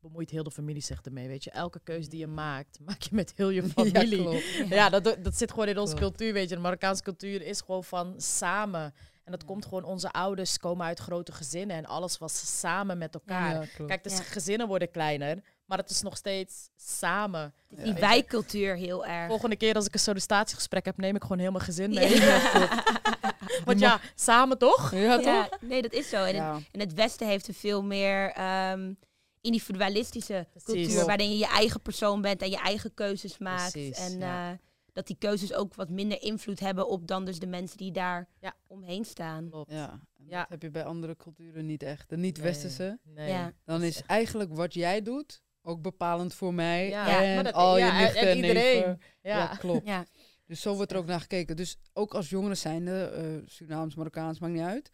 bemoeit 0.01 0.29
heel 0.29 0.43
de 0.43 0.51
familie 0.51 0.81
zich 0.81 1.01
ermee. 1.01 1.27
Weet 1.27 1.43
je, 1.43 1.51
elke 1.51 1.79
keus 1.83 2.09
die 2.09 2.19
je 2.19 2.27
maakt, 2.27 2.79
maak 2.85 3.01
je 3.01 3.09
met 3.15 3.33
heel 3.35 3.49
je 3.49 3.63
familie. 3.63 4.17
Ja, 4.17 4.23
klopt. 4.23 4.69
Ja, 4.69 4.89
dat, 4.89 5.17
dat 5.23 5.37
zit 5.37 5.51
gewoon 5.51 5.67
in 5.67 5.77
onze 5.77 5.95
Klopt. 5.95 6.17
cultuur, 6.17 6.33
weet 6.33 6.49
je. 6.49 6.55
De 6.55 6.61
Marokkaanse 6.61 7.03
cultuur 7.03 7.41
is 7.41 7.61
gewoon 7.61 7.83
van 7.83 8.13
samen. 8.17 8.93
En 9.23 9.31
dat 9.33 9.45
komt 9.45 9.65
gewoon, 9.65 9.83
onze 9.83 10.11
ouders 10.11 10.57
komen 10.57 10.85
uit 10.85 10.99
grote 10.99 11.31
gezinnen 11.31 11.75
en 11.77 11.85
alles 11.85 12.17
was 12.17 12.59
samen 12.59 12.97
met 12.97 13.13
elkaar. 13.13 13.53
Ja. 13.77 13.85
Kijk, 13.87 14.03
de 14.03 14.09
Ja. 14.09 14.15
gezinnen 14.15 14.67
worden 14.67 14.91
kleiner, 14.91 15.43
maar 15.65 15.77
het 15.77 15.89
is 15.89 16.01
nog 16.01 16.17
steeds 16.17 16.69
samen. 16.75 17.53
Het 17.75 17.83
die 17.83 17.93
wijkcultuur 17.93 18.75
heel 18.75 19.05
erg. 19.05 19.27
Volgende 19.27 19.55
keer 19.55 19.73
als 19.75 19.85
ik 19.85 19.93
een 19.93 19.99
sollicitatiegesprek 19.99 20.85
heb, 20.85 20.97
neem 20.97 21.15
ik 21.15 21.21
gewoon 21.21 21.39
heel 21.39 21.51
mijn 21.51 21.63
gezin 21.63 21.89
mee. 21.93 22.15
Ja. 22.19 22.83
Want 23.65 23.79
ja, 23.79 23.99
samen 24.15 24.57
toch? 24.57 24.91
ja, 24.95 25.15
toch? 25.15 25.25
Ja, 25.25 25.49
nee, 25.61 25.81
dat 25.81 25.93
is 25.93 26.09
zo. 26.09 26.23
En, 26.23 26.35
Ja. 26.35 26.59
en 26.71 26.79
het 26.79 26.93
Westen 26.93 27.27
heeft 27.27 27.47
een 27.47 27.53
veel 27.53 27.83
meer 27.83 28.31
ehm, 28.31 28.93
individualistische 29.41 30.47
Precies. 30.51 30.85
cultuur. 30.87 31.05
Waarin 31.05 31.29
je 31.31 31.37
je 31.37 31.47
eigen 31.47 31.81
persoon 31.81 32.21
bent 32.21 32.41
en 32.41 32.49
je 32.49 32.57
eigen 32.57 32.93
keuzes 32.93 33.37
maakt. 33.37 33.71
Precies, 33.71 33.97
en 34.11 34.19
ja. 34.19 34.51
eh, 34.51 34.57
dat 34.93 35.07
die 35.07 35.15
keuzes 35.19 35.53
ook 35.53 35.75
wat 35.75 35.89
minder 35.89 36.21
invloed 36.21 36.59
hebben 36.59 36.87
op 36.87 37.07
dan 37.07 37.25
dus 37.25 37.39
de 37.39 37.47
mensen 37.47 37.77
die 37.77 37.91
daar 37.91 38.27
Ja. 38.39 38.53
omheen 38.67 39.05
staan. 39.05 39.49
Klopt. 39.49 39.71
Ja, 39.71 39.91
en 40.17 40.25
Ja. 40.27 40.39
dat 40.39 40.49
heb 40.49 40.61
je 40.61 40.69
bij 40.69 40.83
andere 40.85 41.15
culturen 41.15 41.65
niet 41.65 41.83
echt. 41.83 42.09
De 42.09 42.17
niet-westerse. 42.17 42.99
Nee. 43.03 43.29
Ja. 43.29 43.53
Dan 43.65 43.83
is 43.83 44.01
eigenlijk 44.05 44.55
wat 44.55 44.73
jij 44.73 45.01
doet 45.01 45.41
ook 45.61 45.81
bepalend 45.81 46.33
voor 46.33 46.53
mij 46.53 46.89
Ja, 46.89 47.23
en 47.23 47.35
maar 47.35 47.43
dat- 47.43 47.53
al 47.53 47.77
je 47.77 47.83
nichten 47.91 48.21
en 48.21 48.27
en 48.27 48.35
iedereen. 48.35 48.81
Ja. 49.21 49.37
Ja. 49.37 49.47
klopt. 49.55 49.85
Ja, 49.87 50.05
Dus 50.45 50.61
zo 50.61 50.75
wordt 50.75 50.91
er 50.91 50.97
ook 50.97 51.05
naar 51.05 51.19
gekeken. 51.21 51.55
Dus 51.55 51.77
ook 51.93 52.13
als 52.15 52.29
jongeren 52.29 52.57
zijnde, 52.57 53.03
eh 53.05 53.49
Surinaams, 53.49 53.95
Marokkaans, 53.95 54.39
maakt 54.39 54.53
niet 54.53 54.61
uit. 54.63 54.91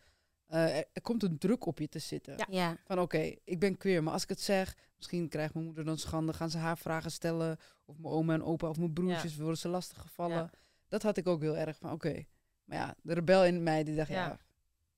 Eh, 0.54 0.78
er, 0.78 0.86
er 0.94 1.02
komt 1.02 1.24
een 1.24 1.38
druk 1.38 1.66
op 1.66 1.80
je 1.80 1.90
te 1.90 2.00
zitten. 2.00 2.34
Ja. 2.38 2.46
ja, 2.50 2.78
Van 2.86 3.00
oké, 3.00 3.36
ik 3.44 3.60
ben 3.60 3.78
queer, 3.78 4.04
maar 4.04 4.14
als 4.14 4.24
ik 4.24 4.30
het 4.30 4.42
zeg, 4.42 4.76
misschien 4.98 5.30
krijgt 5.30 5.54
mijn 5.54 5.66
moeder 5.66 5.86
dan 5.86 5.98
schande, 5.98 6.34
gaan 6.34 6.50
ze 6.50 6.58
haar 6.58 6.78
vragen 6.78 7.12
stellen. 7.12 7.58
Of 7.86 7.98
mijn 7.98 8.14
oma 8.14 8.34
en 8.34 8.44
opa 8.44 8.70
of 8.70 8.78
mijn 8.78 8.94
broertjes 8.94 9.36
worden 9.38 9.58
ze 9.58 9.68
lastig 9.68 10.02
gevallen. 10.02 10.36
Ja. 10.38 10.50
Dat 10.88 11.04
had 11.04 11.18
ik 11.18 11.28
ook 11.28 11.42
heel 11.42 11.58
erg 11.58 11.78
van 11.78 11.92
oké. 11.92 12.24
Maar 12.64 12.78
ja, 12.78 12.96
de 13.02 13.14
rebel 13.14 13.46
in 13.46 13.64
mij 13.64 13.84
die 13.84 13.96
dacht, 13.96 14.10
ja, 14.10 14.16
Ja. 14.28 14.40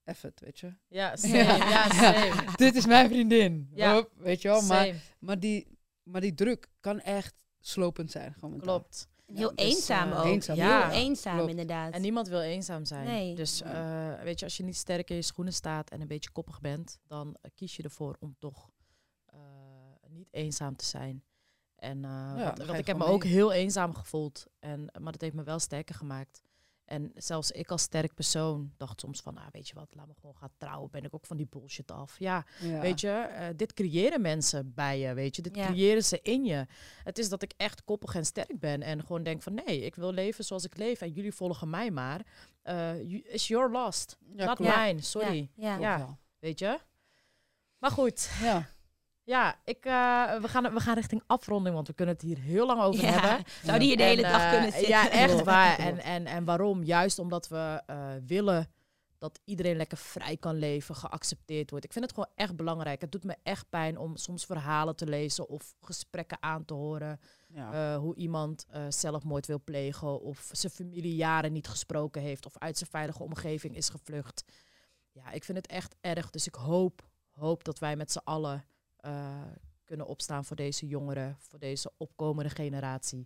eff 0.03 0.21
het, 0.21 0.39
weet 0.39 0.59
je. 0.59 0.73
Ja, 0.87 1.15
same. 1.17 1.37
Ja, 1.43 1.89
same. 1.89 2.45
Dit 2.55 2.75
is 2.75 2.85
mijn 2.85 3.09
vriendin. 3.09 3.69
Hop, 3.75 4.11
weet 4.17 4.41
je 4.41 4.47
wel, 4.47 4.61
maar, 4.61 4.85
Same. 4.85 4.99
maar, 5.19 5.39
die, 5.39 5.77
maar 6.03 6.21
die 6.21 6.33
druk 6.33 6.67
kan 6.79 6.99
echt 6.99 7.33
slopend 7.59 8.11
zijn. 8.11 8.33
Gewoon. 8.33 8.59
Klopt. 8.59 9.07
Heel 9.33 9.49
Ja, 9.49 9.55
dus, 9.55 9.65
eenzaam 9.65 10.11
eh, 10.11 10.19
ook. 10.19 10.25
eenzaam, 10.25 10.55
ja. 10.55 10.89
Heel 10.89 10.99
eenzaam 11.01 11.35
Klopt. 11.35 11.49
inderdaad. 11.49 11.93
En 11.93 12.01
niemand 12.01 12.27
wil 12.27 12.41
eenzaam 12.41 12.85
zijn. 12.85 13.05
Nee. 13.05 13.35
Dus 13.35 13.61
eh, 13.61 14.21
weet 14.21 14.39
je, 14.39 14.45
als 14.45 14.57
je 14.57 14.63
niet 14.63 14.75
sterk 14.77 15.09
in 15.09 15.15
je 15.15 15.21
schoenen 15.21 15.53
staat 15.53 15.89
en 15.89 16.01
een 16.01 16.07
beetje 16.07 16.31
koppig 16.31 16.61
bent, 16.61 16.99
dan 17.07 17.35
eh, 17.41 17.51
kies 17.55 17.75
je 17.75 17.83
ervoor 17.83 18.17
om 18.19 18.35
toch 18.39 18.69
eh, 19.25 19.39
niet 20.09 20.27
eenzaam 20.31 20.75
te 20.75 20.85
zijn. 20.85 21.23
En 21.75 22.05
eh, 22.05 22.33
want, 22.57 22.79
ik 22.79 22.87
heb 22.87 22.97
me 22.97 23.05
ook 23.05 23.23
heel 23.23 23.51
eenzaam 23.51 23.95
gevoeld. 23.95 24.45
En, 24.59 24.89
maar 25.01 25.11
dat 25.11 25.21
heeft 25.21 25.35
me 25.35 25.43
wel 25.43 25.59
sterker 25.59 25.95
gemaakt. 25.95 26.41
En 26.85 27.11
zelfs 27.15 27.51
ik 27.51 27.71
als 27.71 27.81
sterk 27.81 28.13
persoon 28.13 28.73
dacht 28.77 28.99
soms 28.99 29.21
van, 29.21 29.33
nou 29.33 29.47
weet 29.51 29.67
je 29.67 29.75
wat, 29.75 29.87
laat 29.95 30.07
me 30.07 30.13
gewoon 30.19 30.35
gaan 30.35 30.51
trouwen. 30.57 30.91
Ben 30.91 31.03
ik 31.03 31.13
ook 31.13 31.25
van 31.25 31.37
die 31.37 31.47
bullshit 31.49 31.91
af. 31.91 32.19
Ja, 32.19 32.45
Ja. 32.59 32.79
Weet 32.79 32.99
je, 33.01 33.09
eh, 33.09 33.47
dit 33.55 33.73
creëren 33.73 34.21
mensen 34.21 34.73
bij 34.73 34.99
je, 34.99 35.13
weet 35.13 35.35
je. 35.35 35.41
Dit 35.41 35.55
Ja. 35.55 35.65
creëren 35.65 36.03
ze 36.03 36.19
in 36.21 36.45
je. 36.45 36.65
Het 37.03 37.17
is 37.17 37.29
dat 37.29 37.41
ik 37.41 37.53
echt 37.57 37.83
koppig 37.83 38.15
en 38.15 38.25
sterk 38.25 38.59
ben 38.59 38.81
en 38.81 39.01
gewoon 39.01 39.23
denk 39.23 39.41
van 39.41 39.53
nee, 39.53 39.81
ik 39.81 39.95
wil 39.95 40.11
leven 40.11 40.43
zoals 40.45 40.63
ik 40.63 40.77
leef 40.77 41.01
en 41.01 41.11
jullie 41.11 41.33
volgen 41.33 41.69
mij 41.69 41.91
maar. 41.91 42.21
Eh 42.61 43.01
you- 43.01 43.23
it's 43.27 43.47
your 43.47 43.71
lost, 43.71 44.17
Ja, 44.35 44.45
not 44.45 44.59
mine, 44.59 45.01
sorry. 45.01 45.49
Ja. 45.55 46.17
Weet 46.39 46.59
je? 46.59 46.79
Maar 47.77 47.91
goed, 47.91 48.29
Ja. 48.41 48.69
Ja, 49.25 49.59
ik, 49.63 49.85
eh, 49.85 50.41
we, 50.41 50.47
gaan, 50.47 50.73
we 50.73 50.79
gaan 50.79 50.95
richting 50.95 51.23
afronding, 51.27 51.75
want 51.75 51.87
we 51.87 51.93
kunnen 51.93 52.15
het 52.15 52.23
hier 52.23 52.39
heel 52.39 52.65
lang 52.65 52.81
over 52.81 53.03
Ja. 53.03 53.11
hebben. 53.11 53.45
Zou 53.63 53.79
die 53.79 53.87
hier 53.87 53.97
de 53.97 54.03
hele 54.03 54.25
En, 54.25 54.31
dag 54.31 54.41
eh, 54.43 54.49
kunnen 54.51 54.71
zitten? 54.71 54.89
Ja, 54.89 55.09
echt 55.09 55.43
waar. 55.43 55.79
En, 55.79 55.99
en, 55.99 56.25
en 56.25 56.45
waarom? 56.45 56.83
Juist 56.83 57.19
omdat 57.19 57.47
we 57.47 57.81
eh, 57.85 58.07
willen 58.25 58.67
dat 59.17 59.39
iedereen 59.45 59.75
lekker 59.77 59.97
vrij 59.97 60.37
kan 60.37 60.55
leven, 60.55 60.95
geaccepteerd 60.95 61.69
wordt. 61.69 61.85
Ik 61.85 61.91
vind 61.93 62.05
het 62.05 62.13
gewoon 62.13 62.29
echt 62.35 62.55
belangrijk. 62.55 63.01
Het 63.01 63.11
doet 63.11 63.23
me 63.23 63.35
echt 63.43 63.69
pijn 63.69 63.97
om 63.97 64.17
soms 64.17 64.45
verhalen 64.45 64.95
te 64.95 65.05
lezen 65.07 65.49
of 65.49 65.73
gesprekken 65.81 66.37
aan 66.39 66.65
te 66.65 66.73
horen. 66.73 67.19
Ja. 67.47 67.93
eh, 67.93 67.99
hoe 67.99 68.15
iemand 68.15 68.65
eh, 68.69 68.81
zelfmoord 68.89 69.45
wil 69.47 69.61
plegen 69.63 70.21
of 70.21 70.49
zijn 70.51 70.71
familie 70.71 71.15
jaren 71.15 71.51
niet 71.53 71.67
gesproken 71.67 72.21
heeft 72.21 72.45
of 72.45 72.57
uit 72.57 72.77
zijn 72.77 72.89
veilige 72.89 73.23
omgeving 73.23 73.75
is 73.75 73.89
gevlucht. 73.89 74.43
Ja, 75.11 75.31
ik 75.31 75.43
vind 75.43 75.57
het 75.57 75.67
echt 75.67 75.95
erg. 76.01 76.29
Dus 76.29 76.47
ik 76.47 76.55
hoop, 76.55 77.09
hoop 77.31 77.63
dat 77.63 77.79
wij 77.79 77.95
met 77.95 78.11
z'n 78.11 78.21
allen 78.23 78.65
eh, 79.05 79.41
kunnen 79.83 80.05
opstaan 80.07 80.45
voor 80.45 80.55
deze 80.55 80.87
jongeren, 80.87 81.35
voor 81.39 81.59
deze 81.59 81.91
opkomende 81.97 82.49
generatie. 82.49 83.19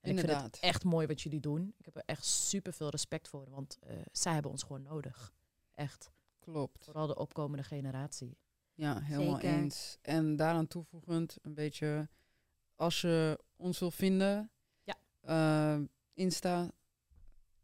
En 0.00 0.10
ik 0.10 0.16
vind 0.16 0.18
Inderdaad. 0.20 0.44
het 0.44 0.58
echt 0.60 0.84
mooi 0.84 1.06
wat 1.06 1.20
jullie 1.20 1.40
doen. 1.40 1.74
Ik 1.78 1.84
heb 1.84 1.96
er 1.96 2.02
echt 2.06 2.24
super 2.24 2.72
veel 2.72 2.88
respect 2.88 3.28
voor, 3.28 3.50
want 3.50 3.78
eh, 3.80 3.96
zij 4.12 4.32
hebben 4.32 4.50
ons 4.50 4.62
gewoon 4.62 4.82
nodig. 4.82 5.32
Echt. 5.74 6.10
Klopt. 6.38 6.84
Vooral 6.84 7.06
de 7.06 7.16
opkomende 7.16 7.62
generatie. 7.64 8.36
Ja, 8.74 9.00
helemaal 9.00 9.34
Zeker. 9.40 9.58
eens. 9.58 9.98
En 10.02 10.36
daaraan 10.36 10.66
toevoegend, 10.66 11.36
een 11.42 11.54
beetje, 11.54 12.08
als 12.74 13.00
je 13.00 13.38
ons 13.56 13.78
wil 13.78 13.90
vinden, 13.90 14.50
Ja. 14.82 14.94
eh, 15.20 15.80
Insta, 16.14 16.64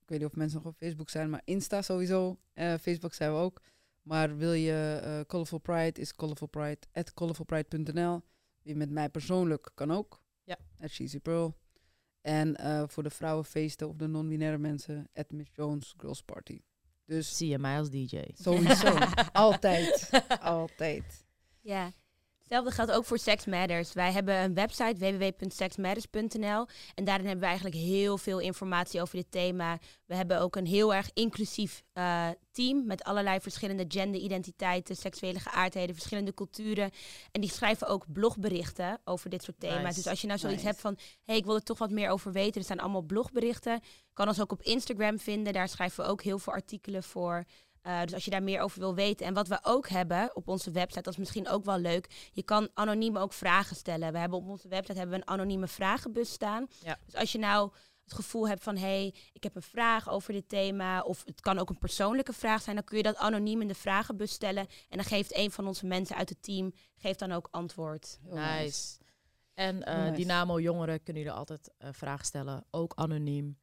ik 0.01 0.09
weet 0.09 0.19
niet 0.19 0.29
of 0.29 0.37
mensen 0.37 0.59
nog 0.63 0.67
op 0.73 0.77
Facebook 0.77 1.11
zijn, 1.11 1.31
maar 1.31 1.43
Insta 1.45 1.83
sowieso, 1.83 2.39
Eh, 2.53 2.75
Facebook 2.75 3.15
zijn 3.15 3.33
we 3.33 3.39
ook. 3.39 3.61
Maar 4.05 4.37
wil 4.37 4.53
je 4.53 5.01
eh 5.03 5.21
Colorful 5.27 5.59
Pride, 5.59 6.01
is 6.01 6.15
Colorful 6.15 6.47
Pride, 6.47 6.79
at 6.93 7.15
colorfulpride.nl. 7.15 8.23
Wie 8.63 8.75
met 8.77 8.91
mij 8.91 9.09
persoonlijk 9.09 9.71
kan 9.75 9.91
ook, 9.93 10.21
Ja. 10.45 10.57
at 10.81 10.93
Cheesy 10.93 11.21
Pearl. 11.21 11.55
En 12.21 12.57
eh, 12.57 12.83
voor 12.87 13.03
de 13.03 13.11
vrouwenfeesten 13.11 13.89
of 13.89 13.97
de 13.97 14.07
non-binaire 14.07 14.59
mensen, 14.59 15.09
at 15.15 15.33
Miss 15.33 15.51
Jones 15.55 15.95
Girls 15.97 16.23
Party. 16.23 16.61
Dus 17.05 17.37
Zie 17.37 17.49
je 17.49 17.59
mij 17.59 17.79
als 17.79 17.91
DJ? 17.91 18.23
sowieso, 18.35 18.97
altijd, 19.33 20.11
altijd. 20.41 21.25
Ja. 21.61 21.93
Hetzelfde 22.45 22.75
geldt 22.75 22.93
ook 22.93 23.05
voor 23.05 23.19
Sex 23.19 23.47
Matters. 23.47 23.93
Wij 23.93 24.13
hebben 24.13 24.35
een 24.35 24.55
website 24.55 24.95
www.sexmatters.nl 24.99 26.67
en 26.95 27.05
daarin 27.05 27.27
hebben 27.27 27.41
we 27.41 27.47
eigenlijk 27.47 27.77
heel 27.77 28.19
veel 28.19 28.39
informatie 28.39 29.01
over 29.01 29.17
dit 29.17 29.31
thema. 29.31 29.79
We 30.07 30.15
hebben 30.15 30.41
ook 30.41 30.57
een 30.57 30.67
heel 30.67 30.95
erg 30.95 31.11
inclusief 31.15 31.83
uh, 31.95 32.29
team 32.53 32.87
met 32.87 33.05
allerlei 33.05 33.41
verschillende 33.41 33.85
genderidentiteiten, 33.89 34.97
seksuele 34.97 35.41
geaardheden, 35.41 35.95
verschillende 35.95 36.35
culturen. 36.35 36.91
En 37.33 37.41
die 37.41 37.51
schrijven 37.51 37.87
ook 37.87 38.13
blogberichten 38.13 39.01
over 39.05 39.31
dit 39.31 39.43
soort 39.43 39.61
thema's. 39.61 39.83
Nice. 39.83 39.95
Dus 39.95 40.07
als 40.07 40.21
je 40.21 40.27
nou 40.27 40.39
zoiets 40.39 40.63
Nice. 40.63 40.71
hebt 40.71 40.81
van, 40.81 40.95
hé, 40.99 41.05
hey, 41.23 41.37
ik 41.37 41.45
wil 41.45 41.55
er 41.55 41.63
toch 41.63 41.79
wat 41.79 41.91
meer 41.91 42.09
over 42.09 42.33
weten. 42.33 42.55
Er 42.61 42.65
staan 42.65 42.79
allemaal 42.79 43.03
blogberichten. 43.03 43.81
Kan 44.13 44.29
ons 44.29 44.41
ook 44.41 44.53
op 44.53 44.63
Instagram 44.63 45.19
vinden. 45.19 45.53
Daar 45.53 45.69
schrijven 45.69 46.05
we 46.05 46.11
ook 46.11 46.23
heel 46.23 46.39
veel 46.39 46.53
artikelen 46.53 47.03
voor. 47.03 47.45
Uh, 47.87 48.03
dus 48.03 48.15
als 48.15 48.25
je 48.25 48.31
daar 48.31 48.43
meer 48.43 48.61
over 48.61 48.81
wil 48.81 48.95
weten. 48.95 49.27
En 49.27 49.35
wat 49.35 49.49
we 49.49 49.59
ook 49.63 49.89
hebben 49.89 50.37
op 50.37 50.49
onze 50.49 50.71
website, 50.71 51.03
dat 51.03 51.13
is 51.13 51.19
misschien 51.19 51.49
ook 51.49 51.65
wel 51.65 51.79
leuk. 51.79 52.31
Je 52.33 52.43
kan 52.43 52.69
anoniem 52.75 53.17
ook 53.17 53.33
vragen 53.33 53.77
stellen. 53.77 54.13
We 54.13 54.19
hebben 54.19 54.39
op 54.39 54.49
onze 54.49 54.69
website 54.69 54.99
hebben 54.99 55.17
we 55.17 55.23
een 55.23 55.33
anonieme 55.33 55.67
vragenbus 55.67 56.33
staan. 56.33 56.67
Ja. 56.85 56.99
Dus 57.05 57.15
als 57.15 57.33
je 57.33 57.39
nou 57.39 57.73
het 58.05 58.13
gevoel 58.13 58.49
hebt 58.49 58.63
van 58.63 58.77
hé, 58.77 58.81
hey, 58.81 59.15
ik 59.33 59.43
heb 59.43 59.57
een 59.57 59.63
vraag 59.63 60.11
over 60.11 60.33
dit 60.33 60.49
thema. 60.49 61.01
Of 61.01 61.23
het 61.25 61.41
kan 61.41 61.59
ook 61.59 61.71
een 61.71 61.79
persoonlijke 61.79 62.33
vraag 62.33 62.63
zijn. 62.63 62.77
Dan 62.77 62.85
kun 62.85 62.97
je 62.97 63.03
dat 63.03 63.17
anoniem 63.17 63.61
in 63.61 63.69
de 63.69 63.75
vragenbus 63.75 64.33
stellen. 64.33 64.67
En 64.89 64.97
dan 64.97 65.05
geeft 65.05 65.37
een 65.37 65.51
van 65.51 65.67
onze 65.67 65.87
mensen 65.87 66.17
uit 66.17 66.29
het 66.29 66.43
team 66.43 66.73
geeft 66.97 67.19
dan 67.19 67.33
ook 67.33 67.49
antwoord. 67.51 68.19
Heel 68.23 68.35
Nice. 68.35 68.99
En 69.55 69.83
eh, 69.83 70.03
nice. 70.03 70.15
Dynamo 70.15 70.61
jongeren 70.61 71.03
kunnen 71.03 71.23
jullie 71.23 71.39
altijd 71.39 71.71
eh, 71.79 71.89
vragen 71.93 72.27
stellen, 72.27 72.65
ook 72.71 72.93
anoniem. 72.95 73.59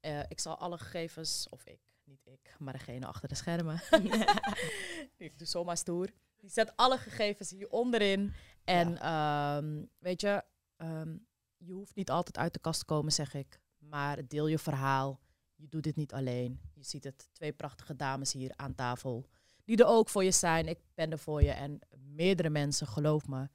Eh, 0.00 0.20
ik 0.28 0.40
zal 0.40 0.58
alle 0.58 0.78
gegevens, 0.78 1.46
of 1.50 1.66
ik, 1.66 1.80
niet 2.08 2.26
ik, 2.26 2.54
maar 2.58 2.72
degene 2.72 3.06
achter 3.06 3.28
de 3.28 3.34
schermen. 3.34 3.82
ik 5.16 5.38
doe 5.38 5.46
zomaar 5.46 5.76
stoer. 5.76 6.08
Die 6.36 6.50
zet 6.50 6.76
alle 6.76 6.98
gegevens 6.98 7.50
hier 7.50 7.68
onderin. 7.68 8.34
En 8.64 8.98
ehm, 8.98 9.84
weet 9.98 10.20
je, 10.20 10.44
ehm, 10.76 11.16
je 11.56 11.72
hoeft 11.72 11.94
niet 11.94 12.10
altijd 12.10 12.38
uit 12.38 12.52
de 12.52 12.58
kast 12.58 12.78
te 12.78 12.84
komen, 12.84 13.12
zeg 13.12 13.34
ik. 13.34 13.60
Maar 13.78 14.28
deel 14.28 14.46
je 14.46 14.58
verhaal. 14.58 15.20
Je 15.54 15.68
doet 15.68 15.82
dit 15.82 15.96
niet 15.96 16.12
alleen. 16.12 16.60
Je 16.74 16.84
ziet 16.84 17.04
het, 17.04 17.28
twee 17.32 17.52
prachtige 17.52 17.96
dames 17.96 18.32
hier 18.32 18.52
aan 18.56 18.74
tafel. 18.74 19.28
Die 19.64 19.76
er 19.76 19.86
ook 19.86 20.08
voor 20.08 20.24
je 20.24 20.30
zijn. 20.30 20.66
Ik 20.66 20.78
ben 20.94 21.10
er 21.10 21.18
voor 21.18 21.42
je. 21.42 21.50
En 21.50 21.80
meerdere 21.96 22.50
mensen, 22.50 22.86
geloof 22.86 23.26
me. 23.26 23.48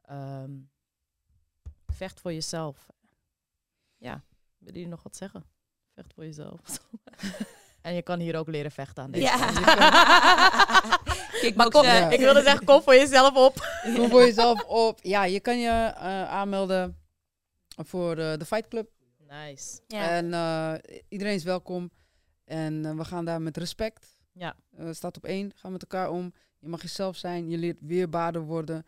Ehm, 0.00 0.58
vecht 1.86 2.20
voor 2.20 2.32
jezelf. 2.32 2.86
Ja, 3.96 4.24
willen 4.58 4.74
jullie 4.74 4.88
nog 4.88 5.02
wat 5.02 5.16
zeggen? 5.16 5.44
Vecht 5.94 6.14
voor 6.14 6.24
jezelf. 6.24 6.60
en 7.82 7.94
je 7.94 8.02
kan 8.02 8.18
hier 8.20 8.36
ook 8.38 8.48
leren 8.48 8.70
vechten 8.70 9.02
aan 9.02 9.10
deze 9.10 9.24
Ja. 9.24 9.36
kant. 9.38 9.60
Kan- 9.60 11.52
Maar 11.56 11.68
kom, 11.70 11.84
Ja. 11.84 12.08
ik 12.10 12.18
wilde 12.18 12.42
zeggen, 12.42 12.64
kom 12.64 12.82
voor 12.82 12.94
jezelf 12.94 13.34
op. 13.36 13.54
Kom 13.96 14.08
voor 14.10 14.20
jezelf 14.20 14.62
op. 14.64 14.98
Ja, 15.02 15.24
je 15.24 15.40
kan 15.40 15.58
je 15.58 15.68
eh, 15.68 16.28
aanmelden 16.28 16.96
voor 17.76 18.16
eh, 18.16 18.36
de 18.36 18.44
Fight 18.44 18.68
Club. 18.68 18.88
Nice. 19.28 19.80
Ja. 19.86 20.08
En 20.10 20.34
eh, 20.34 21.00
iedereen 21.08 21.34
is 21.34 21.44
welkom. 21.44 21.90
En 22.44 22.96
we 22.96 23.04
gaan 23.04 23.24
daar 23.24 23.42
met 23.42 23.56
respect. 23.56 24.06
Ja. 24.32 24.56
Staat 24.90 25.16
op 25.16 25.24
één. 25.24 25.52
Gaan 25.54 25.72
met 25.72 25.82
elkaar 25.82 26.10
om. 26.10 26.32
Je 26.58 26.68
mag 26.68 26.82
jezelf 26.82 27.16
zijn. 27.16 27.48
Je 27.50 27.58
leert 27.58 27.78
weerbaarder 27.80 28.42
worden. 28.42 28.84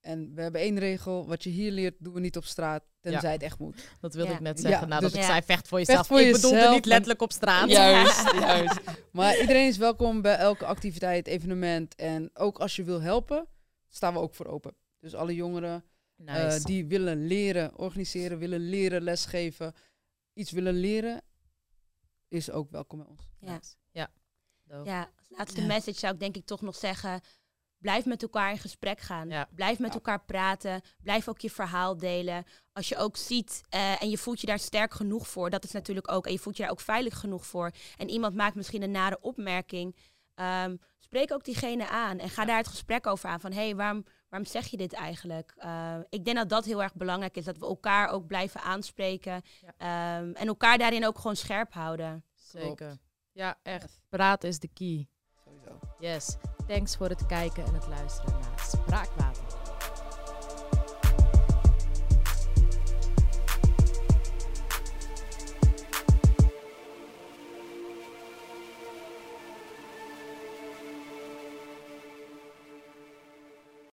En 0.00 0.34
we 0.34 0.42
hebben 0.42 0.60
één 0.60 0.78
regel. 0.78 1.26
Wat 1.26 1.44
je 1.44 1.50
hier 1.50 1.70
leert, 1.72 1.94
doen 1.98 2.12
we 2.14 2.20
niet 2.20 2.36
op 2.36 2.44
straat. 2.44 2.84
Tenzij 3.00 3.28
Ja. 3.28 3.34
het 3.34 3.42
echt 3.42 3.58
moet. 3.58 3.88
Dat 4.00 4.14
wilde 4.14 4.30
Ja. 4.30 4.36
ik 4.36 4.42
net 4.42 4.62
Ja, 4.62 4.68
zeggen. 4.68 4.88
nadat 4.88 5.10
dus- 5.10 5.12
ik 5.18 5.26
Ja. 5.26 5.30
zei, 5.32 5.42
vecht 5.42 5.68
voor 5.68 5.78
jezelf. 5.78 6.06
voor 6.06 6.20
ik 6.20 6.32
bedoelde 6.32 6.56
jezelf, 6.56 6.74
niet 6.74 6.84
letterlijk 6.86 7.22
op 7.22 7.32
straat. 7.32 7.70
Juist, 7.70 8.32
juist. 8.40 8.80
Maar 9.12 9.40
iedereen 9.40 9.66
is 9.68 9.76
welkom 9.76 10.22
bij 10.22 10.36
elke 10.36 10.64
activiteit, 10.66 11.26
evenement. 11.26 11.94
En 11.94 12.30
ook 12.34 12.58
als 12.58 12.76
je 12.76 12.84
wil 12.84 13.00
helpen, 13.00 13.46
staan 13.88 14.12
we 14.12 14.18
ook 14.18 14.34
voor 14.34 14.46
open. 14.46 14.74
Dus 15.00 15.14
alle 15.14 15.34
jongeren 15.34 15.84
eh, 16.24 16.56
die 16.62 16.86
willen 16.86 17.26
leren, 17.26 17.76
organiseren, 17.78 18.38
willen 18.38 18.60
leren, 18.60 19.02
lesgeven, 19.02 19.74
iets 20.32 20.50
willen 20.50 20.74
leren, 20.74 21.22
is 22.28 22.50
ook 22.50 22.70
welkom 22.70 22.98
bij 22.98 23.06
ons. 23.08 23.28
Ja. 23.40 23.60
Ja. 23.90 24.10
Ja, 24.84 25.00
als 25.18 25.28
laatste 25.28 25.60
Ja. 25.60 25.66
message 25.66 25.98
zou 25.98 26.14
ik 26.14 26.20
denk 26.20 26.36
ik 26.36 26.44
toch 26.46 26.60
nog 26.60 26.76
zeggen. 26.76 27.20
Blijf 27.80 28.04
met 28.04 28.22
elkaar 28.22 28.50
in 28.50 28.58
gesprek 28.58 29.00
gaan. 29.00 29.28
Ja. 29.28 29.48
Blijf 29.54 29.78
met 29.78 29.88
Ja. 29.88 29.94
elkaar 29.94 30.24
praten. 30.24 30.80
Blijf 31.02 31.28
ook 31.28 31.40
je 31.40 31.50
verhaal 31.50 31.96
delen. 31.96 32.44
Als 32.72 32.88
je 32.88 32.96
ook 32.96 33.16
ziet 33.16 33.60
eh, 33.68 34.02
en 34.02 34.10
je 34.10 34.18
voelt 34.18 34.40
je 34.40 34.46
daar 34.46 34.58
sterk 34.58 34.94
genoeg 34.94 35.28
voor, 35.28 35.50
dat 35.50 35.64
is 35.64 35.72
natuurlijk 35.72 36.10
ook. 36.12 36.26
En 36.26 36.32
je 36.32 36.38
voelt 36.38 36.56
je 36.56 36.62
daar 36.62 36.72
ook 36.72 36.80
veilig 36.80 37.18
genoeg 37.18 37.46
voor. 37.46 37.70
En 37.96 38.08
iemand 38.08 38.34
maakt 38.34 38.54
misschien 38.54 38.82
een 38.82 38.90
nare 38.90 39.18
opmerking. 39.20 39.96
ehm, 40.34 40.76
spreek 40.98 41.32
ook 41.32 41.44
diegene 41.44 41.88
aan 41.88 42.18
en 42.18 42.28
ga 42.30 42.44
daar 42.44 42.56
het 42.56 42.68
gesprek 42.68 43.06
over 43.06 43.28
aan. 43.28 43.40
Van 43.40 43.52
hé, 43.52 43.62
hey, 43.64 43.76
waarom, 43.76 44.04
waarom 44.28 44.48
zeg 44.48 44.66
je 44.66 44.76
dit 44.76 44.92
eigenlijk? 44.92 45.52
Eh, 45.56 45.96
ik 46.08 46.24
denk 46.24 46.36
dat 46.36 46.48
dat 46.48 46.64
heel 46.64 46.82
erg 46.82 46.94
belangrijk 46.94 47.36
is. 47.36 47.44
Dat 47.44 47.58
we 47.58 47.66
elkaar 47.66 48.08
ook 48.08 48.26
blijven 48.26 48.60
aanspreken. 48.60 49.42
Ja. 49.60 49.74
Ehm, 50.18 50.32
en 50.32 50.46
elkaar 50.46 50.78
daarin 50.78 51.06
ook 51.06 51.16
gewoon 51.16 51.36
scherp 51.36 51.72
houden. 51.72 52.24
Zeker. 52.34 52.98
Ja, 53.32 53.58
echt. 53.62 54.00
Praten 54.08 54.48
is 54.48 54.58
de 54.58 54.68
key. 54.74 55.08
Sowieso. 55.44 55.78
Yes. 55.98 56.36
Thanks 56.70 56.96
voor 56.96 57.08
het 57.08 57.26
kijken 57.26 57.64
en 57.64 57.74
het 57.74 57.86
luisteren 57.88 58.32
naar 58.40 58.64
Spraakwater. 58.66 59.59